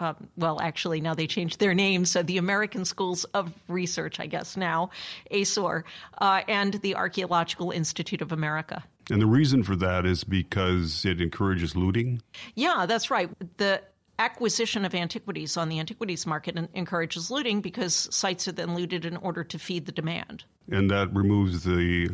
Uh, 0.00 0.14
well, 0.36 0.60
actually, 0.60 1.00
now 1.00 1.14
they 1.14 1.26
changed 1.26 1.60
their 1.60 1.74
name, 1.74 2.04
so 2.04 2.22
the 2.22 2.38
American 2.38 2.84
Schools 2.84 3.24
of 3.34 3.52
Research, 3.68 4.20
I 4.20 4.26
guess 4.26 4.56
now, 4.56 4.90
ASOR, 5.30 5.84
uh, 6.18 6.42
and 6.48 6.74
the 6.74 6.94
Archaeological 6.96 7.70
Institute 7.70 8.22
of 8.22 8.32
America. 8.32 8.82
And 9.10 9.22
the 9.22 9.26
reason 9.26 9.62
for 9.62 9.76
that 9.76 10.04
is 10.04 10.24
because 10.24 11.04
it 11.04 11.20
encourages 11.20 11.76
looting. 11.76 12.22
Yeah, 12.54 12.86
that's 12.86 13.10
right. 13.10 13.30
The 13.58 13.80
acquisition 14.18 14.84
of 14.84 14.94
antiquities 14.94 15.56
on 15.56 15.68
the 15.68 15.78
antiquities 15.78 16.26
market 16.26 16.56
encourages 16.74 17.30
looting 17.30 17.60
because 17.60 18.08
sites 18.14 18.48
are 18.48 18.52
then 18.52 18.74
looted 18.74 19.04
in 19.04 19.16
order 19.16 19.44
to 19.44 19.58
feed 19.58 19.86
the 19.86 19.92
demand. 19.92 20.44
And 20.70 20.90
that 20.90 21.12
removes 21.14 21.64
the 21.64 22.10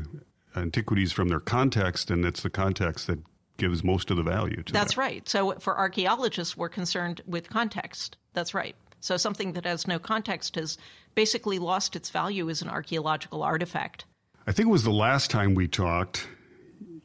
antiquities 0.56 1.12
from 1.12 1.28
their 1.28 1.40
context, 1.40 2.10
and 2.10 2.24
it's 2.24 2.42
the 2.42 2.50
context 2.50 3.06
that 3.06 3.20
gives 3.56 3.84
most 3.84 4.10
of 4.10 4.16
the 4.16 4.22
value 4.22 4.62
to 4.62 4.72
That's 4.72 4.94
that. 4.94 5.00
right. 5.00 5.28
So 5.28 5.52
for 5.60 5.78
archaeologists, 5.78 6.56
we're 6.56 6.68
concerned 6.68 7.20
with 7.26 7.48
context. 7.48 8.16
That's 8.32 8.54
right. 8.54 8.74
So 9.00 9.16
something 9.16 9.52
that 9.52 9.64
has 9.64 9.86
no 9.86 9.98
context 9.98 10.56
has 10.56 10.78
basically 11.14 11.58
lost 11.58 11.96
its 11.96 12.10
value 12.10 12.48
as 12.50 12.62
an 12.62 12.68
archaeological 12.68 13.42
artifact. 13.42 14.04
I 14.46 14.52
think 14.52 14.68
it 14.68 14.72
was 14.72 14.84
the 14.84 14.90
last 14.90 15.30
time 15.30 15.54
we 15.54 15.68
talked, 15.68 16.26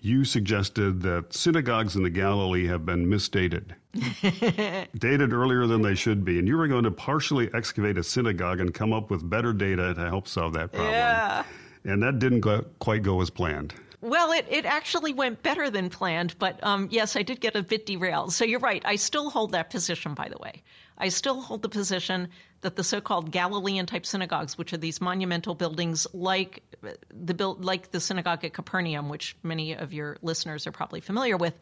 you 0.07 0.23
suggested 0.23 1.01
that 1.01 1.33
synagogues 1.33 1.95
in 1.95 2.03
the 2.03 2.09
Galilee 2.09 2.67
have 2.67 2.85
been 2.85 3.07
misdated. 3.07 3.75
dated 4.97 5.33
earlier 5.33 5.67
than 5.67 5.81
they 5.81 5.95
should 5.95 6.23
be. 6.23 6.39
And 6.39 6.47
you 6.47 6.57
were 6.57 6.67
going 6.67 6.83
to 6.83 6.91
partially 6.91 7.49
excavate 7.53 7.97
a 7.97 8.03
synagogue 8.03 8.59
and 8.59 8.73
come 8.73 8.93
up 8.93 9.09
with 9.09 9.27
better 9.27 9.53
data 9.53 9.93
to 9.93 10.05
help 10.07 10.27
solve 10.27 10.53
that 10.53 10.71
problem. 10.71 10.91
Yeah. 10.91 11.43
And 11.83 12.01
that 12.03 12.19
didn't 12.19 12.41
go, 12.41 12.65
quite 12.79 13.03
go 13.03 13.21
as 13.21 13.29
planned. 13.29 13.73
Well, 14.01 14.31
it, 14.31 14.45
it 14.49 14.65
actually 14.65 15.13
went 15.13 15.41
better 15.41 15.69
than 15.69 15.89
planned, 15.89 16.37
but 16.37 16.63
um, 16.63 16.87
yes, 16.91 17.15
I 17.15 17.23
did 17.23 17.41
get 17.41 17.55
a 17.55 17.63
bit 17.63 17.85
derailed. 17.85 18.31
So 18.31 18.45
you're 18.45 18.59
right. 18.59 18.83
I 18.85 18.95
still 18.95 19.29
hold 19.29 19.51
that 19.53 19.71
position, 19.71 20.13
by 20.13 20.29
the 20.29 20.37
way. 20.37 20.63
I 20.97 21.09
still 21.09 21.41
hold 21.41 21.61
the 21.61 21.69
position 21.69 22.29
that 22.61 22.75
the 22.75 22.83
so-called 22.83 23.31
Galilean 23.31 23.85
type 23.85 24.05
synagogues, 24.05 24.57
which 24.57 24.73
are 24.73 24.77
these 24.77 24.99
monumental 24.99 25.53
buildings 25.53 26.07
like 26.13 26.63
the 27.11 27.49
like 27.49 27.91
the 27.91 27.99
synagogue 27.99 28.43
at 28.43 28.53
Capernaum, 28.53 29.09
which 29.09 29.35
many 29.43 29.73
of 29.73 29.93
your 29.93 30.17
listeners 30.21 30.65
are 30.65 30.71
probably 30.71 31.01
familiar 31.01 31.37
with, 31.37 31.53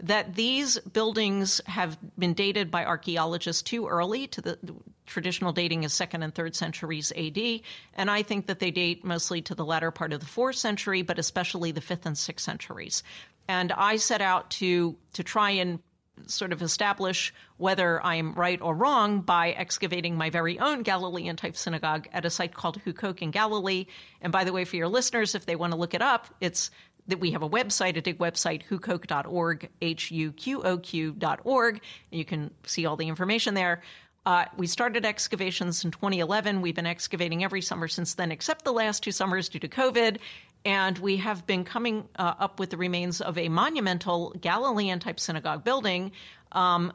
that 0.00 0.34
these 0.34 0.78
buildings 0.80 1.60
have 1.66 1.96
been 2.18 2.34
dated 2.34 2.70
by 2.70 2.84
archaeologists 2.84 3.62
too 3.62 3.86
early 3.86 4.26
to 4.28 4.40
the, 4.40 4.58
the 4.62 4.74
traditional 5.06 5.52
dating 5.52 5.84
is 5.84 5.92
second 5.92 6.22
and 6.22 6.34
third 6.34 6.54
centuries 6.54 7.12
AD, 7.16 7.60
and 7.94 8.10
I 8.10 8.22
think 8.22 8.46
that 8.46 8.58
they 8.58 8.70
date 8.70 9.04
mostly 9.04 9.40
to 9.42 9.54
the 9.54 9.64
latter 9.64 9.90
part 9.90 10.12
of 10.12 10.20
the 10.20 10.26
fourth 10.26 10.56
century, 10.56 11.02
but 11.02 11.18
especially 11.18 11.72
the 11.72 11.80
fifth 11.80 12.06
and 12.06 12.18
sixth 12.18 12.44
centuries. 12.44 13.02
And 13.48 13.72
I 13.72 13.96
set 13.96 14.20
out 14.20 14.50
to 14.52 14.96
to 15.14 15.22
try 15.22 15.50
and 15.50 15.78
sort 16.26 16.52
of 16.52 16.62
establish 16.62 17.32
whether 17.56 18.04
I'm 18.04 18.34
right 18.34 18.60
or 18.60 18.74
wrong 18.74 19.20
by 19.20 19.50
excavating 19.50 20.16
my 20.16 20.30
very 20.30 20.58
own 20.58 20.82
Galilean 20.82 21.36
type 21.36 21.56
synagogue 21.56 22.08
at 22.12 22.24
a 22.24 22.30
site 22.30 22.54
called 22.54 22.80
Huqoq 22.84 23.20
in 23.22 23.30
Galilee. 23.30 23.86
And 24.20 24.32
by 24.32 24.44
the 24.44 24.52
way, 24.52 24.64
for 24.64 24.76
your 24.76 24.88
listeners, 24.88 25.34
if 25.34 25.46
they 25.46 25.56
want 25.56 25.72
to 25.72 25.78
look 25.78 25.94
it 25.94 26.02
up, 26.02 26.28
it's 26.40 26.70
that 27.06 27.20
we 27.20 27.32
have 27.32 27.42
a 27.42 27.48
website, 27.48 27.96
a 27.96 28.00
dig 28.00 28.18
website, 28.18 28.62
huqoq.org, 28.66 29.68
H 29.82 30.10
U 30.10 30.32
Q 30.32 30.62
O 30.62 30.78
Q.org, 30.78 31.74
and 32.10 32.18
you 32.18 32.24
can 32.24 32.50
see 32.64 32.86
all 32.86 32.96
the 32.96 33.08
information 33.08 33.54
there. 33.54 33.82
Uh, 34.26 34.46
we 34.56 34.66
started 34.66 35.04
excavations 35.04 35.84
in 35.84 35.90
2011. 35.90 36.62
We've 36.62 36.74
been 36.74 36.86
excavating 36.86 37.44
every 37.44 37.60
summer 37.60 37.88
since 37.88 38.14
then, 38.14 38.32
except 38.32 38.64
the 38.64 38.72
last 38.72 39.02
two 39.02 39.12
summers 39.12 39.50
due 39.50 39.58
to 39.58 39.68
COVID. 39.68 40.16
And 40.64 40.98
we 40.98 41.18
have 41.18 41.46
been 41.46 41.64
coming 41.64 42.08
uh, 42.16 42.34
up 42.38 42.58
with 42.58 42.70
the 42.70 42.76
remains 42.76 43.20
of 43.20 43.36
a 43.36 43.48
monumental 43.48 44.34
Galilean 44.40 44.98
type 44.98 45.20
synagogue 45.20 45.62
building, 45.62 46.12
um, 46.52 46.92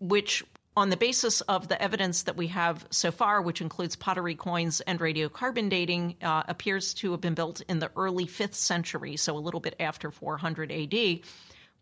which, 0.00 0.42
on 0.76 0.90
the 0.90 0.96
basis 0.96 1.40
of 1.42 1.68
the 1.68 1.80
evidence 1.80 2.24
that 2.24 2.36
we 2.36 2.48
have 2.48 2.84
so 2.90 3.12
far, 3.12 3.40
which 3.40 3.60
includes 3.60 3.94
pottery 3.94 4.34
coins 4.34 4.80
and 4.80 4.98
radiocarbon 4.98 5.70
dating, 5.70 6.16
uh, 6.22 6.42
appears 6.48 6.92
to 6.94 7.12
have 7.12 7.20
been 7.20 7.34
built 7.34 7.60
in 7.68 7.78
the 7.78 7.90
early 7.96 8.26
5th 8.26 8.54
century, 8.54 9.16
so 9.16 9.36
a 9.36 9.38
little 9.38 9.60
bit 9.60 9.76
after 9.78 10.10
400 10.10 10.72
AD. 10.72 11.20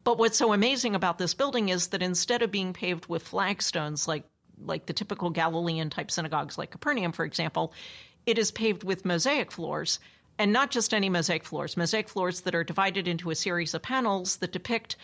But 0.05 0.19
what's 0.19 0.37
so 0.37 0.53
amazing 0.53 0.95
about 0.95 1.17
this 1.17 1.33
building 1.33 1.71
is 1.71 1.89
that 1.89 2.03
instead 2.03 2.43
of 2.43 2.51
being 2.51 2.73
paved 2.73 3.07
with 3.07 3.27
flagstones 3.27 4.07
like 4.09 4.25
like 4.65 4.87
the 4.87 4.93
typical 4.93 5.31
Galilean 5.31 5.91
type 5.91 6.11
synagogues 6.11 6.57
like 6.57 6.71
Capernaum, 6.71 7.11
for 7.11 7.25
example, 7.25 7.73
it 8.27 8.39
is 8.39 8.53
paved 8.53 8.85
with 8.85 9.05
mosaic 9.05 9.51
floors 9.51 9.99
and 10.43 10.53
not 10.53 10.73
just 10.73 10.93
any 10.93 11.09
mosaic 11.09 11.45
floors, 11.45 11.77
mosaic 11.77 12.09
floors 12.09 12.41
that 12.41 12.53
are 12.57 12.65
divided 12.65 13.07
into 13.07 13.31
a 13.31 13.35
series 13.37 13.75
of 13.75 13.83
panels 13.83 14.39
that 14.39 14.51
depict, 14.51 14.97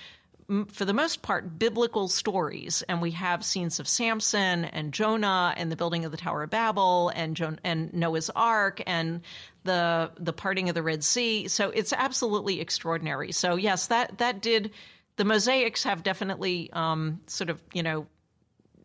for 0.66 0.84
the 0.84 0.92
most 0.92 1.22
part, 1.22 1.60
biblical 1.60 2.08
stories. 2.08 2.82
And 2.88 3.00
we 3.00 3.12
have 3.12 3.44
scenes 3.44 3.78
of 3.78 3.86
Samson 3.86 4.64
and 4.64 4.92
Jonah 4.92 5.54
and 5.56 5.70
the 5.70 5.76
building 5.76 6.04
of 6.04 6.10
the 6.10 6.16
Tower 6.16 6.42
of 6.42 6.50
Babel 6.50 7.12
and, 7.14 7.36
jo- 7.36 7.54
and 7.62 7.94
Noah's 7.94 8.30
Ark 8.30 8.82
and 8.84 9.20
the 9.62 10.10
the 10.18 10.32
parting 10.32 10.70
of 10.70 10.74
the 10.74 10.82
Red 10.82 11.04
Sea. 11.04 11.46
So 11.46 11.70
it's 11.70 11.92
absolutely 11.92 12.60
extraordinary. 12.60 13.30
So 13.30 13.54
yes, 13.54 13.86
that 13.86 14.18
that 14.18 14.42
did. 14.42 14.72
The 15.18 15.24
mosaics 15.24 15.84
have 15.84 16.02
definitely 16.02 16.68
um, 16.72 17.20
sort 17.28 17.48
of 17.48 17.62
you 17.72 17.84
know 17.84 18.08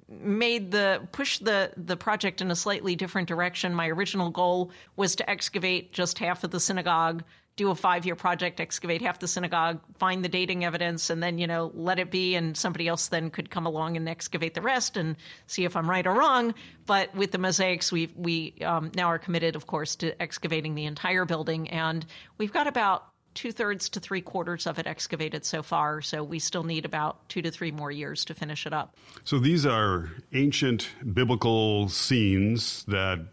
made 0.10 0.72
the 0.72 1.08
push 1.12 1.40
the 1.40 1.72
the 1.78 1.98
project 1.98 2.42
in 2.42 2.52
a 2.52 2.56
slightly 2.56 2.96
different 2.96 3.28
direction. 3.28 3.74
My 3.74 3.88
original 3.88 4.30
goal 4.30 4.72
was 4.96 5.16
to 5.18 5.30
excavate 5.30 5.94
just 5.94 6.20
half 6.20 6.44
of 6.44 6.52
the 6.52 6.60
synagogue, 6.60 7.24
do 7.56 7.70
a 7.70 7.76
five 7.76 8.06
year 8.06 8.16
project, 8.16 8.60
excavate 8.60 9.02
half 9.02 9.20
the 9.20 9.28
synagogue, 9.28 9.80
find 9.98 10.24
the 10.24 10.30
dating 10.30 10.66
evidence, 10.66 11.10
and 11.10 11.22
then 11.22 11.38
you 11.38 11.48
know 11.48 11.72
let 11.76 12.00
it 12.00 12.10
be, 12.10 12.36
and 12.36 12.58
somebody 12.58 12.88
else 12.88 13.08
then 13.08 13.30
could 13.30 13.50
come 13.50 13.66
along 13.66 13.96
and 13.96 14.10
excavate 14.10 14.54
the 14.54 14.62
rest 14.62 14.98
and 14.98 15.16
see 15.48 15.66
if 15.66 15.76
I'm 15.76 15.90
right 15.90 16.06
or 16.06 16.14
wrong. 16.14 16.54
But 16.86 17.14
with 17.16 17.32
the 17.32 17.38
mosaics, 17.38 17.92
we 17.92 18.12
we 18.16 18.56
um, 18.64 18.92
now 18.96 19.08
are 19.08 19.20
committed, 19.20 19.56
of 19.56 19.68
course, 19.68 19.96
to 19.98 20.20
excavating 20.22 20.76
the 20.76 20.86
entire 20.86 21.26
building, 21.26 21.70
and 21.70 22.06
we've 22.38 22.54
got 22.54 22.68
about 22.68 23.13
two 23.34 23.52
thirds 23.52 23.90
to 23.90 24.00
three 24.00 24.22
quarters 24.22 24.68
of 24.68 24.80
it 24.80 24.88
excavated 24.88 25.46
so 25.46 25.64
far. 25.64 26.02
So 26.02 26.24
we 26.24 26.40
still 26.40 26.64
need 26.64 26.86
about 26.86 27.28
two 27.30 27.42
to 27.42 27.52
three 27.52 27.72
more 27.72 27.92
years 27.92 28.26
to 28.26 28.34
finish 28.34 28.66
it 28.66 28.74
up. 28.74 28.96
So 29.24 29.40
these 29.40 29.66
are 29.66 30.10
ancient 30.34 30.90
biblical 31.14 31.90
scenes 31.90 32.84
that 32.86 33.26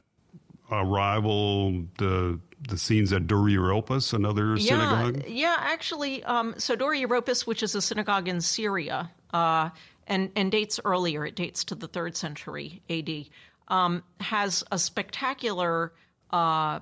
rival 0.70 1.84
the 1.98 2.38
the 2.68 2.78
scenes 2.78 3.12
at 3.12 3.26
Dura 3.26 3.50
Europos, 3.50 4.12
another 4.12 4.54
yeah, 4.56 4.68
synagogue. 4.68 5.24
Yeah, 5.26 5.56
actually, 5.58 6.22
um, 6.24 6.54
so 6.58 6.76
Dura 6.76 6.96
Europos, 6.96 7.46
which 7.46 7.62
is 7.62 7.74
a 7.74 7.80
synagogue 7.80 8.28
in 8.28 8.40
Syria, 8.40 9.10
uh, 9.32 9.70
and 10.06 10.30
and 10.36 10.52
dates 10.52 10.78
earlier. 10.84 11.24
It 11.24 11.36
dates 11.36 11.64
to 11.64 11.74
the 11.74 11.88
third 11.88 12.16
century 12.16 12.82
A.D. 12.88 13.30
Um, 13.68 14.02
has 14.20 14.64
a 14.70 14.78
spectacular. 14.78 15.92
Uh, 16.30 16.80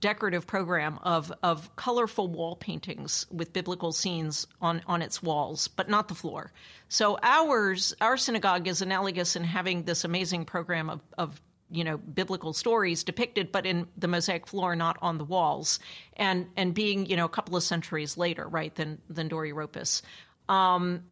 decorative 0.00 0.46
program 0.46 0.98
of 1.02 1.32
of 1.42 1.74
colorful 1.76 2.28
wall 2.28 2.56
paintings 2.56 3.26
with 3.30 3.52
biblical 3.52 3.92
scenes 3.92 4.46
on 4.60 4.82
on 4.86 5.02
its 5.02 5.22
walls, 5.22 5.68
but 5.68 5.88
not 5.88 6.08
the 6.08 6.14
floor. 6.14 6.52
So 6.88 7.18
ours 7.22 7.94
our 8.00 8.16
synagogue 8.16 8.68
is 8.68 8.82
analogous 8.82 9.36
in 9.36 9.44
having 9.44 9.84
this 9.84 10.04
amazing 10.04 10.44
program 10.44 10.90
of 10.90 11.00
of 11.16 11.40
you 11.70 11.84
know 11.84 11.98
biblical 11.98 12.52
stories 12.52 13.04
depicted 13.04 13.52
but 13.52 13.66
in 13.66 13.86
the 13.96 14.08
mosaic 14.08 14.46
floor 14.46 14.74
not 14.74 14.96
on 15.02 15.18
the 15.18 15.24
walls 15.24 15.78
and 16.16 16.46
and 16.56 16.74
being 16.74 17.06
you 17.06 17.16
know 17.16 17.26
a 17.26 17.28
couple 17.28 17.56
of 17.56 17.62
centuries 17.62 18.16
later 18.16 18.48
right 18.48 18.74
than 18.74 18.98
than 19.08 19.28
Dura 19.28 19.50
Europos 19.50 20.02
um, 20.48 21.04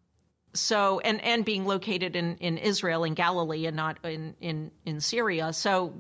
so 0.55 1.01
and 1.01 1.23
and 1.23 1.45
being 1.45 1.67
located 1.67 2.17
in 2.17 2.37
in 2.39 2.59
Israel 2.59 3.05
in 3.05 3.15
Galilee 3.15 3.67
and 3.67 3.77
not 3.77 3.99
in 4.05 4.35
in 4.41 4.71
in 4.85 5.01
Syria 5.01 5.53
so 5.53 5.95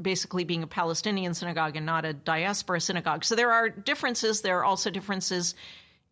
basically 0.00 0.44
being 0.44 0.62
a 0.62 0.66
Palestinian 0.66 1.34
synagogue 1.34 1.76
and 1.76 1.86
not 1.86 2.04
a 2.04 2.12
diaspora 2.12 2.80
synagogue. 2.80 3.24
So 3.24 3.34
there 3.34 3.52
are 3.52 3.68
differences. 3.68 4.40
There 4.40 4.58
are 4.58 4.64
also 4.64 4.90
differences 4.90 5.54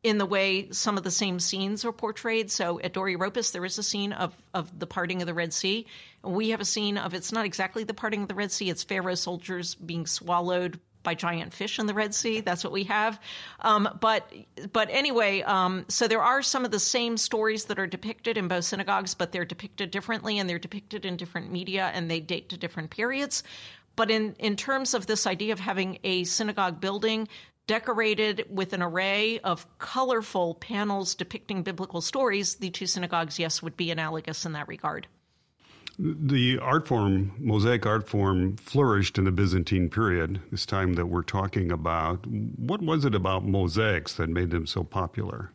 in 0.02 0.18
the 0.18 0.26
way 0.26 0.68
some 0.70 0.96
of 0.96 1.04
the 1.04 1.10
same 1.10 1.38
scenes 1.38 1.84
are 1.84 1.92
portrayed. 1.92 2.50
So 2.50 2.80
at 2.80 2.92
Dura 2.92 3.14
Europos, 3.14 3.52
there 3.52 3.64
is 3.64 3.78
a 3.78 3.82
scene 3.82 4.12
of, 4.12 4.36
of 4.52 4.76
the 4.78 4.86
parting 4.86 5.22
of 5.22 5.26
the 5.26 5.34
Red 5.34 5.52
Sea. 5.52 5.86
We 6.22 6.50
have 6.50 6.60
a 6.60 6.64
scene 6.64 6.98
of 6.98 7.14
it's 7.14 7.32
not 7.32 7.44
exactly 7.44 7.84
the 7.84 7.94
parting 7.94 8.22
of 8.22 8.28
the 8.28 8.34
Red 8.34 8.50
Sea, 8.50 8.70
it's 8.70 8.82
Pharaoh's 8.82 9.20
soldiers 9.20 9.74
being 9.74 10.06
swallowed 10.06 10.80
by 11.02 11.14
giant 11.14 11.52
fish 11.52 11.78
in 11.78 11.86
the 11.86 11.94
Red 11.94 12.14
Sea. 12.14 12.40
That's 12.40 12.64
what 12.64 12.72
we 12.72 12.84
have. 12.84 13.20
Um, 13.60 13.88
but 14.00 14.32
but 14.72 14.88
anyway, 14.90 15.42
um, 15.42 15.84
so 15.88 16.08
there 16.08 16.22
are 16.22 16.42
some 16.42 16.64
of 16.64 16.70
the 16.70 16.80
same 16.80 17.16
stories 17.16 17.64
that 17.66 17.78
are 17.78 17.86
depicted 17.86 18.36
in 18.36 18.48
both 18.48 18.64
synagogues, 18.64 19.14
but 19.14 19.32
they're 19.32 19.44
depicted 19.44 19.90
differently 19.90 20.38
and 20.38 20.48
they're 20.48 20.58
depicted 20.58 21.04
in 21.04 21.16
different 21.16 21.50
media 21.50 21.90
and 21.94 22.10
they 22.10 22.20
date 22.20 22.48
to 22.50 22.56
different 22.56 22.90
periods. 22.90 23.42
But 23.96 24.10
in, 24.10 24.34
in 24.38 24.56
terms 24.56 24.94
of 24.94 25.06
this 25.06 25.26
idea 25.26 25.52
of 25.52 25.60
having 25.60 25.98
a 26.02 26.24
synagogue 26.24 26.80
building 26.80 27.28
decorated 27.66 28.46
with 28.50 28.72
an 28.72 28.82
array 28.82 29.38
of 29.40 29.66
colorful 29.78 30.54
panels 30.54 31.14
depicting 31.14 31.62
biblical 31.62 32.00
stories, 32.00 32.56
the 32.56 32.70
two 32.70 32.86
synagogues, 32.86 33.38
yes, 33.38 33.62
would 33.62 33.76
be 33.76 33.90
analogous 33.90 34.44
in 34.44 34.52
that 34.52 34.68
regard. 34.68 35.06
The 35.98 36.58
art 36.60 36.88
form, 36.88 37.32
mosaic 37.38 37.84
art 37.86 38.08
form, 38.08 38.56
flourished 38.56 39.18
in 39.18 39.24
the 39.24 39.30
Byzantine 39.30 39.90
period, 39.90 40.40
this 40.50 40.66
time 40.66 40.94
that 40.94 41.06
we're 41.06 41.22
talking 41.22 41.70
about. 41.70 42.26
What 42.26 42.82
was 42.82 43.04
it 43.04 43.14
about 43.14 43.44
mosaics 43.44 44.14
that 44.14 44.28
made 44.28 44.50
them 44.50 44.66
so 44.66 44.84
popular? 44.84 45.52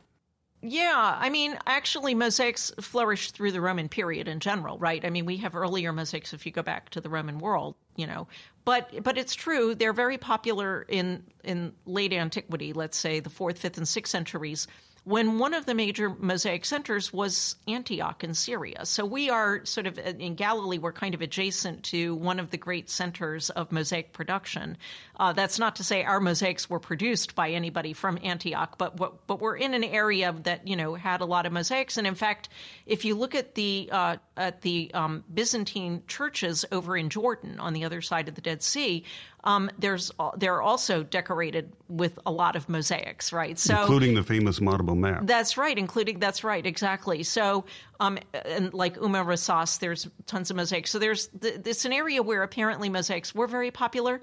Yeah, 0.61 1.17
I 1.19 1.29
mean, 1.29 1.57
actually, 1.67 2.15
mosaics 2.15 2.71
flourished 2.81 3.35
through 3.35 3.51
the 3.51 3.61
Roman 3.61 3.89
period 3.89 4.27
in 4.27 4.39
general, 4.39 4.77
right? 4.79 5.03
I 5.05 5.09
mean, 5.11 5.25
we 5.25 5.37
have 5.37 5.55
earlier 5.55 5.93
mosaics 5.93 6.33
if 6.33 6.45
you 6.45 6.51
go 6.51 6.63
back 6.63 6.89
to 6.89 7.01
the 7.01 7.09
Roman 7.09 7.37
world, 7.37 7.75
you 7.95 8.07
know. 8.07 8.27
But 8.65 9.03
but 9.03 9.17
it's 9.17 9.35
true 9.35 9.75
they're 9.75 9.93
very 9.93 10.17
popular 10.17 10.85
in 10.89 11.23
in 11.43 11.73
late 11.85 12.11
antiquity, 12.11 12.73
let's 12.73 12.97
say 12.97 13.19
the 13.19 13.29
fourth, 13.29 13.59
fifth, 13.59 13.77
and 13.77 13.87
sixth 13.87 14.11
centuries 14.11 14.67
when 15.07 15.39
one 15.39 15.53
of 15.53 15.65
the 15.65 15.73
major 15.73 16.09
mosaic 16.19 16.65
centers 16.65 17.13
was 17.13 17.55
Antioch 17.65 18.25
in 18.25 18.33
Syria. 18.33 18.85
So 18.85 19.05
we 19.05 19.29
are 19.29 19.63
sort 19.63 19.87
of 19.87 19.97
in 19.97 20.35
Galilee, 20.35 20.79
we're 20.79 20.91
kind 20.91 21.15
of 21.15 21.21
adjacent 21.21 21.83
to 21.83 22.13
one 22.15 22.41
of 22.41 22.51
the 22.51 22.57
great 22.57 22.89
centers 22.89 23.49
of 23.49 23.71
mosaic 23.71 24.11
production. 24.11 24.75
Uh, 25.17 25.31
that's 25.31 25.59
not 25.59 25.77
to 25.77 25.83
say 25.85 26.03
our 26.03 26.19
mosaics 26.19 26.69
were 26.69 26.81
produced 26.81 27.35
by 27.35 27.51
anybody 27.51 27.93
from 27.93 28.19
Antioch, 28.21 28.77
but 28.77 28.97
but 28.97 29.39
we're 29.39 29.55
in 29.55 29.73
an 29.73 29.85
area 29.85 30.35
that 30.43 30.67
you 30.67 30.75
know 30.75 30.95
had 30.95 31.21
a 31.21 31.25
lot 31.25 31.45
of 31.45 31.53
mosaics. 31.53 31.95
And 31.95 32.05
in 32.05 32.15
fact, 32.15 32.49
if 32.85 33.05
you 33.05 33.15
look 33.15 33.33
at 33.33 33.55
the 33.55 33.87
uh, 33.89 34.17
at 34.37 34.61
the 34.61 34.91
um, 34.93 35.23
Byzantine 35.33 36.03
churches 36.07 36.65
over 36.71 36.95
in 36.95 37.09
Jordan 37.09 37.59
on 37.59 37.73
the 37.73 37.83
other 37.83 38.01
side 38.01 38.29
of 38.29 38.35
the 38.35 38.41
Dead 38.41 38.61
Sea, 38.63 39.03
um, 39.43 39.69
there's 39.77 40.11
they're 40.37 40.61
also 40.61 41.03
decorated 41.03 41.71
with 41.87 42.19
a 42.25 42.31
lot 42.31 42.55
of 42.55 42.69
mosaics, 42.69 43.31
right? 43.33 43.57
So 43.57 43.81
including 43.81 44.15
the 44.15 44.23
famous 44.23 44.59
Madaba 44.59 44.97
map. 44.97 45.21
That's 45.23 45.57
right, 45.57 45.77
including 45.77 46.19
that's 46.19 46.43
right, 46.43 46.65
exactly. 46.65 47.23
So 47.23 47.65
um, 47.99 48.19
and 48.45 48.73
like 48.73 48.97
Umm 48.97 49.13
Rasas, 49.13 49.79
there's 49.79 50.07
tons 50.25 50.49
of 50.49 50.57
mosaics. 50.57 50.91
So 50.91 50.99
there's 50.99 51.27
the, 51.29 51.51
this 51.51 51.85
an 51.85 51.93
area 51.93 52.21
where 52.21 52.43
apparently 52.43 52.89
mosaics 52.89 53.33
were 53.33 53.47
very 53.47 53.71
popular. 53.71 54.21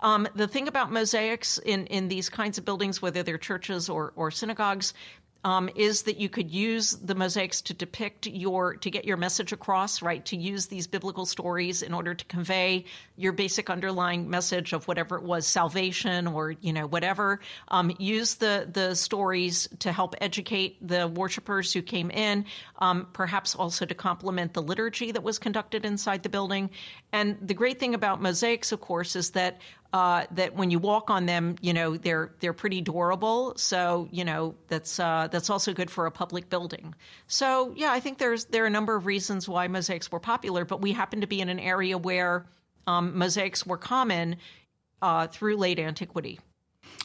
Um, 0.00 0.28
the 0.34 0.46
thing 0.46 0.68
about 0.68 0.92
mosaics 0.92 1.58
in, 1.64 1.86
in 1.86 2.08
these 2.08 2.28
kinds 2.28 2.58
of 2.58 2.64
buildings, 2.64 3.00
whether 3.00 3.22
they're 3.22 3.38
churches 3.38 3.88
or, 3.88 4.12
or 4.16 4.30
synagogues, 4.30 4.92
um, 5.44 5.68
is 5.76 6.02
that 6.02 6.16
you 6.16 6.28
could 6.28 6.50
use 6.50 6.92
the 6.92 7.14
mosaics 7.14 7.60
to 7.62 7.74
depict 7.74 8.26
your 8.26 8.76
to 8.76 8.90
get 8.90 9.04
your 9.04 9.16
message 9.16 9.52
across 9.52 10.02
right? 10.02 10.24
To 10.26 10.36
use 10.36 10.66
these 10.66 10.86
biblical 10.86 11.26
stories 11.26 11.82
in 11.82 11.94
order 11.94 12.14
to 12.14 12.24
convey 12.24 12.84
your 13.16 13.32
basic 13.32 13.70
underlying 13.70 14.28
message 14.28 14.72
of 14.72 14.88
whatever 14.88 15.16
it 15.16 15.22
was 15.22 15.46
salvation 15.46 16.26
or 16.26 16.52
you 16.60 16.72
know 16.72 16.86
whatever 16.86 17.40
um, 17.68 17.94
use 17.98 18.36
the 18.36 18.68
the 18.72 18.94
stories 18.94 19.68
to 19.78 19.92
help 19.92 20.14
educate 20.20 20.76
the 20.86 21.06
worshipers 21.08 21.72
who 21.72 21.82
came 21.82 22.10
in 22.10 22.44
um, 22.78 23.06
perhaps 23.12 23.54
also 23.54 23.84
to 23.84 23.94
complement 23.94 24.52
the 24.54 24.62
liturgy 24.62 25.12
that 25.12 25.22
was 25.22 25.38
conducted 25.38 25.84
inside 25.84 26.22
the 26.22 26.28
building 26.28 26.70
and 27.12 27.36
the 27.40 27.54
great 27.54 27.78
thing 27.78 27.94
about 27.94 28.20
mosaics 28.20 28.72
of 28.72 28.80
course 28.80 29.16
is 29.16 29.30
that 29.30 29.58
uh, 29.94 30.26
that 30.32 30.56
when 30.56 30.72
you 30.72 30.80
walk 30.80 31.08
on 31.08 31.24
them, 31.24 31.54
you 31.60 31.72
know 31.72 31.96
they're 31.96 32.32
they're 32.40 32.52
pretty 32.52 32.80
durable. 32.80 33.52
So 33.56 34.08
you 34.10 34.24
know 34.24 34.56
that's 34.66 34.98
uh, 34.98 35.28
that's 35.30 35.50
also 35.50 35.72
good 35.72 35.88
for 35.88 36.06
a 36.06 36.10
public 36.10 36.50
building. 36.50 36.96
So 37.28 37.72
yeah, 37.76 37.92
I 37.92 38.00
think 38.00 38.18
there's 38.18 38.46
there 38.46 38.64
are 38.64 38.66
a 38.66 38.70
number 38.70 38.96
of 38.96 39.06
reasons 39.06 39.48
why 39.48 39.68
mosaics 39.68 40.10
were 40.10 40.18
popular, 40.18 40.64
but 40.64 40.80
we 40.80 40.90
happen 40.90 41.20
to 41.20 41.28
be 41.28 41.40
in 41.40 41.48
an 41.48 41.60
area 41.60 41.96
where 41.96 42.44
um, 42.86 43.16
mosaics 43.16 43.66
were 43.66 43.78
common 43.78 44.36
uh, 45.02 45.26
through 45.26 45.56
late 45.56 45.78
antiquity. 45.78 46.40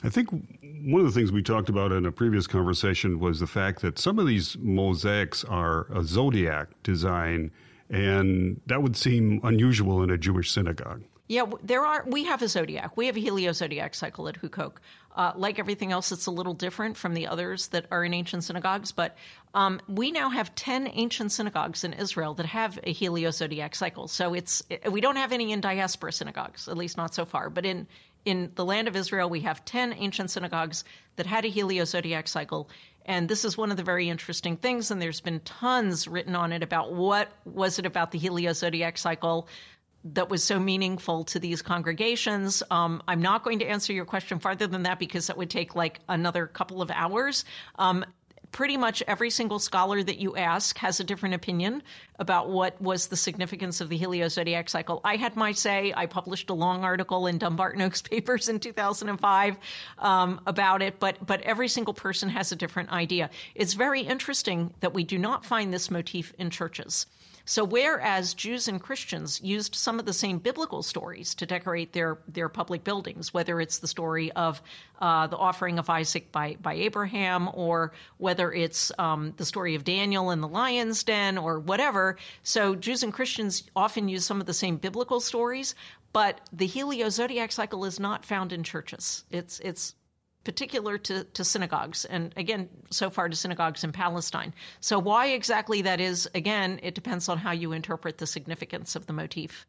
I 0.04 0.10
think 0.10 0.30
one 0.30 1.02
of 1.02 1.08
the 1.08 1.12
things 1.12 1.32
we 1.32 1.42
talked 1.42 1.70
about 1.70 1.92
in 1.92 2.06
a 2.06 2.12
previous 2.12 2.48
conversation 2.48 3.20
was 3.20 3.40
the 3.40 3.48
fact 3.48 3.82
that 3.82 4.00
some 4.00 4.20
of 4.20 4.28
these 4.28 4.58
mosaics 4.60 5.44
are 5.44 5.88
a 5.94 6.04
zodiac 6.04 6.70
design, 6.84 7.52
and 7.90 8.62
that 8.68 8.82
would 8.82 8.96
seem 8.96 9.42
unusual 9.44 10.04
in 10.04 10.10
a 10.10 10.18
Jewish 10.18 10.52
synagogue. 10.52 11.04
Yeah, 11.28 11.46
there 11.62 11.86
are. 11.86 12.06
We 12.08 12.24
have 12.26 12.42
a 12.42 12.48
zodiac. 12.48 12.98
We 12.98 13.06
have 13.06 13.16
a 13.16 13.20
heliozodiac 13.20 13.94
cycle 13.94 14.28
at 14.28 14.42
Huqoq. 14.42 14.78
Uh, 15.20 15.34
like 15.36 15.60
everything 15.60 15.92
else, 15.92 16.14
it's 16.14 16.28
a 16.28 16.32
little 16.32 16.54
different 16.54 16.96
from 16.96 17.14
the 17.14 17.28
others 17.28 17.68
that 17.68 17.86
are 17.92 18.06
in 18.06 18.14
ancient 18.14 18.42
synagogues. 18.42 18.94
But 18.94 19.18
um, 19.54 19.82
we 19.86 20.12
now 20.12 20.30
have 20.30 20.56
ten 20.56 20.90
ancient 20.94 21.34
synagogues 21.34 21.84
in 21.84 21.92
Israel 21.92 22.36
that 22.36 22.46
have 22.46 22.80
a 22.84 22.94
heliozodiac 22.94 23.76
cycle. 23.76 24.08
So 24.08 24.34
it's 24.34 24.64
we 24.90 25.02
don't 25.02 25.18
have 25.18 25.34
any 25.34 25.52
in 25.52 25.60
diaspora 25.60 26.14
synagogues, 26.14 26.70
at 26.70 26.78
least 26.78 26.96
not 26.96 27.14
so 27.14 27.26
far. 27.26 27.50
But 27.50 27.66
in 27.66 27.86
in 28.24 28.52
the 28.56 28.64
land 28.64 28.88
of 28.88 28.96
Israel, 28.96 29.30
we 29.30 29.42
have 29.42 29.66
ten 29.66 29.92
ancient 29.92 30.32
synagogues 30.32 30.86
that 31.18 31.26
had 31.26 31.44
a 31.44 31.52
heliozodiac 31.52 32.30
cycle. 32.30 32.70
And 33.06 33.28
this 33.28 33.44
is 33.44 33.58
one 33.58 33.72
of 33.72 33.78
the 33.78 33.84
very 33.84 34.08
interesting 34.08 34.56
things, 34.56 34.92
and 34.92 35.02
there's 35.02 35.20
been 35.20 35.42
tons 35.42 36.08
written 36.08 36.36
on 36.36 36.54
it 36.54 36.64
about 36.64 36.94
what 36.94 37.28
was 37.44 37.78
it 37.80 37.86
about 37.86 38.12
the 38.12 38.20
heliozodiac 38.20 38.98
cycle 38.98 39.50
that 40.04 40.30
was 40.30 40.44
so 40.44 40.60
meaningful 40.60 41.26
to 41.26 41.40
these 41.40 41.62
congregations. 41.62 42.64
Um, 42.72 43.04
I'm 43.08 43.22
not 43.22 43.44
going 43.44 43.60
to 43.60 43.66
answer 43.66 43.92
your 43.92 44.06
question 44.06 44.40
farther 44.40 44.68
than 44.68 44.84
that 44.84 45.00
because 45.00 45.28
that 45.28 45.38
would 45.38 45.50
take 45.50 45.76
like 45.76 46.00
another 46.08 46.48
couple 46.48 46.82
of 46.82 46.90
hours. 46.92 47.44
Um, 47.78 48.06
pretty 48.52 48.78
much 48.78 49.04
every 49.08 49.30
single 49.30 49.60
scholar 49.60 50.02
that 50.02 50.18
you 50.18 50.36
ask 50.36 50.78
has 50.78 51.00
a 51.00 51.04
different 51.04 51.36
opinion 51.36 51.84
about 52.18 52.50
what 52.50 52.82
was 52.82 53.08
the 53.08 53.16
significance 53.16 53.82
of 53.82 53.90
the 53.90 54.00
heliozodiac 54.00 54.70
cycle. 54.70 55.02
I 55.04 55.18
had 55.18 55.36
my 55.36 55.52
say. 55.52 55.94
I 55.96 56.06
published 56.06 56.50
a 56.50 56.54
long 56.54 56.84
article 56.84 57.28
in 57.28 57.38
Dumbarton 57.38 57.82
Oaks 57.82 58.02
Papers 58.02 58.50
in 58.50 58.60
2005 58.60 59.58
um, 60.00 60.42
about 60.48 60.82
it, 60.82 61.00
but 61.00 61.26
but 61.26 61.42
every 61.42 61.68
single 61.68 61.94
person 61.94 62.30
has 62.30 62.52
a 62.52 62.56
different 62.56 62.92
idea. 62.92 63.30
It's 63.56 63.74
very 63.74 64.02
interesting 64.02 64.74
that 64.80 64.94
we 64.94 65.04
do 65.04 65.18
not 65.18 65.46
find 65.46 65.74
this 65.74 65.92
motif 65.92 66.34
in 66.40 66.50
churches. 66.50 67.06
So, 67.50 67.64
whereas 67.64 68.36
Jews 68.36 68.68
and 68.68 68.80
Christians 68.80 69.42
used 69.42 69.74
some 69.74 69.98
of 69.98 70.06
the 70.06 70.14
same 70.14 70.38
biblical 70.38 70.84
stories 70.84 71.34
to 71.34 71.48
decorate 71.48 71.94
their, 71.94 72.20
their 72.28 72.48
public 72.48 72.84
buildings, 72.84 73.34
whether 73.34 73.60
it's 73.60 73.80
the 73.80 73.88
story 73.88 74.32
of 74.34 74.62
uh, 75.02 75.26
the 75.26 75.36
offering 75.36 75.80
of 75.80 75.90
Isaac 75.90 76.32
by, 76.32 76.58
by 76.62 76.76
Abraham, 76.76 77.50
or 77.56 77.92
whether 78.18 78.54
it's 78.54 78.92
um, 79.00 79.34
the 79.38 79.48
story 79.48 79.74
of 79.74 79.84
Daniel 79.84 80.30
in 80.30 80.42
the 80.42 80.48
lion's 80.48 81.04
den, 81.04 81.40
or 81.40 81.58
whatever. 81.60 82.18
So, 82.44 82.76
Jews 82.76 83.02
and 83.02 83.12
Christians 83.12 83.64
often 83.76 84.10
use 84.10 84.24
some 84.24 84.40
of 84.40 84.46
the 84.46 84.54
same 84.54 84.78
biblical 84.78 85.20
stories, 85.20 85.74
but 86.14 86.42
the 86.54 86.68
heliozodiac 86.68 87.52
cycle 87.52 87.84
is 87.84 88.00
not 88.00 88.26
found 88.26 88.54
in 88.54 88.62
churches. 88.62 89.24
It's, 89.32 89.60
it's 89.62 89.96
particular 90.50 90.98
to, 90.98 91.24
to 91.26 91.44
synagogues, 91.44 92.06
and 92.06 92.34
again, 92.36 92.68
so 92.90 93.12
far 93.12 93.30
to 93.30 93.36
synagogues 93.36 93.84
in 93.84 93.92
Palestine. 93.92 94.52
So, 94.80 94.98
why 94.98 95.28
exactly 95.28 95.84
that 95.84 96.02
is, 96.02 96.28
again, 96.34 96.80
it 96.82 96.96
depends 96.96 97.30
on 97.30 97.38
how 97.38 97.52
you 97.52 97.72
interpret 97.72 98.18
the 98.18 98.26
significance 98.26 98.96
of 98.96 99.06
the 99.06 99.14
motif. 99.14 99.68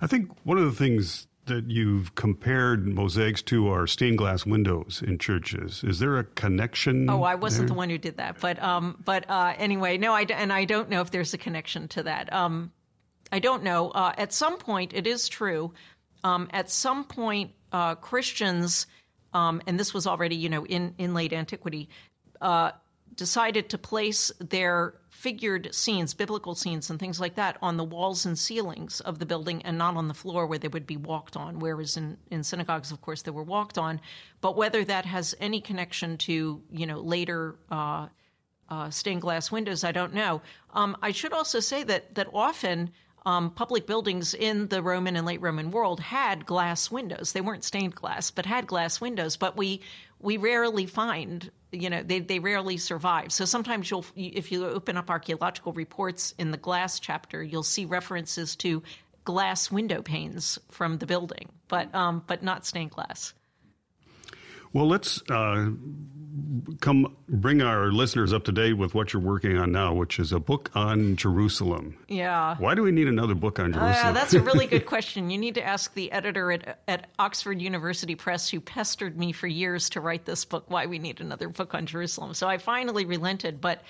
I 0.00 0.06
think 0.06 0.30
one 0.44 0.56
of 0.56 0.64
the 0.64 0.72
things 0.72 1.26
that 1.44 1.70
you've 1.70 2.14
compared 2.14 2.88
mosaics 2.88 3.42
to 3.42 3.68
are 3.68 3.86
stained 3.86 4.16
glass 4.16 4.46
windows 4.46 5.02
in 5.06 5.18
churches. 5.18 5.84
Is 5.84 5.98
there 5.98 6.16
a 6.16 6.24
connection? 6.24 7.10
Oh, 7.10 7.22
I 7.22 7.34
wasn't 7.34 7.68
there? 7.68 7.74
the 7.74 7.78
one 7.78 7.90
who 7.90 7.98
did 7.98 8.16
that, 8.16 8.40
but 8.40 8.62
um, 8.62 8.96
but 9.04 9.28
uh, 9.28 9.52
anyway, 9.58 9.98
no, 9.98 10.14
I 10.14 10.22
and 10.22 10.50
I 10.50 10.64
don't 10.64 10.88
know 10.88 11.02
if 11.02 11.10
there's 11.10 11.34
a 11.34 11.38
connection 11.38 11.86
to 11.88 12.04
that. 12.04 12.32
Um, 12.32 12.72
I 13.30 13.40
don't 13.40 13.62
know. 13.62 13.90
Uh, 13.90 14.14
at 14.16 14.32
some 14.32 14.56
point, 14.56 14.94
it 14.94 15.06
is 15.06 15.28
true. 15.28 15.74
Um, 16.22 16.48
at 16.50 16.70
some 16.70 17.04
point, 17.04 17.50
uh, 17.72 17.96
Christians 17.96 18.86
um, 19.34 19.60
and 19.66 19.78
this 19.78 19.92
was 19.92 20.06
already, 20.06 20.36
you 20.36 20.48
know, 20.48 20.64
in, 20.64 20.94
in 20.96 21.12
late 21.12 21.32
antiquity, 21.32 21.88
uh, 22.40 22.70
decided 23.16 23.68
to 23.68 23.78
place 23.78 24.32
their 24.40 24.94
figured 25.10 25.74
scenes, 25.74 26.14
biblical 26.14 26.54
scenes, 26.54 26.90
and 26.90 26.98
things 26.98 27.20
like 27.20 27.34
that 27.34 27.56
on 27.60 27.76
the 27.76 27.84
walls 27.84 28.26
and 28.26 28.38
ceilings 28.38 29.00
of 29.00 29.18
the 29.18 29.26
building 29.26 29.62
and 29.62 29.76
not 29.78 29.96
on 29.96 30.08
the 30.08 30.14
floor 30.14 30.46
where 30.46 30.58
they 30.58 30.68
would 30.68 30.86
be 30.86 30.96
walked 30.96 31.36
on. 31.36 31.58
Whereas 31.58 31.96
in, 31.96 32.16
in 32.30 32.42
synagogues, 32.42 32.90
of 32.90 33.00
course, 33.02 33.22
they 33.22 33.30
were 33.30 33.42
walked 33.42 33.78
on. 33.78 34.00
But 34.40 34.56
whether 34.56 34.84
that 34.84 35.04
has 35.04 35.34
any 35.40 35.60
connection 35.60 36.16
to, 36.18 36.62
you 36.70 36.86
know, 36.86 37.00
later. 37.00 37.56
Uh, 37.70 38.08
uh, 38.70 38.88
stained 38.88 39.20
glass 39.20 39.52
windows, 39.52 39.84
I 39.84 39.92
don't 39.92 40.14
know. 40.14 40.40
Um, 40.72 40.96
I 41.02 41.12
should 41.12 41.34
also 41.34 41.60
say 41.60 41.84
that 41.84 42.14
that 42.14 42.28
often 42.32 42.90
um, 43.26 43.50
public 43.50 43.86
buildings 43.86 44.34
in 44.34 44.68
the 44.68 44.82
Roman 44.82 45.16
and 45.16 45.26
late 45.26 45.40
Roman 45.40 45.70
world 45.70 46.00
had 46.00 46.44
glass 46.46 46.90
windows. 46.90 47.32
They 47.32 47.40
weren't 47.40 47.64
stained 47.64 47.94
glass, 47.94 48.30
but 48.30 48.46
had 48.46 48.66
glass 48.66 49.00
windows. 49.00 49.36
But 49.36 49.56
we 49.56 49.80
we 50.20 50.36
rarely 50.36 50.86
find, 50.86 51.50
you 51.70 51.90
know, 51.90 52.02
they, 52.02 52.20
they 52.20 52.38
rarely 52.38 52.78
survive. 52.78 53.30
So 53.30 53.44
sometimes 53.44 53.90
you'll, 53.90 54.06
if 54.16 54.50
you 54.50 54.66
open 54.66 54.96
up 54.96 55.10
archaeological 55.10 55.72
reports 55.74 56.32
in 56.38 56.50
the 56.50 56.56
glass 56.56 56.98
chapter, 56.98 57.42
you'll 57.42 57.62
see 57.62 57.84
references 57.84 58.56
to 58.56 58.82
glass 59.24 59.70
window 59.70 60.00
panes 60.00 60.58
from 60.70 60.98
the 60.98 61.06
building, 61.06 61.50
but 61.68 61.94
um, 61.94 62.22
but 62.26 62.42
not 62.42 62.64
stained 62.64 62.90
glass. 62.90 63.34
Well, 64.74 64.88
let's 64.88 65.22
uh, 65.30 65.70
come 66.80 67.16
bring 67.28 67.62
our 67.62 67.92
listeners 67.92 68.32
up 68.32 68.42
to 68.44 68.52
date 68.52 68.72
with 68.72 68.92
what 68.92 69.12
you're 69.12 69.22
working 69.22 69.56
on 69.56 69.70
now, 69.70 69.94
which 69.94 70.18
is 70.18 70.32
a 70.32 70.40
book 70.40 70.68
on 70.74 71.14
Jerusalem. 71.14 71.96
Yeah. 72.08 72.56
Why 72.58 72.74
do 72.74 72.82
we 72.82 72.90
need 72.90 73.06
another 73.06 73.36
book 73.36 73.60
on 73.60 73.72
uh, 73.72 73.78
Jerusalem? 73.78 74.08
Uh, 74.08 74.12
that's 74.12 74.34
a 74.34 74.40
really 74.40 74.66
good 74.66 74.84
question. 74.86 75.30
You 75.30 75.38
need 75.38 75.54
to 75.54 75.64
ask 75.64 75.94
the 75.94 76.10
editor 76.10 76.50
at, 76.50 76.80
at 76.88 77.06
Oxford 77.20 77.62
University 77.62 78.16
Press, 78.16 78.50
who 78.50 78.60
pestered 78.60 79.16
me 79.16 79.30
for 79.30 79.46
years 79.46 79.90
to 79.90 80.00
write 80.00 80.24
this 80.24 80.44
book, 80.44 80.64
why 80.68 80.86
we 80.86 80.98
need 80.98 81.20
another 81.20 81.48
book 81.48 81.72
on 81.72 81.86
Jerusalem. 81.86 82.34
So 82.34 82.48
I 82.48 82.58
finally 82.58 83.04
relented, 83.04 83.60
but 83.60 83.80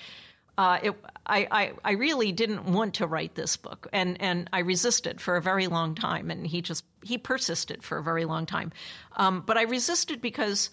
uh, 0.57 0.79
it, 0.81 0.95
I, 1.25 1.47
I, 1.51 1.73
I 1.83 1.91
really 1.93 2.31
didn't 2.31 2.65
want 2.65 2.95
to 2.95 3.07
write 3.07 3.35
this 3.35 3.57
book, 3.57 3.87
and, 3.91 4.21
and 4.21 4.49
I 4.53 4.59
resisted 4.59 5.19
for 5.19 5.35
a 5.35 5.41
very 5.41 5.67
long 5.67 5.95
time, 5.95 6.31
and 6.31 6.45
he 6.45 6.61
just 6.61 6.85
he 7.03 7.17
persisted 7.17 7.83
for 7.83 7.97
a 7.97 8.03
very 8.03 8.25
long 8.25 8.45
time. 8.45 8.71
Um, 9.15 9.43
but 9.45 9.57
I 9.57 9.63
resisted 9.63 10.21
because 10.21 10.69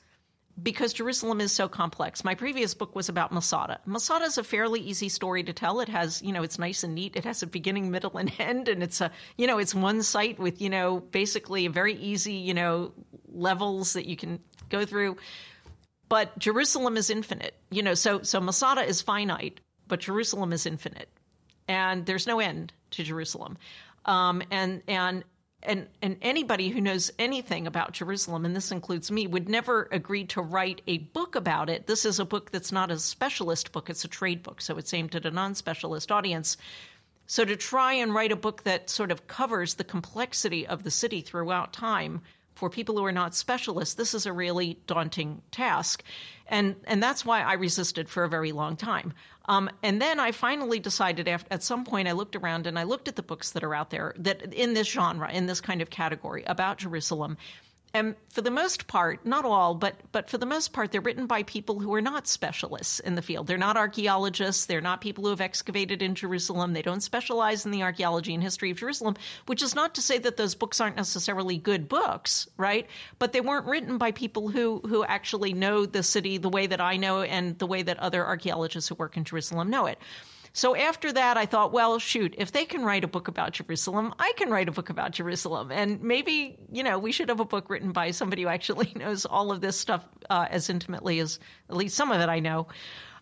because 0.63 0.93
Jerusalem 0.93 1.41
is 1.41 1.51
so 1.51 1.69
complex. 1.69 2.25
My 2.25 2.35
previous 2.35 2.75
book 2.75 2.95
was 2.95 3.09
about 3.09 3.33
Masada. 3.33 3.81
Masada 3.87 4.27
is 4.27 4.37
a 4.37 4.45
fairly 4.45 4.81
easy 4.81 5.09
story 5.09 5.43
to 5.45 5.53
tell. 5.53 5.81
It 5.81 5.89
has, 5.89 6.21
you 6.23 6.33
know, 6.33 6.43
it's 6.43 6.59
nice 6.59 6.85
and 6.85 6.95
neat. 6.95 7.17
It 7.17 7.25
has 7.25 7.43
a 7.43 7.47
beginning, 7.47 7.91
middle, 7.91 8.17
and 8.19 8.31
end, 8.39 8.69
and 8.69 8.83
it's 8.83 9.01
a, 9.01 9.11
you 9.39 9.47
know, 9.47 9.59
it's 9.59 9.75
one 9.75 10.03
site 10.03 10.39
with, 10.39 10.61
you 10.61 10.69
know, 10.69 11.01
basically 11.01 11.67
very 11.69 11.95
easy, 11.95 12.35
you 12.35 12.55
know, 12.55 12.93
levels 13.33 13.95
that 13.95 14.07
you 14.07 14.17
can 14.17 14.41
go 14.69 14.85
through. 14.85 15.17
But 16.09 16.39
Jerusalem 16.39 16.99
is 16.99 17.09
infinite, 17.09 17.55
you 17.71 17.83
know. 17.83 17.95
So 17.95 18.23
so 18.23 18.39
Masada 18.39 18.83
is 18.83 19.01
finite, 19.01 19.61
but 19.93 20.01
Jerusalem 20.01 20.55
is 20.55 20.65
infinite, 20.65 21.11
and 21.69 22.07
there's 22.07 22.27
no 22.27 22.41
end 22.41 22.73
to 22.93 23.03
Jerusalem. 23.03 23.59
Um, 24.07 24.43
and 24.51 24.81
and 24.89 25.23
and 25.63 25.87
and 26.01 26.17
anybody 26.23 26.71
who 26.71 26.81
knows 26.81 27.11
anything 27.19 27.67
about 27.67 27.93
Jerusalem, 27.93 28.47
and 28.47 28.57
this 28.57 28.73
includes 28.73 29.11
me, 29.11 29.27
would 29.27 29.51
never 29.51 29.91
agree 29.93 30.25
to 30.29 30.41
write 30.41 30.81
a 30.87 30.97
book 30.97 31.37
about 31.37 31.69
it. 31.69 31.87
This 31.87 32.07
is 32.07 32.19
a 32.19 32.25
book 32.25 32.53
that's 32.53 32.73
not 32.73 32.91
a 32.91 32.99
specialist 32.99 33.73
book; 33.73 33.91
it's 33.91 34.03
a 34.03 34.09
trade 34.09 34.43
book, 34.43 34.63
so 34.63 34.79
it's 34.79 34.95
aimed 34.95 35.15
at 35.15 35.27
a 35.27 35.31
non-specialist 35.31 36.11
audience. 36.11 36.57
So 37.27 37.45
to 37.45 37.55
try 37.55 37.93
and 37.93 38.15
write 38.15 38.33
a 38.33 38.37
book 38.37 38.63
that 38.63 38.89
sort 38.89 39.11
of 39.11 39.27
covers 39.27 39.75
the 39.75 39.85
complexity 39.85 40.67
of 40.67 40.85
the 40.85 40.91
city 40.91 41.21
throughout 41.21 41.75
time 41.75 42.23
for 42.55 42.71
people 42.71 42.97
who 42.97 43.05
are 43.05 43.13
not 43.13 43.35
specialists, 43.35 43.95
this 43.95 44.15
is 44.15 44.25
a 44.25 44.33
really 44.33 44.79
daunting 44.87 45.43
task. 45.51 46.03
And, 46.47 46.77
and 46.85 47.03
that's 47.03 47.25
why 47.25 47.41
I 47.41 47.55
resisted 47.55 48.09
for 48.09 48.25
a 48.25 48.29
very 48.29 48.53
long 48.53 48.77
time. 48.77 49.15
Um, 49.47 49.71
and 49.83 50.01
then 50.01 50.21
I 50.21 50.33
finally 50.33 50.79
decided 50.79 51.29
after, 51.29 51.49
at 51.51 51.63
some 51.63 51.85
point 51.85 52.09
I 52.09 52.13
looked 52.13 52.37
around 52.37 52.67
and 52.67 52.79
I 52.79 52.85
looked 52.85 53.09
at 53.09 53.17
the 53.17 53.23
books 53.23 53.51
that 53.53 53.65
are 53.65 53.75
out 53.75 53.91
there 53.91 54.15
that 54.19 54.55
in 54.55 54.75
this 54.75 54.89
genre, 54.89 55.31
in 55.31 55.47
this 55.47 55.61
kind 55.61 55.83
of 55.83 55.91
category 55.91 56.45
about 56.47 56.79
Jerusalem. 56.79 57.37
And 57.95 58.15
for 58.31 58.41
the 58.41 58.51
most 58.51 58.87
part, 58.87 59.27
not 59.27 59.45
all, 59.45 59.75
but 59.75 59.97
but 60.13 60.31
for 60.31 60.39
the 60.39 60.47
most 60.47 60.73
part, 60.73 60.91
they're 60.91 61.03
written 61.03 61.27
by 61.27 61.43
people 61.43 61.79
who 61.79 61.93
are 61.93 62.01
not 62.01 62.27
specialists 62.27 63.01
in 63.01 63.17
the 63.17 63.23
field. 63.23 63.47
They're 63.47 63.59
not 63.59 63.77
archaeologists. 63.77 64.65
They're 64.65 64.81
not 64.81 65.03
people 65.03 65.25
who 65.25 65.31
have 65.31 65.43
excavated 65.43 66.01
in 66.01 66.15
Jerusalem. 66.15 66.73
They 66.73 66.81
don't 66.81 67.03
specialize 67.03 67.67
in 67.67 67.71
the 67.71 67.83
archaeology 67.83 68.33
and 68.33 68.43
history 68.43 68.71
of 68.71 68.79
Jerusalem. 68.79 69.17
Which 69.45 69.61
is 69.63 69.75
not 69.75 69.97
to 69.97 70.03
say 70.03 70.17
that 70.19 70.39
those 70.39 70.55
books 70.55 70.81
aren't 70.81 70.97
necessarily 70.97 71.59
good 71.59 71.87
books, 71.87 72.49
right? 72.57 72.87
But 73.19 73.35
they 73.35 73.43
weren't 73.43 73.67
written 73.67 73.99
by 73.99 74.13
people 74.13 74.49
who 74.49 74.81
who 74.81 75.05
actually 75.05 75.53
know 75.53 75.85
the 75.85 76.03
city 76.03 76.39
the 76.39 76.49
way 76.49 76.67
that 76.67 76.81
I 76.81 76.97
know 76.97 77.21
and 77.21 77.59
the 77.59 77.67
way 77.67 77.83
that 77.83 77.99
other 77.99 78.25
archaeologists 78.25 78.89
who 78.89 78.95
work 78.95 79.19
in 79.19 79.25
Jerusalem 79.25 79.69
know 79.69 79.85
it. 79.85 79.99
So 80.53 80.77
after 80.77 81.13
that, 81.13 81.37
I 81.39 81.47
thought, 81.47 81.73
well, 81.73 81.99
shoot, 81.99 82.35
if 82.37 82.53
they 82.53 82.65
can 82.65 82.85
write 82.85 83.05
a 83.05 83.09
book 83.09 83.29
about 83.29 83.53
Jerusalem, 83.53 84.15
I 84.19 84.33
can 84.37 84.51
write 84.51 84.69
a 84.69 84.73
book 84.73 84.91
about 84.91 85.13
Jerusalem. 85.13 85.73
And 85.73 86.03
maybe, 86.03 86.59
you 86.71 86.83
know, 86.83 86.99
we 86.99 87.11
should 87.11 87.31
have 87.31 87.41
a 87.41 87.45
book 87.45 87.71
written 87.71 87.93
by 87.93 88.11
somebody 88.11 88.43
who 88.43 88.49
actually 88.49 88.93
knows 88.97 89.25
all 89.25 89.51
of 89.51 89.61
this 89.61 89.79
stuff 89.79 90.07
uh, 90.29 90.47
as 90.51 90.69
intimately 90.69 91.21
as 91.21 91.39
at 91.71 91.77
least 91.77 91.97
some 91.97 92.13
of 92.13 92.21
it 92.21 92.29
I 92.29 92.41
know. 92.41 92.69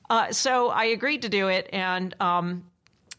Uh, 0.08 0.32
so 0.32 0.70
I 0.70 0.86
agreed 0.86 1.22
to 1.22 1.28
do 1.28 1.48
it. 1.48 1.68
And, 1.72 2.14
um, 2.20 2.64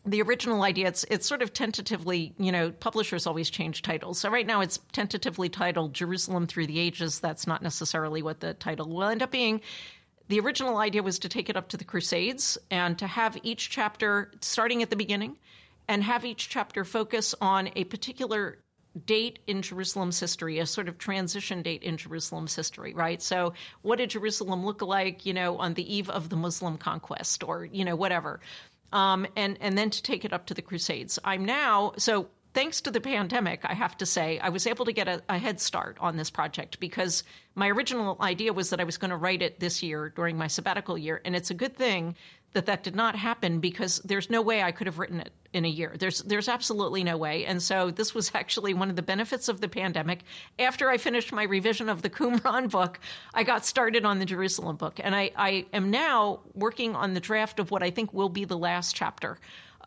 the 0.03 0.22
original 0.24 0.64
idea 0.64 0.88
it's 0.88 1.05
it's 1.12 1.28
sort 1.28 1.43
of 1.43 1.53
tentatively 1.53 2.34
you 2.39 2.51
know 2.51 2.72
publishers 2.72 3.28
always 3.28 3.51
change 3.51 3.84
titles 3.84 4.20
so 4.20 4.30
right 4.30 4.47
now 4.47 4.62
it's 4.62 4.80
tentatively 4.93 5.47
titled 5.47 5.93
jerusalem 5.93 6.47
through 6.47 6.66
the 6.66 6.80
ages 6.80 7.20
that's 7.20 7.45
not 7.45 7.62
necessarily 7.62 8.24
what 8.24 8.39
the 8.39 8.55
title 8.55 8.89
will 8.89 9.03
end 9.03 9.22
up 9.22 9.30
being 9.30 9.62
the 10.32 10.40
original 10.40 10.78
idea 10.78 11.04
was 11.04 11.20
to 11.20 11.28
take 11.28 11.50
it 11.50 11.58
up 11.58 11.68
to 11.68 11.78
the 11.78 11.84
Crusades 11.84 12.58
and 12.70 12.98
to 13.00 13.06
have 13.06 13.38
each 13.44 13.70
chapter 13.70 14.32
starting 14.40 14.82
at 14.82 14.90
the 14.90 14.96
beginning 14.96 15.38
and 15.90 16.02
have 16.02 16.24
each 16.24 16.48
chapter 16.48 16.86
focus 16.86 17.36
on 17.42 17.70
a 17.76 17.84
particular 17.84 18.58
date 19.06 19.40
in 19.46 19.62
Jerusalem's 19.62 20.22
history, 20.22 20.60
a 20.60 20.66
sort 20.66 20.88
of 20.88 20.98
transition 20.98 21.62
date 21.62 21.84
in 21.84 21.98
Jerusalem's 21.98 22.56
history, 22.56 22.94
right? 22.94 23.22
So, 23.22 23.54
what 23.82 23.98
did 23.98 24.12
Jerusalem 24.12 24.66
look 24.66 24.82
like, 24.82 25.26
you 25.26 25.34
know, 25.34 25.58
on 25.58 25.74
the 25.74 25.94
eve 25.94 26.10
of 26.10 26.30
the 26.30 26.38
Muslim 26.38 26.78
conquest 26.78 27.44
or, 27.44 27.66
you 27.66 27.84
know, 27.84 27.98
whatever? 27.98 28.40
Um, 28.94 29.28
and, 29.36 29.58
and 29.60 29.78
then 29.78 29.90
to 29.90 30.02
take 30.02 30.24
it 30.24 30.32
up 30.32 30.46
to 30.46 30.54
the 30.54 30.62
Crusades. 30.62 31.20
I'm 31.26 31.44
now, 31.44 31.92
so 31.98 32.30
thanks 32.54 32.82
to 32.82 32.91
the 32.91 33.02
pandemic, 33.02 33.62
I 33.64 33.74
have 33.74 33.97
to 33.97 34.06
say, 34.06 34.39
I 34.39 34.49
was 34.49 34.68
able 34.68 34.86
to 34.86 34.93
get 34.93 35.08
a, 35.08 35.22
a, 35.30 35.38
head 35.38 35.60
start 35.60 35.97
on 35.99 36.18
this 36.18 36.30
project 36.30 36.80
because 36.80 37.24
my 37.56 37.70
original 37.70 38.18
idea 38.20 38.54
was 38.54 38.70
that 38.70 38.80
I 38.80 38.84
was 38.84 38.97
going 38.97 39.12
to 39.12 39.18
write 39.18 39.41
it 39.41 39.60
this 39.60 39.82
year 39.84 40.10
during 40.10 40.38
my 40.38 40.47
sabbatical 40.47 40.97
year. 40.97 41.22
And 41.24 41.36
it's 41.36 41.52
a 41.52 41.56
good 41.56 41.76
thing 41.76 42.16
that 42.54 42.66
that 42.66 42.84
did 42.84 42.95
not 42.95 43.16
happen 43.16 43.60
because 43.60 43.99
there's 43.99 44.30
no 44.30 44.41
way 44.41 44.62
I 44.62 44.72
could 44.72 44.88
have 44.88 44.99
written 44.99 45.22
it 45.22 45.32
in 45.54 45.64
a 45.64 45.70
year. 45.70 45.95
There's 45.97 46.20
there's 46.24 46.49
absolutely 46.49 47.04
no 47.04 47.18
way. 47.18 47.45
And 47.45 47.62
so 47.62 47.91
this 47.91 48.14
was 48.14 48.32
actually 48.36 48.74
one 48.74 48.89
of 48.89 48.95
the 48.95 49.02
benefits 49.02 49.47
of 49.47 49.62
the 49.62 49.70
pandemic. 49.70 50.24
After 50.60 50.89
I 50.89 50.97
finished 50.97 51.32
my 51.32 51.43
revision 51.43 51.88
of 51.89 52.02
the 52.02 52.10
Qumran 52.10 52.70
book, 52.70 52.99
I 53.34 53.43
got 53.43 53.66
started 53.66 54.06
on 54.06 54.20
the 54.20 54.26
Jerusalem 54.26 54.76
book. 54.76 54.99
And 55.02 55.16
I, 55.16 55.32
I 55.36 55.66
am 55.74 55.91
now 55.91 56.41
working 56.54 56.95
on 56.95 57.14
the 57.14 57.20
draft 57.20 57.60
of 57.60 57.72
what 57.72 57.84
I 57.84 57.89
think 57.89 58.14
will 58.14 58.30
be 58.30 58.45
the 58.45 58.58
last 58.58 58.95
chapter 58.95 59.38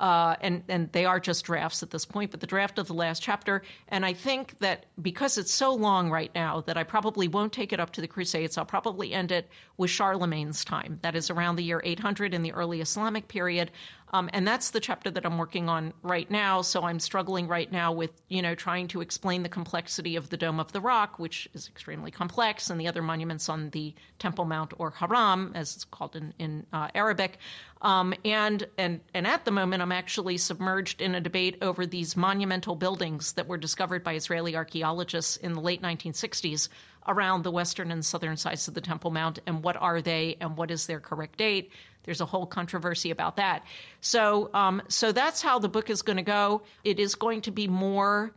uh, 0.01 0.37
and 0.41 0.63
and 0.69 0.91
they 0.93 1.05
are 1.05 1.21
just 1.21 1.45
drafts 1.45 1.83
at 1.83 1.91
this 1.91 2.05
point, 2.05 2.31
but 2.31 2.41
the 2.41 2.47
draft 2.47 2.79
of 2.79 2.87
the 2.87 2.95
last 2.95 3.23
chapter. 3.23 3.63
And 3.89 4.05
I 4.05 4.13
think 4.13 4.59
that 4.59 4.87
because 5.01 5.39
it's 5.39 5.53
so 5.53 5.75
long 5.75 6.11
right 6.11 6.31
now 6.35 6.63
that 6.63 6.77
I 6.77 6.85
probably 6.85 7.29
won't 7.29 7.53
take 7.53 7.73
it 7.73 7.81
up 7.81 7.93
to 7.93 8.01
the 8.01 8.09
Crusades. 8.09 8.59
I'll 8.59 8.65
probably 8.65 9.13
end 9.13 9.33
it 9.33 9.49
with 9.77 9.91
Charlemagne's 9.91 10.65
time. 10.65 10.99
That 11.03 11.15
is 11.15 11.31
around 11.31 11.57
the 11.57 11.65
year 11.65 11.81
800 11.85 12.35
in 12.35 12.43
the 12.43 12.53
early 12.53 12.81
Islamic 12.81 13.29
period. 13.29 13.71
Um, 14.15 14.31
and 14.33 14.47
that's 14.47 14.71
the 14.71 14.79
chapter 14.79 15.11
that 15.11 15.27
I'm 15.27 15.39
working 15.39 15.69
on 15.69 15.93
right 16.05 16.31
now. 16.31 16.63
So 16.63 16.85
I'm 16.85 17.01
struggling 17.01 17.49
right 17.49 17.71
now 17.71 17.91
with, 17.91 18.13
you 18.29 18.43
know, 18.43 18.55
trying 18.55 18.87
to 18.89 19.01
explain 19.01 19.43
the 19.43 19.49
complexity 19.49 20.15
of 20.15 20.31
the 20.31 20.37
Dome 20.37 20.61
of 20.61 20.71
the 20.71 20.81
Rock, 20.81 21.19
which 21.19 21.49
is 21.53 21.67
extremely 21.67 22.13
complex, 22.13 22.71
and 22.71 22.81
the 22.81 22.87
other 22.87 23.03
monuments 23.03 23.49
on 23.49 23.71
the 23.71 23.93
Temple 24.21 24.45
Mount 24.45 24.73
or 24.79 24.93
Haram, 24.93 25.51
as 25.57 25.75
it's 25.75 25.85
called 25.85 26.15
in, 26.15 26.33
in 26.39 26.65
uh, 26.73 26.91
Arabic. 26.95 27.39
Um, 27.83 28.15
and, 28.25 28.65
and, 28.79 29.01
and 29.15 29.27
at 29.27 29.45
the 29.45 29.51
moment, 29.51 29.83
I'm 29.83 29.91
actually 29.91 30.39
submerged 30.39 31.03
in 31.03 31.17
a 31.17 31.21
debate 31.21 31.59
over 31.61 31.85
these 31.85 32.17
monumental 32.17 32.77
buildings 32.77 33.33
that 33.33 33.49
were 33.49 33.59
discovered 33.59 34.05
by 34.05 34.15
Israeli 34.15 34.55
archaeologists 34.55 35.39
in 35.39 35.55
the 35.55 35.61
late 35.61 35.83
1960s 35.83 36.69
around 37.07 37.43
the 37.43 37.51
western 37.51 37.91
and 37.91 38.05
southern 38.05 38.37
sides 38.37 38.69
of 38.69 38.75
the 38.75 38.81
Temple 38.81 39.11
Mount, 39.11 39.39
and 39.47 39.63
what 39.63 39.77
are 39.77 40.01
they, 40.01 40.37
and 40.41 40.57
what 40.57 40.71
is 40.71 40.87
their 40.87 41.01
correct 41.01 41.39
date. 41.39 41.71
There's 42.05 42.21
a 42.21 42.27
whole 42.27 42.47
controversy 42.47 43.11
about 43.11 43.37
that. 43.37 43.65
So, 44.01 44.51
um, 44.53 44.83
so 44.89 45.13
that's 45.13 45.41
how 45.41 45.59
the 45.59 45.69
book 45.69 45.91
is 45.91 46.03
going 46.03 46.19
to 46.19 46.23
go. 46.23 46.63
It 46.85 47.01
is 47.01 47.15
going 47.15 47.43
to 47.43 47.51
be 47.51 47.67
more, 47.67 48.33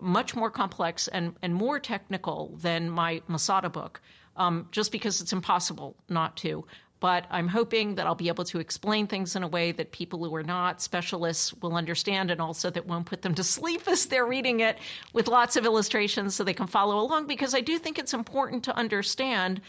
much 0.00 0.34
more 0.34 0.50
complex 0.50 1.08
and, 1.08 1.34
and 1.42 1.54
more 1.54 1.78
technical 1.78 2.56
than 2.60 2.90
my 2.90 3.22
Masada 3.28 3.70
book, 3.70 4.00
um, 4.36 4.68
just 4.72 4.90
because 4.92 5.20
it's 5.20 5.32
impossible 5.32 5.96
not 6.08 6.36
to. 6.38 6.64
But 7.00 7.26
I'm 7.30 7.48
hoping 7.48 7.94
that 7.94 8.06
I'll 8.06 8.14
be 8.14 8.28
able 8.28 8.44
to 8.44 8.58
explain 8.58 9.06
things 9.06 9.36
in 9.36 9.42
a 9.42 9.48
way 9.48 9.70
that 9.72 9.92
people 9.92 10.24
who 10.24 10.34
are 10.34 10.42
not 10.42 10.82
specialists 10.82 11.54
will 11.54 11.76
understand 11.76 12.30
and 12.30 12.40
also 12.40 12.70
that 12.70 12.86
won't 12.86 13.06
put 13.06 13.22
them 13.22 13.34
to 13.36 13.44
sleep 13.44 13.86
as 13.86 14.06
they're 14.06 14.26
reading 14.26 14.60
it 14.60 14.78
with 15.12 15.28
lots 15.28 15.56
of 15.56 15.64
illustrations 15.64 16.34
so 16.34 16.42
they 16.42 16.54
can 16.54 16.66
follow 16.66 16.98
along. 16.98 17.26
Because 17.26 17.54
I 17.54 17.60
do 17.60 17.78
think 17.78 17.98
it's 17.98 18.14
important 18.14 18.64
to 18.64 18.76
understand 18.76 19.60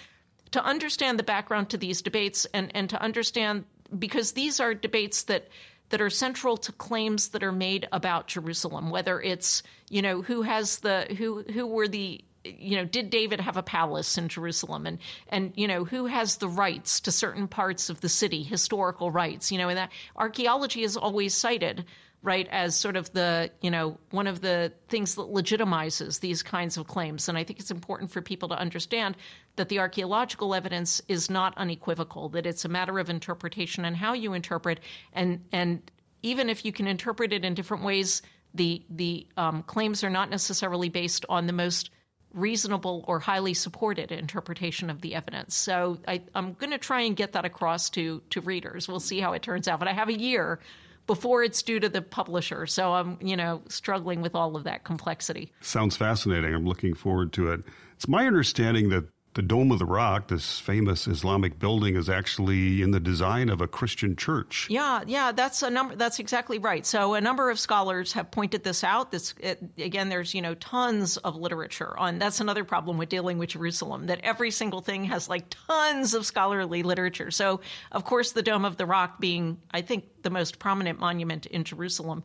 to 0.51 0.63
understand 0.65 1.19
the 1.19 1.23
background 1.23 1.69
to 1.69 1.77
these 1.77 2.01
debates 2.01 2.47
and, 2.55 2.71
and 2.75 2.89
to 2.89 2.99
understand 3.01 3.65
because 3.97 4.31
these 4.31 4.59
are 4.59 4.73
debates 4.73 5.23
that 5.23 5.47
that 5.89 6.01
are 6.01 6.09
central 6.09 6.55
to 6.55 6.71
claims 6.71 7.29
that 7.29 7.43
are 7.43 7.51
made 7.51 7.87
about 7.91 8.27
Jerusalem, 8.27 8.89
whether 8.91 9.19
it's 9.21 9.63
you 9.89 10.01
know 10.01 10.21
who 10.21 10.43
has 10.43 10.79
the 10.79 11.07
who 11.17 11.43
who 11.43 11.65
were 11.65 11.87
the 11.87 12.23
you 12.43 12.77
know 12.77 12.85
did 12.85 13.09
David 13.09 13.39
have 13.39 13.57
a 13.57 13.63
palace 13.63 14.17
in 14.17 14.29
Jerusalem 14.29 14.85
and 14.85 14.99
and 15.27 15.53
you 15.55 15.67
know 15.67 15.83
who 15.83 16.05
has 16.05 16.37
the 16.37 16.47
rights 16.47 17.01
to 17.01 17.11
certain 17.11 17.47
parts 17.47 17.89
of 17.89 18.01
the 18.01 18.09
city 18.09 18.43
historical 18.43 19.11
rights 19.11 19.51
you 19.51 19.57
know 19.57 19.69
and 19.69 19.77
that 19.77 19.91
archaeology 20.15 20.83
is 20.83 20.97
always 20.97 21.33
cited 21.33 21.85
right, 22.21 22.47
as 22.51 22.75
sort 22.75 22.97
of 22.97 23.11
the, 23.13 23.49
you 23.61 23.71
know, 23.71 23.97
one 24.11 24.27
of 24.27 24.41
the 24.41 24.73
things 24.89 25.15
that 25.15 25.21
legitimizes 25.21 26.19
these 26.19 26.43
kinds 26.43 26.77
of 26.77 26.87
claims. 26.87 27.29
And 27.29 27.37
I 27.37 27.43
think 27.43 27.59
it's 27.59 27.71
important 27.71 28.11
for 28.11 28.21
people 28.21 28.49
to 28.49 28.59
understand 28.59 29.15
that 29.55 29.69
the 29.69 29.79
archaeological 29.79 30.53
evidence 30.53 31.01
is 31.07 31.29
not 31.29 31.57
unequivocal, 31.57 32.29
that 32.29 32.45
it's 32.45 32.65
a 32.65 32.69
matter 32.69 32.99
of 32.99 33.09
interpretation 33.09 33.85
and 33.85 33.95
how 33.95 34.13
you 34.13 34.33
interpret. 34.33 34.81
And, 35.13 35.45
and 35.53 35.89
even 36.21 36.49
if 36.49 36.65
you 36.65 36.73
can 36.73 36.87
interpret 36.87 37.31
it 37.31 37.45
in 37.45 37.53
different 37.53 37.83
ways, 37.83 38.21
the, 38.53 38.83
the 38.89 39.27
um, 39.37 39.63
claims 39.63 40.03
are 40.03 40.09
not 40.09 40.29
necessarily 40.29 40.89
based 40.89 41.25
on 41.29 41.47
the 41.47 41.53
most 41.53 41.89
reasonable 42.33 43.03
or 43.07 43.19
highly 43.19 43.53
supported 43.53 44.11
interpretation 44.11 44.89
of 44.89 45.01
the 45.01 45.15
evidence. 45.15 45.55
So 45.55 45.97
I, 46.07 46.21
am 46.35 46.53
going 46.53 46.71
to 46.71 46.77
try 46.77 47.01
and 47.01 47.15
get 47.15 47.33
that 47.33 47.45
across 47.45 47.89
to 47.91 48.21
to 48.29 48.41
readers. 48.41 48.87
We'll 48.87 48.99
see 48.99 49.19
how 49.19 49.33
it 49.33 49.41
turns 49.41 49.67
out. 49.67 49.79
But 49.79 49.87
I 49.87 49.93
have 49.93 50.09
a 50.09 50.17
year 50.17 50.59
before 51.07 51.41
it's 51.41 51.63
due 51.63 51.79
to 51.79 51.89
the 51.89 52.03
publisher. 52.03 52.67
So 52.67 52.93
I'm, 52.93 53.17
you 53.19 53.35
know, 53.35 53.63
struggling 53.67 54.21
with 54.21 54.35
all 54.35 54.55
of 54.55 54.65
that 54.65 54.83
complexity. 54.83 55.51
Sounds 55.61 55.97
fascinating. 55.97 56.53
I'm 56.53 56.67
looking 56.67 56.93
forward 56.93 57.33
to 57.33 57.51
it. 57.51 57.61
It's 57.95 58.07
my 58.07 58.27
understanding 58.27 58.89
that 58.89 59.05
the 59.35 59.41
Dome 59.43 59.71
of 59.71 59.77
the 59.77 59.85
Rock, 59.85 60.27
this 60.27 60.59
famous 60.59 61.07
Islamic 61.07 61.59
building, 61.59 61.95
is 61.95 62.09
actually 62.09 62.81
in 62.81 62.91
the 62.91 62.99
design 62.99 63.49
of 63.49 63.61
a 63.61 63.67
Christian 63.67 64.15
church. 64.15 64.67
Yeah, 64.69 65.03
yeah, 65.05 65.31
that's 65.31 65.61
a 65.61 65.69
number. 65.69 65.95
That's 65.95 66.17
exactly 66.17 66.57
right. 66.57 66.83
So 66.83 67.13
a 67.13 67.21
number 67.21 67.51
of 67.51 67.59
scholars 67.59 68.11
have 68.13 68.31
pointed 68.31 68.63
this 68.63 68.83
out. 68.83 69.11
This 69.11 69.35
it, 69.39 69.63
again, 69.77 70.09
there's 70.09 70.33
you 70.33 70.41
know 70.41 70.55
tons 70.55 71.17
of 71.17 71.35
literature 71.35 71.97
on. 71.97 72.17
That's 72.17 72.39
another 72.39 72.63
problem 72.63 72.97
with 72.97 73.09
dealing 73.09 73.37
with 73.37 73.49
Jerusalem. 73.49 74.07
That 74.07 74.19
every 74.23 74.49
single 74.49 74.81
thing 74.81 75.03
has 75.05 75.29
like 75.29 75.45
tons 75.67 76.15
of 76.15 76.25
scholarly 76.25 76.81
literature. 76.81 77.29
So 77.29 77.61
of 77.91 78.05
course, 78.05 78.31
the 78.31 78.41
Dome 78.41 78.65
of 78.65 78.77
the 78.77 78.87
Rock 78.87 79.19
being, 79.19 79.59
I 79.71 79.81
think, 79.81 80.05
the 80.23 80.31
most 80.31 80.57
prominent 80.57 80.99
monument 80.99 81.45
in 81.45 81.63
Jerusalem. 81.63 82.23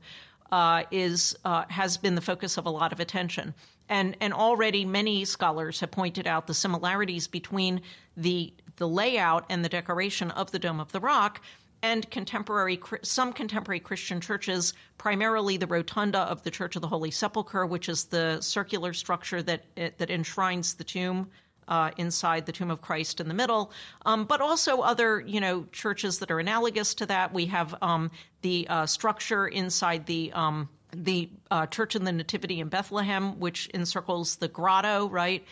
Uh, 0.53 0.85
is 0.93 1.37
uh, 1.45 1.65
has 1.69 1.97
been 1.97 2.15
the 2.15 2.21
focus 2.21 2.59
of 2.59 2.67
a 2.67 2.71
lot 2.71 2.93
of 2.93 3.01
attention. 3.01 3.55
And, 3.89 4.17
and 4.21 4.33
already 4.33 4.85
many 4.85 5.25
scholars 5.25 5.81
have 5.81 5.91
pointed 5.91 6.27
out 6.27 6.47
the 6.47 6.55
similarities 6.55 7.27
between 7.29 7.83
the, 8.17 8.53
the 8.77 8.89
layout 8.89 9.45
and 9.51 9.65
the 9.65 9.69
decoration 9.69 10.31
of 10.31 10.51
the 10.51 10.59
Dome 10.59 10.81
of 10.81 10.93
the 10.93 11.01
Rock 11.01 11.43
and 11.85 12.11
contemporary 12.11 12.81
some 13.03 13.31
contemporary 13.31 13.79
Christian 13.79 14.19
churches, 14.19 14.73
primarily 14.97 15.59
the 15.59 15.67
rotunda 15.67 16.21
of 16.21 16.43
the 16.43 16.51
Church 16.51 16.77
of 16.77 16.83
the 16.83 16.89
Holy 16.89 17.11
Sepulchre, 17.11 17.67
which 17.67 17.91
is 17.91 18.07
the 18.07 18.41
circular 18.41 18.95
structure 18.95 19.43
that 19.43 19.65
that 19.77 20.09
enshrines 20.09 20.75
the 20.75 20.85
tomb 20.85 21.29
uh, 21.69 21.91
inside 21.99 22.47
the 22.47 22.53
tomb 22.53 22.71
of 22.71 22.81
Christ 22.81 23.21
in 23.21 23.29
the 23.29 23.35
middle, 23.35 23.71
um, 24.07 24.25
but 24.25 24.41
also 24.41 24.81
other 24.81 25.21
you 25.21 25.41
know 25.41 25.67
churches 25.73 26.21
that 26.21 26.31
are 26.31 26.41
analogous 26.41 26.95
to 26.95 27.07
that. 27.07 27.35
We 27.35 27.47
have 27.47 27.75
um, 27.83 28.11
the 28.41 28.67
uh, 28.71 28.87
structure 28.87 29.47
inside 29.47 30.07
the 30.07 30.33
um, 30.33 30.71
the 30.97 31.31
uh, 31.51 31.67
Church 31.67 31.95
of 31.95 32.05
the 32.05 32.13
Nativity 32.13 32.61
in 32.61 32.69
Bethlehem, 32.69 33.41
which 33.41 33.69
encircles 33.75 34.37
the 34.37 34.49
grotto, 34.49 35.09
right? 35.09 35.45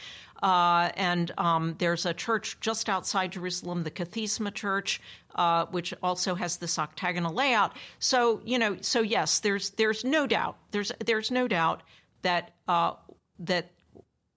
Uh, 0.43 0.91
and 0.97 1.31
um, 1.39 1.77
there's 1.79 2.05
a 2.05 2.13
church 2.13 2.59
just 2.61 2.89
outside 2.89 3.33
Jerusalem, 3.33 3.85
the 3.85 3.91
Kathisma 3.93 4.53
Church, 4.53 5.01
uh, 5.37 5.67
which 5.67 5.95
also 6.03 6.35
has 6.35 6.57
this 6.57 6.79
octagonal 6.79 7.33
layout. 7.33 7.77
So 8.01 8.41
you 8.45 8.59
know, 8.59 8.79
so 8.81 9.03
yes, 9.03 9.41
there's 9.41 9.71
there's 9.71 10.05
no 10.05 10.27
doubt 10.27 10.57
there's 10.73 10.91
there's 11.05 11.31
no 11.31 11.47
doubt 11.47 11.83
that 12.23 12.53
uh, 12.67 12.95
that 13.39 13.71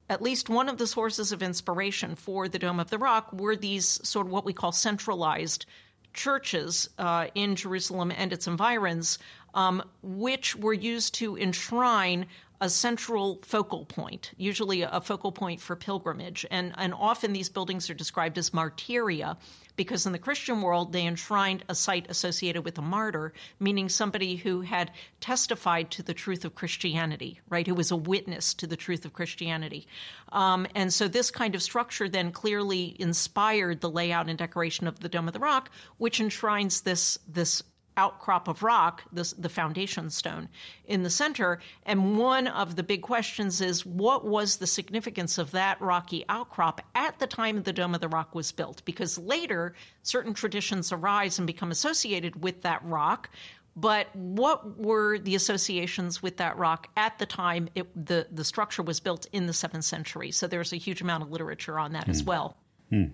at 0.08 0.22
least 0.22 0.50
one 0.50 0.70
of 0.70 0.78
the 0.78 0.86
sources 0.86 1.32
of 1.32 1.42
inspiration 1.42 2.16
for 2.16 2.48
the 2.48 2.60
Dome 2.60 2.80
of 2.80 2.92
the 2.92 3.00
Rock 3.00 3.34
were 3.34 3.56
these 3.56 4.00
sort 4.08 4.28
of 4.28 4.32
what 4.32 4.46
we 4.46 4.54
call 4.54 4.72
centralized 4.72 5.66
churches 6.14 6.90
uh, 6.98 7.28
in 7.36 7.56
Jerusalem 7.56 8.12
and 8.16 8.32
its 8.32 8.48
environs 8.48 9.20
um, 9.56 9.82
which 10.04 10.56
were 10.56 10.74
used 10.74 11.16
to 11.16 11.36
enshrine 11.38 12.28
a 12.62 12.70
central 12.70 13.40
focal 13.42 13.86
point, 13.86 14.32
usually 14.38 14.82
a 14.82 15.02
focal 15.02 15.32
point 15.32 15.60
for 15.60 15.76
pilgrimage. 15.76 16.46
And, 16.50 16.74
and 16.78 16.94
often 16.94 17.34
these 17.34 17.50
buildings 17.50 17.90
are 17.90 17.94
described 17.94 18.38
as 18.38 18.52
martyria 18.52 19.38
because 19.76 20.06
in 20.06 20.14
the 20.14 20.20
Christian 20.20 20.62
world, 20.62 20.94
they 20.94 21.06
enshrined 21.06 21.66
a 21.68 21.76
site 21.76 22.06
associated 22.10 22.64
with 22.64 22.78
a 22.78 22.82
martyr, 22.82 23.34
meaning 23.60 23.90
somebody 23.90 24.38
who 24.38 24.62
had 24.62 24.92
testified 25.20 25.92
to 25.92 26.04
the 26.04 26.14
truth 26.14 26.46
of 26.46 26.56
Christianity, 26.56 27.42
right? 27.50 27.68
Who 27.68 27.76
was 27.76 27.92
a 27.92 27.98
witness 27.98 28.54
to 28.54 28.68
the 28.68 28.78
truth 28.78 29.04
of 29.04 29.12
Christianity. 29.12 29.86
Um, 30.32 30.66
and 30.76 30.94
so 30.94 31.10
this 31.10 31.30
kind 31.30 31.56
of 31.56 31.62
structure 31.62 32.08
then 32.08 32.32
clearly 32.32 32.96
inspired 33.00 33.82
the 33.82 33.90
layout 33.90 34.30
and 34.30 34.38
decoration 34.38 34.88
of 34.88 35.02
the 35.02 35.10
Dome 35.10 35.28
of 35.28 35.34
the 35.34 35.40
Rock, 35.40 35.70
which 35.98 36.22
enshrines 36.22 36.82
this, 36.82 37.20
this 37.28 37.62
outcrop 37.98 38.48
of 38.48 38.64
rock, 38.64 39.04
this, 39.12 39.34
the 39.34 39.50
foundation 39.50 40.10
stone 40.10 40.50
in 40.86 41.04
the 41.04 41.10
center. 41.10 41.60
And 41.86 42.18
one 42.18 42.48
of 42.48 42.76
the 42.76 42.84
big 42.84 43.02
questions 43.02 43.62
is 43.62 43.86
what 43.86 44.26
was 44.26 44.58
the 44.58 44.68
significance 44.68 45.38
of 45.38 45.52
that 45.52 45.80
rocky 45.82 46.26
outcrop 46.30 46.82
at 46.96 47.20
the 47.20 47.28
time 47.28 47.64
the 47.64 47.74
Dome 47.74 47.96
of 47.96 48.02
the 48.02 48.08
Rock 48.08 48.36
was 48.36 48.52
built? 48.52 48.84
Because 48.86 49.18
later, 49.18 49.74
certain 50.04 50.34
traditions 50.34 50.92
arise 50.92 51.38
and 51.38 51.48
become 51.48 51.72
associated 51.72 52.44
with 52.44 52.62
that 52.62 52.84
rock. 52.84 53.30
But 53.78 54.16
what 54.16 54.80
were 54.80 55.20
the 55.20 55.36
associations 55.36 56.24
with 56.24 56.38
that 56.38 56.58
rock 56.58 56.88
at 56.96 57.20
the 57.20 57.26
time 57.26 57.68
it, 57.76 58.06
the, 58.06 58.26
the 58.32 58.46
structure 58.46 58.82
was 58.82 59.02
built 59.02 59.28
in 59.34 59.48
the 59.48 59.54
seventh 59.54 59.84
century? 59.84 60.32
So 60.32 60.48
there's 60.48 60.72
a 60.72 60.78
huge 60.78 61.02
amount 61.02 61.24
of 61.24 61.32
literature 61.32 61.78
on 61.78 61.92
that 61.92 62.06
mm. 62.06 62.10
as 62.10 62.22
hmm. 62.22 62.28
well. 62.28 62.58
Mm. 62.92 63.12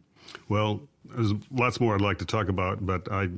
Well, 0.50 0.82
there's 1.06 1.34
lots 1.52 1.80
more 1.80 1.96
I'd 1.96 2.02
like 2.02 2.20
to 2.20 2.26
talk 2.26 2.48
about, 2.48 2.86
but 2.86 3.12
I 3.12 3.30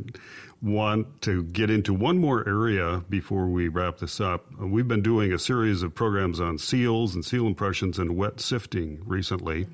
want 0.64 1.22
to 1.22 1.44
get 1.44 1.70
into 1.70 1.94
one 1.94 2.18
more 2.18 2.48
area 2.48 3.04
before 3.10 3.48
we 3.48 3.68
wrap 3.68 3.98
this 3.98 4.22
up. 4.22 4.46
Uh, 4.62 4.66
we've 4.66 4.88
been 4.88 5.02
doing 5.02 5.34
a 5.34 5.40
series 5.40 5.84
of 5.84 5.94
programs 5.94 6.40
on 6.40 6.58
seals 6.58 7.14
and 7.14 7.26
seal 7.26 7.46
impressions 7.46 8.00
and 8.00 8.16
wet 8.16 8.40
sifting 8.40 9.02
recently. 9.06 9.68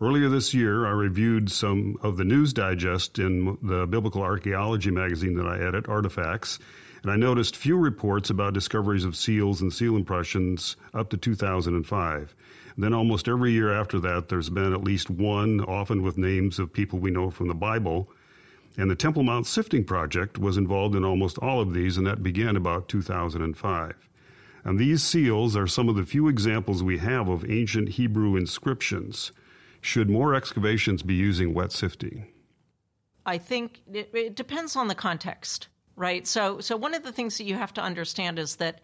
Earlier 0.00 0.30
this 0.30 0.54
year, 0.54 0.86
I 0.86 0.92
reviewed 0.92 1.50
some 1.50 1.98
of 2.02 2.16
the 2.16 2.24
news 2.24 2.54
digest 2.54 3.18
in 3.18 3.58
the 3.62 3.86
Biblical 3.86 4.22
Archaeology 4.22 4.90
magazine 4.90 5.34
that 5.34 5.46
I 5.46 5.58
edit, 5.58 5.84
ARTIFAX, 5.84 6.58
and 7.02 7.12
I 7.12 7.16
noticed 7.16 7.54
few 7.54 7.76
reports 7.76 8.30
about 8.30 8.54
discoveries 8.54 9.04
of 9.04 9.16
seals 9.16 9.60
and 9.60 9.70
seal 9.70 9.94
impressions 9.94 10.76
up 10.94 11.10
to 11.10 11.18
2005. 11.18 12.34
Then, 12.78 12.94
almost 12.94 13.28
every 13.28 13.52
year 13.52 13.74
after 13.74 14.00
that, 14.00 14.30
there's 14.30 14.48
been 14.48 14.72
at 14.72 14.84
least 14.84 15.10
one, 15.10 15.60
often 15.60 16.02
with 16.02 16.16
names 16.16 16.58
of 16.58 16.72
people 16.72 16.98
we 16.98 17.10
know 17.10 17.28
from 17.28 17.48
the 17.48 17.54
Bible, 17.54 18.10
and 18.76 18.90
the 18.90 18.96
Temple 18.96 19.22
Mount 19.22 19.46
Sifting 19.46 19.84
Project 19.84 20.38
was 20.38 20.56
involved 20.56 20.94
in 20.94 21.04
almost 21.04 21.38
all 21.38 21.60
of 21.60 21.74
these, 21.74 21.96
and 21.96 22.06
that 22.06 22.22
began 22.22 22.56
about 22.56 22.88
2005. 22.88 24.08
And 24.64 24.78
these 24.78 25.02
seals 25.02 25.56
are 25.56 25.66
some 25.66 25.88
of 25.88 25.96
the 25.96 26.04
few 26.04 26.28
examples 26.28 26.82
we 26.82 26.98
have 26.98 27.28
of 27.28 27.50
ancient 27.50 27.90
Hebrew 27.90 28.36
inscriptions. 28.36 29.32
Should 29.80 30.10
more 30.10 30.34
excavations 30.34 31.02
be 31.02 31.14
using 31.14 31.54
wet 31.54 31.72
sifting? 31.72 32.26
I 33.26 33.38
think 33.38 33.82
it, 33.92 34.10
it 34.12 34.34
depends 34.34 34.76
on 34.76 34.88
the 34.88 34.94
context, 34.94 35.68
right? 35.96 36.26
So, 36.26 36.60
so 36.60 36.76
one 36.76 36.94
of 36.94 37.02
the 37.02 37.12
things 37.12 37.38
that 37.38 37.44
you 37.44 37.54
have 37.54 37.72
to 37.74 37.82
understand 37.82 38.38
is 38.38 38.56
that 38.56 38.80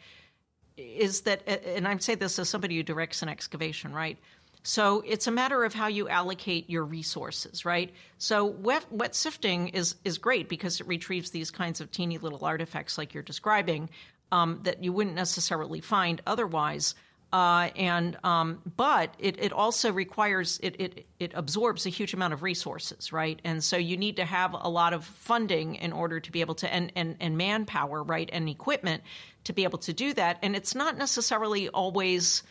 is 0.77 1.23
that, 1.23 1.43
and 1.49 1.89
I 1.89 1.97
say 1.97 2.17
this 2.17 2.39
as 2.39 2.51
somebody 2.51 2.77
who 2.77 2.83
directs 2.83 3.23
an 3.23 3.31
excavation, 3.31 3.95
right? 3.95 4.19
So 4.67 5.05
it's 5.07 5.29
a 5.29 5.31
matter 5.31 5.63
of 5.63 5.75
how 5.75 5.87
you 5.87 6.09
allocate 6.09 6.69
your 6.69 6.83
resources, 6.83 7.65
right? 7.65 7.95
So 8.19 8.45
wet, 8.47 8.85
wet 8.91 9.15
sifting 9.15 9.69
is 9.69 9.95
is 10.05 10.19
great 10.19 10.49
because 10.49 10.81
it 10.81 10.89
retrieves 10.89 11.31
these 11.31 11.53
kinds 11.53 11.81
of 11.81 11.93
teeny 11.93 12.19
little 12.19 12.45
artifacts 12.45 12.99
like 12.99 13.15
you're 13.15 13.23
describing 13.23 13.91
um, 14.33 14.59
that 14.65 14.83
you 14.83 14.93
wouldn't 14.93 15.15
necessarily 15.15 15.81
find 15.81 16.21
otherwise. 16.27 16.97
Uh, 17.33 17.71
and 17.77 18.19
um, 18.25 18.61
but 18.77 19.15
it, 19.21 19.39
it 19.39 19.53
also 19.53 19.93
requires 19.93 20.59
it, 20.65 20.81
it 20.81 21.07
it 21.21 21.31
absorbs 21.35 21.87
a 21.87 21.89
huge 21.89 22.13
amount 22.13 22.33
of 22.33 22.43
resources, 22.43 23.13
right? 23.13 23.41
And 23.45 23.63
so 23.63 23.77
you 23.77 23.97
need 23.97 24.17
to 24.17 24.25
have 24.25 24.53
a 24.53 24.69
lot 24.69 24.93
of 24.93 25.05
funding 25.05 25.77
in 25.77 25.93
order 25.93 26.19
to 26.19 26.33
be 26.33 26.41
able 26.41 26.57
to 26.57 26.75
and 26.75 26.91
and, 26.97 27.17
and 27.21 27.39
manpower, 27.39 28.03
right, 28.03 28.29
and 28.33 28.49
equipment 28.49 29.05
to 29.45 29.53
be 29.53 29.63
able 29.63 29.79
to 29.79 29.93
do 29.93 30.13
that. 30.15 30.39
And 30.43 30.57
it's 30.57 30.75
not 30.75 30.99
necessarily 30.99 31.69
always 31.69 32.43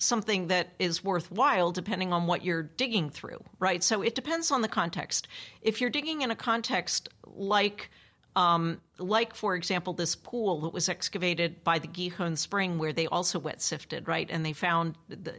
something 0.00 0.48
that 0.48 0.68
is 0.78 1.04
worthwhile 1.04 1.70
depending 1.70 2.12
on 2.12 2.26
what 2.26 2.42
you're 2.44 2.62
digging 2.62 3.10
through, 3.10 3.38
right? 3.58 3.84
So 3.84 4.02
it 4.02 4.14
depends 4.14 4.50
on 4.50 4.62
the 4.62 4.68
context. 4.68 5.28
If 5.62 5.80
you're 5.80 5.90
digging 5.90 6.22
in 6.22 6.30
a 6.30 6.36
context 6.36 7.10
like, 7.26 7.90
um, 8.34 8.80
like 8.98 9.34
for 9.34 9.54
example, 9.54 9.92
this 9.92 10.16
pool 10.16 10.62
that 10.62 10.72
was 10.72 10.88
excavated 10.88 11.62
by 11.64 11.78
the 11.78 11.86
Gihon 11.86 12.36
Spring, 12.36 12.78
where 12.78 12.94
they 12.94 13.06
also 13.08 13.38
wet 13.38 13.60
sifted, 13.60 14.08
right, 14.08 14.28
and 14.30 14.44
they 14.44 14.54
found 14.54 14.96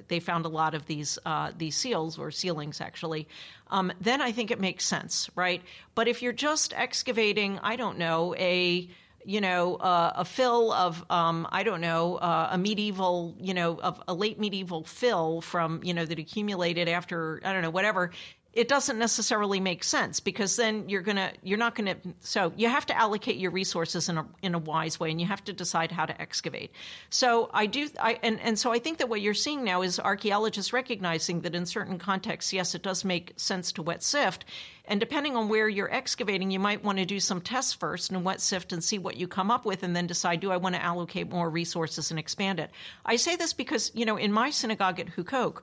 they 0.08 0.20
found 0.20 0.46
a 0.46 0.50
lot 0.50 0.76
of 0.76 0.86
these 0.86 1.18
uh, 1.26 1.52
these 1.58 1.76
seals 1.76 2.20
or 2.20 2.30
sealings 2.32 2.82
actually. 2.82 3.28
Um, 3.72 3.92
then 4.00 4.22
I 4.22 4.32
think 4.32 4.52
it 4.52 4.60
makes 4.60 4.86
sense, 4.86 5.30
right? 5.36 5.62
But 5.96 6.08
if 6.08 6.22
you're 6.22 6.34
just 6.34 6.74
excavating, 6.74 7.60
I 7.64 7.78
don't 7.78 7.98
know, 7.98 8.36
a 8.36 8.90
you 9.26 9.42
know, 9.42 9.76
uh, 9.76 10.14
a 10.16 10.26
fill 10.26 10.72
of, 10.72 11.04
um, 11.10 11.48
I 11.52 11.64
don't 11.64 11.82
know, 11.82 12.16
uh, 12.16 12.50
a 12.52 12.58
medieval, 12.58 13.36
you 13.40 13.54
know, 13.54 13.80
of 13.80 14.02
a 14.08 14.14
late 14.14 14.40
medieval 14.40 14.84
fill 14.84 15.42
from, 15.42 15.82
you 15.84 15.94
know, 15.94 16.06
that 16.06 16.20
accumulated 16.20 16.88
after, 16.88 17.42
I 17.44 17.54
don't 17.54 17.62
know, 17.62 17.70
whatever, 17.70 18.12
it 18.54 18.68
doesn't 18.68 19.00
necessarily 19.00 19.62
make 19.62 19.82
sense 19.82 20.20
because 20.20 20.58
then 20.58 20.90
you're 20.90 21.02
gonna 21.02 21.32
you're 21.42 21.58
not 21.58 21.74
gonna 21.74 21.96
so 22.20 22.52
you 22.58 22.68
have 22.68 22.86
to 22.86 22.98
allocate 22.98 23.38
your 23.38 23.52
resources 23.52 24.10
in 24.10 24.18
a 24.18 24.28
in 24.42 24.54
a 24.54 24.60
wise 24.60 25.00
way 25.00 25.10
and 25.10 25.22
you 25.22 25.28
have 25.28 25.44
to 25.44 25.54
decide 25.54 25.92
how 25.92 26.06
to 26.06 26.22
excavate. 26.22 26.72
So 27.10 27.50
i 27.54 27.66
do 27.66 27.88
i 28.00 28.20
and, 28.22 28.40
and 28.42 28.60
so 28.60 28.72
i 28.74 28.80
think 28.80 28.98
that 28.98 29.08
what 29.08 29.22
you're 29.22 29.34
seeing 29.34 29.64
now 29.64 29.82
is 29.82 30.00
archaeologists 30.00 30.74
recognizing 30.74 31.42
that 31.42 31.56
in 31.56 31.66
certain 31.66 31.98
contexts 31.98 32.52
yes 32.52 32.76
it 32.76 32.84
does 32.84 33.06
make 33.06 33.34
sense 33.38 33.72
to 33.74 33.82
wet 33.82 34.04
sift. 34.04 34.46
And 34.84 35.00
depending 35.00 35.38
on 35.38 35.48
where 35.48 35.70
you're 35.70 35.94
excavating 35.94 36.52
you 36.52 36.60
might 36.60 36.84
want 36.84 36.98
to 36.98 37.06
do 37.06 37.22
some 37.22 37.40
tests 37.40 37.72
first 37.72 38.12
and 38.12 38.26
wet 38.26 38.42
sift 38.42 38.74
and 38.74 38.84
see 38.84 38.98
what 38.98 39.16
you 39.16 39.28
come 39.30 39.50
up 39.50 39.66
with 39.66 39.84
and 39.84 39.96
then 39.96 40.08
decide 40.08 40.42
do 40.42 40.52
i 40.52 40.58
want 40.58 40.76
to 40.76 40.84
allocate 40.84 41.30
more 41.30 41.50
resources 41.50 42.12
and 42.12 42.20
expand 42.20 42.60
it? 42.60 42.70
I 43.06 43.16
say 43.16 43.38
this 43.38 43.54
because 43.54 43.92
you 43.96 44.06
know 44.06 44.18
in 44.18 44.34
my 44.34 44.50
synagogue 44.50 45.00
at 45.00 45.08
Huqoq 45.08 45.62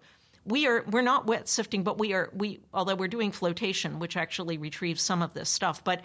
we 0.48 0.66
are 0.66 0.84
we're 0.90 1.02
not 1.02 1.26
wet 1.26 1.48
sifting, 1.48 1.82
but 1.82 1.98
we 1.98 2.12
are 2.14 2.30
we 2.34 2.60
although 2.72 2.94
we're 2.94 3.08
doing 3.08 3.30
flotation, 3.30 3.98
which 3.98 4.16
actually 4.16 4.58
retrieves 4.58 5.02
some 5.02 5.22
of 5.22 5.34
this 5.34 5.48
stuff, 5.48 5.84
but 5.84 6.02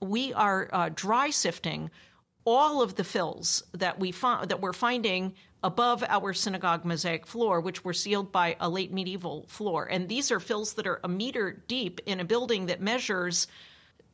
we 0.00 0.32
are 0.32 0.68
uh, 0.72 0.90
dry 0.94 1.30
sifting 1.30 1.90
all 2.44 2.82
of 2.82 2.94
the 2.96 3.04
fills 3.04 3.62
that 3.72 3.98
we 3.98 4.10
fi- 4.12 4.44
that 4.46 4.60
we're 4.60 4.72
finding 4.72 5.34
above 5.62 6.04
our 6.08 6.34
synagogue 6.34 6.84
mosaic 6.84 7.26
floor, 7.26 7.60
which 7.60 7.84
were 7.84 7.94
sealed 7.94 8.30
by 8.30 8.56
a 8.60 8.68
late 8.68 8.92
medieval 8.92 9.46
floor, 9.48 9.86
and 9.90 10.08
these 10.08 10.30
are 10.30 10.40
fills 10.40 10.74
that 10.74 10.86
are 10.86 11.00
a 11.04 11.08
meter 11.08 11.62
deep 11.68 12.00
in 12.06 12.20
a 12.20 12.24
building 12.24 12.66
that 12.66 12.80
measures 12.80 13.46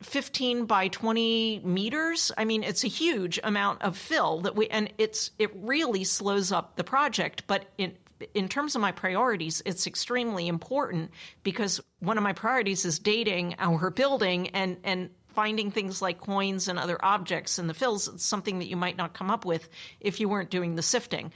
15 0.01 0.65
by 0.65 0.87
20 0.87 1.61
meters. 1.63 2.31
I 2.37 2.45
mean, 2.45 2.63
it's 2.63 2.83
a 2.83 2.87
huge 2.87 3.39
amount 3.43 3.83
of 3.83 3.97
fill 3.97 4.41
that 4.41 4.55
we, 4.55 4.67
and 4.67 4.91
it's 4.97 5.31
it 5.37 5.51
really 5.55 6.03
slows 6.03 6.51
up 6.51 6.75
the 6.75 6.83
project. 6.83 7.43
But 7.47 7.65
in 7.77 7.95
in 8.33 8.47
terms 8.47 8.75
of 8.75 8.81
my 8.81 8.91
priorities, 8.91 9.61
it's 9.65 9.87
extremely 9.87 10.47
important 10.47 11.11
because 11.43 11.81
one 11.99 12.17
of 12.17 12.23
my 12.23 12.33
priorities 12.33 12.85
is 12.85 12.99
dating 12.99 13.55
our 13.59 13.89
building 13.89 14.49
and 14.49 14.77
and 14.83 15.09
finding 15.33 15.71
things 15.71 16.01
like 16.01 16.19
coins 16.19 16.67
and 16.67 16.77
other 16.77 16.97
objects 17.03 17.57
in 17.57 17.67
the 17.67 17.73
fills. 17.73 18.07
It's 18.07 18.25
something 18.25 18.59
that 18.59 18.67
you 18.67 18.75
might 18.75 18.97
not 18.97 19.13
come 19.13 19.31
up 19.31 19.45
with 19.45 19.69
if 19.99 20.19
you 20.19 20.27
weren't 20.27 20.49
doing 20.49 20.75
the 20.75 20.81
sifting. 20.81 21.31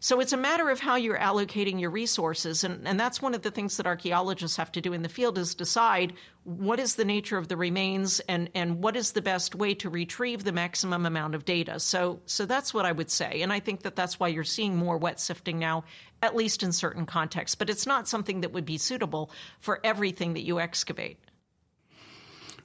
So 0.00 0.20
it's 0.20 0.32
a 0.32 0.36
matter 0.36 0.70
of 0.70 0.78
how 0.78 0.94
you're 0.94 1.18
allocating 1.18 1.80
your 1.80 1.90
resources. 1.90 2.62
And, 2.62 2.86
and 2.86 3.00
that's 3.00 3.20
one 3.20 3.34
of 3.34 3.42
the 3.42 3.50
things 3.50 3.76
that 3.76 3.86
archaeologists 3.86 4.56
have 4.56 4.70
to 4.72 4.80
do 4.80 4.92
in 4.92 5.02
the 5.02 5.08
field 5.08 5.38
is 5.38 5.56
decide 5.56 6.12
what 6.44 6.78
is 6.78 6.94
the 6.94 7.04
nature 7.04 7.36
of 7.36 7.48
the 7.48 7.56
remains 7.56 8.20
and, 8.20 8.48
and 8.54 8.80
what 8.80 8.94
is 8.94 9.12
the 9.12 9.22
best 9.22 9.56
way 9.56 9.74
to 9.74 9.90
retrieve 9.90 10.44
the 10.44 10.52
maximum 10.52 11.04
amount 11.04 11.34
of 11.34 11.44
data. 11.44 11.80
So, 11.80 12.20
so 12.26 12.46
that's 12.46 12.72
what 12.72 12.86
I 12.86 12.92
would 12.92 13.10
say. 13.10 13.42
And 13.42 13.52
I 13.52 13.58
think 13.58 13.82
that 13.82 13.96
that's 13.96 14.20
why 14.20 14.28
you're 14.28 14.44
seeing 14.44 14.76
more 14.76 14.98
wet 14.98 15.18
sifting 15.18 15.58
now, 15.58 15.82
at 16.22 16.36
least 16.36 16.62
in 16.62 16.72
certain 16.72 17.04
contexts. 17.04 17.56
But 17.56 17.68
it's 17.68 17.86
not 17.86 18.06
something 18.06 18.42
that 18.42 18.52
would 18.52 18.66
be 18.66 18.78
suitable 18.78 19.32
for 19.58 19.80
everything 19.82 20.34
that 20.34 20.44
you 20.44 20.60
excavate. 20.60 21.18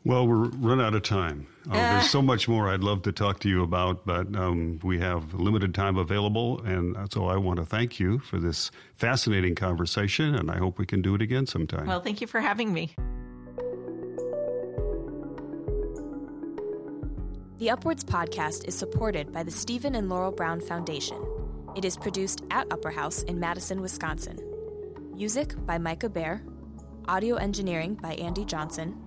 Well, 0.05 0.27
we're 0.27 0.49
run 0.49 0.81
out 0.81 0.95
of 0.95 1.03
time. 1.03 1.47
Uh, 1.69 1.75
there's 1.75 2.09
so 2.09 2.21
much 2.21 2.49
more 2.49 2.67
I'd 2.67 2.81
love 2.81 3.03
to 3.03 3.13
talk 3.13 3.39
to 3.39 3.49
you 3.49 3.63
about, 3.63 4.05
but 4.05 4.35
um, 4.35 4.79
we 4.83 4.99
have 4.99 5.33
limited 5.33 5.73
time 5.73 5.97
available. 5.97 6.61
And 6.63 6.97
so 7.11 7.27
I 7.27 7.37
want 7.37 7.59
to 7.59 7.65
thank 7.65 8.01
you 8.01 8.19
for 8.19 8.37
this 8.37 8.69
fascinating 8.95 9.55
conversation, 9.55 10.35
and 10.35 10.51
I 10.51 10.57
hope 10.57 10.77
we 10.77 10.85
can 10.85 11.01
do 11.01 11.15
it 11.15 11.21
again 11.21 11.45
sometime. 11.45 11.87
Well, 11.87 12.01
thank 12.01 12.19
you 12.19 12.27
for 12.27 12.41
having 12.41 12.73
me. 12.73 12.95
The 17.59 17.69
Upwards 17.69 18.03
podcast 18.03 18.67
is 18.67 18.75
supported 18.75 19.31
by 19.31 19.43
the 19.43 19.51
Stephen 19.51 19.95
and 19.95 20.09
Laurel 20.09 20.33
Brown 20.33 20.59
Foundation. 20.59 21.25
It 21.77 21.85
is 21.85 21.95
produced 21.95 22.43
at 22.51 22.67
Upper 22.73 22.91
House 22.91 23.23
in 23.23 23.39
Madison, 23.39 23.79
Wisconsin. 23.79 24.37
Music 25.15 25.53
by 25.65 25.77
Micah 25.77 26.09
Behr, 26.09 26.41
audio 27.07 27.35
engineering 27.35 27.93
by 27.95 28.15
Andy 28.15 28.43
Johnson 28.43 29.01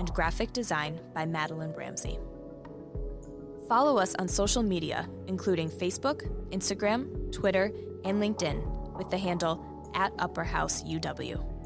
and 0.00 0.12
graphic 0.14 0.50
design 0.54 0.98
by 1.14 1.26
Madeline 1.26 1.74
Ramsey. 1.74 2.18
Follow 3.68 3.98
us 3.98 4.14
on 4.14 4.28
social 4.28 4.62
media, 4.62 5.06
including 5.28 5.68
Facebook, 5.68 6.26
Instagram, 6.50 7.30
Twitter, 7.30 7.70
and 8.06 8.20
LinkedIn, 8.20 8.96
with 8.96 9.10
the 9.10 9.18
handle 9.18 9.92
at 9.94 10.10
Upper 10.18 10.42
House 10.42 10.82
UW. 10.84 11.59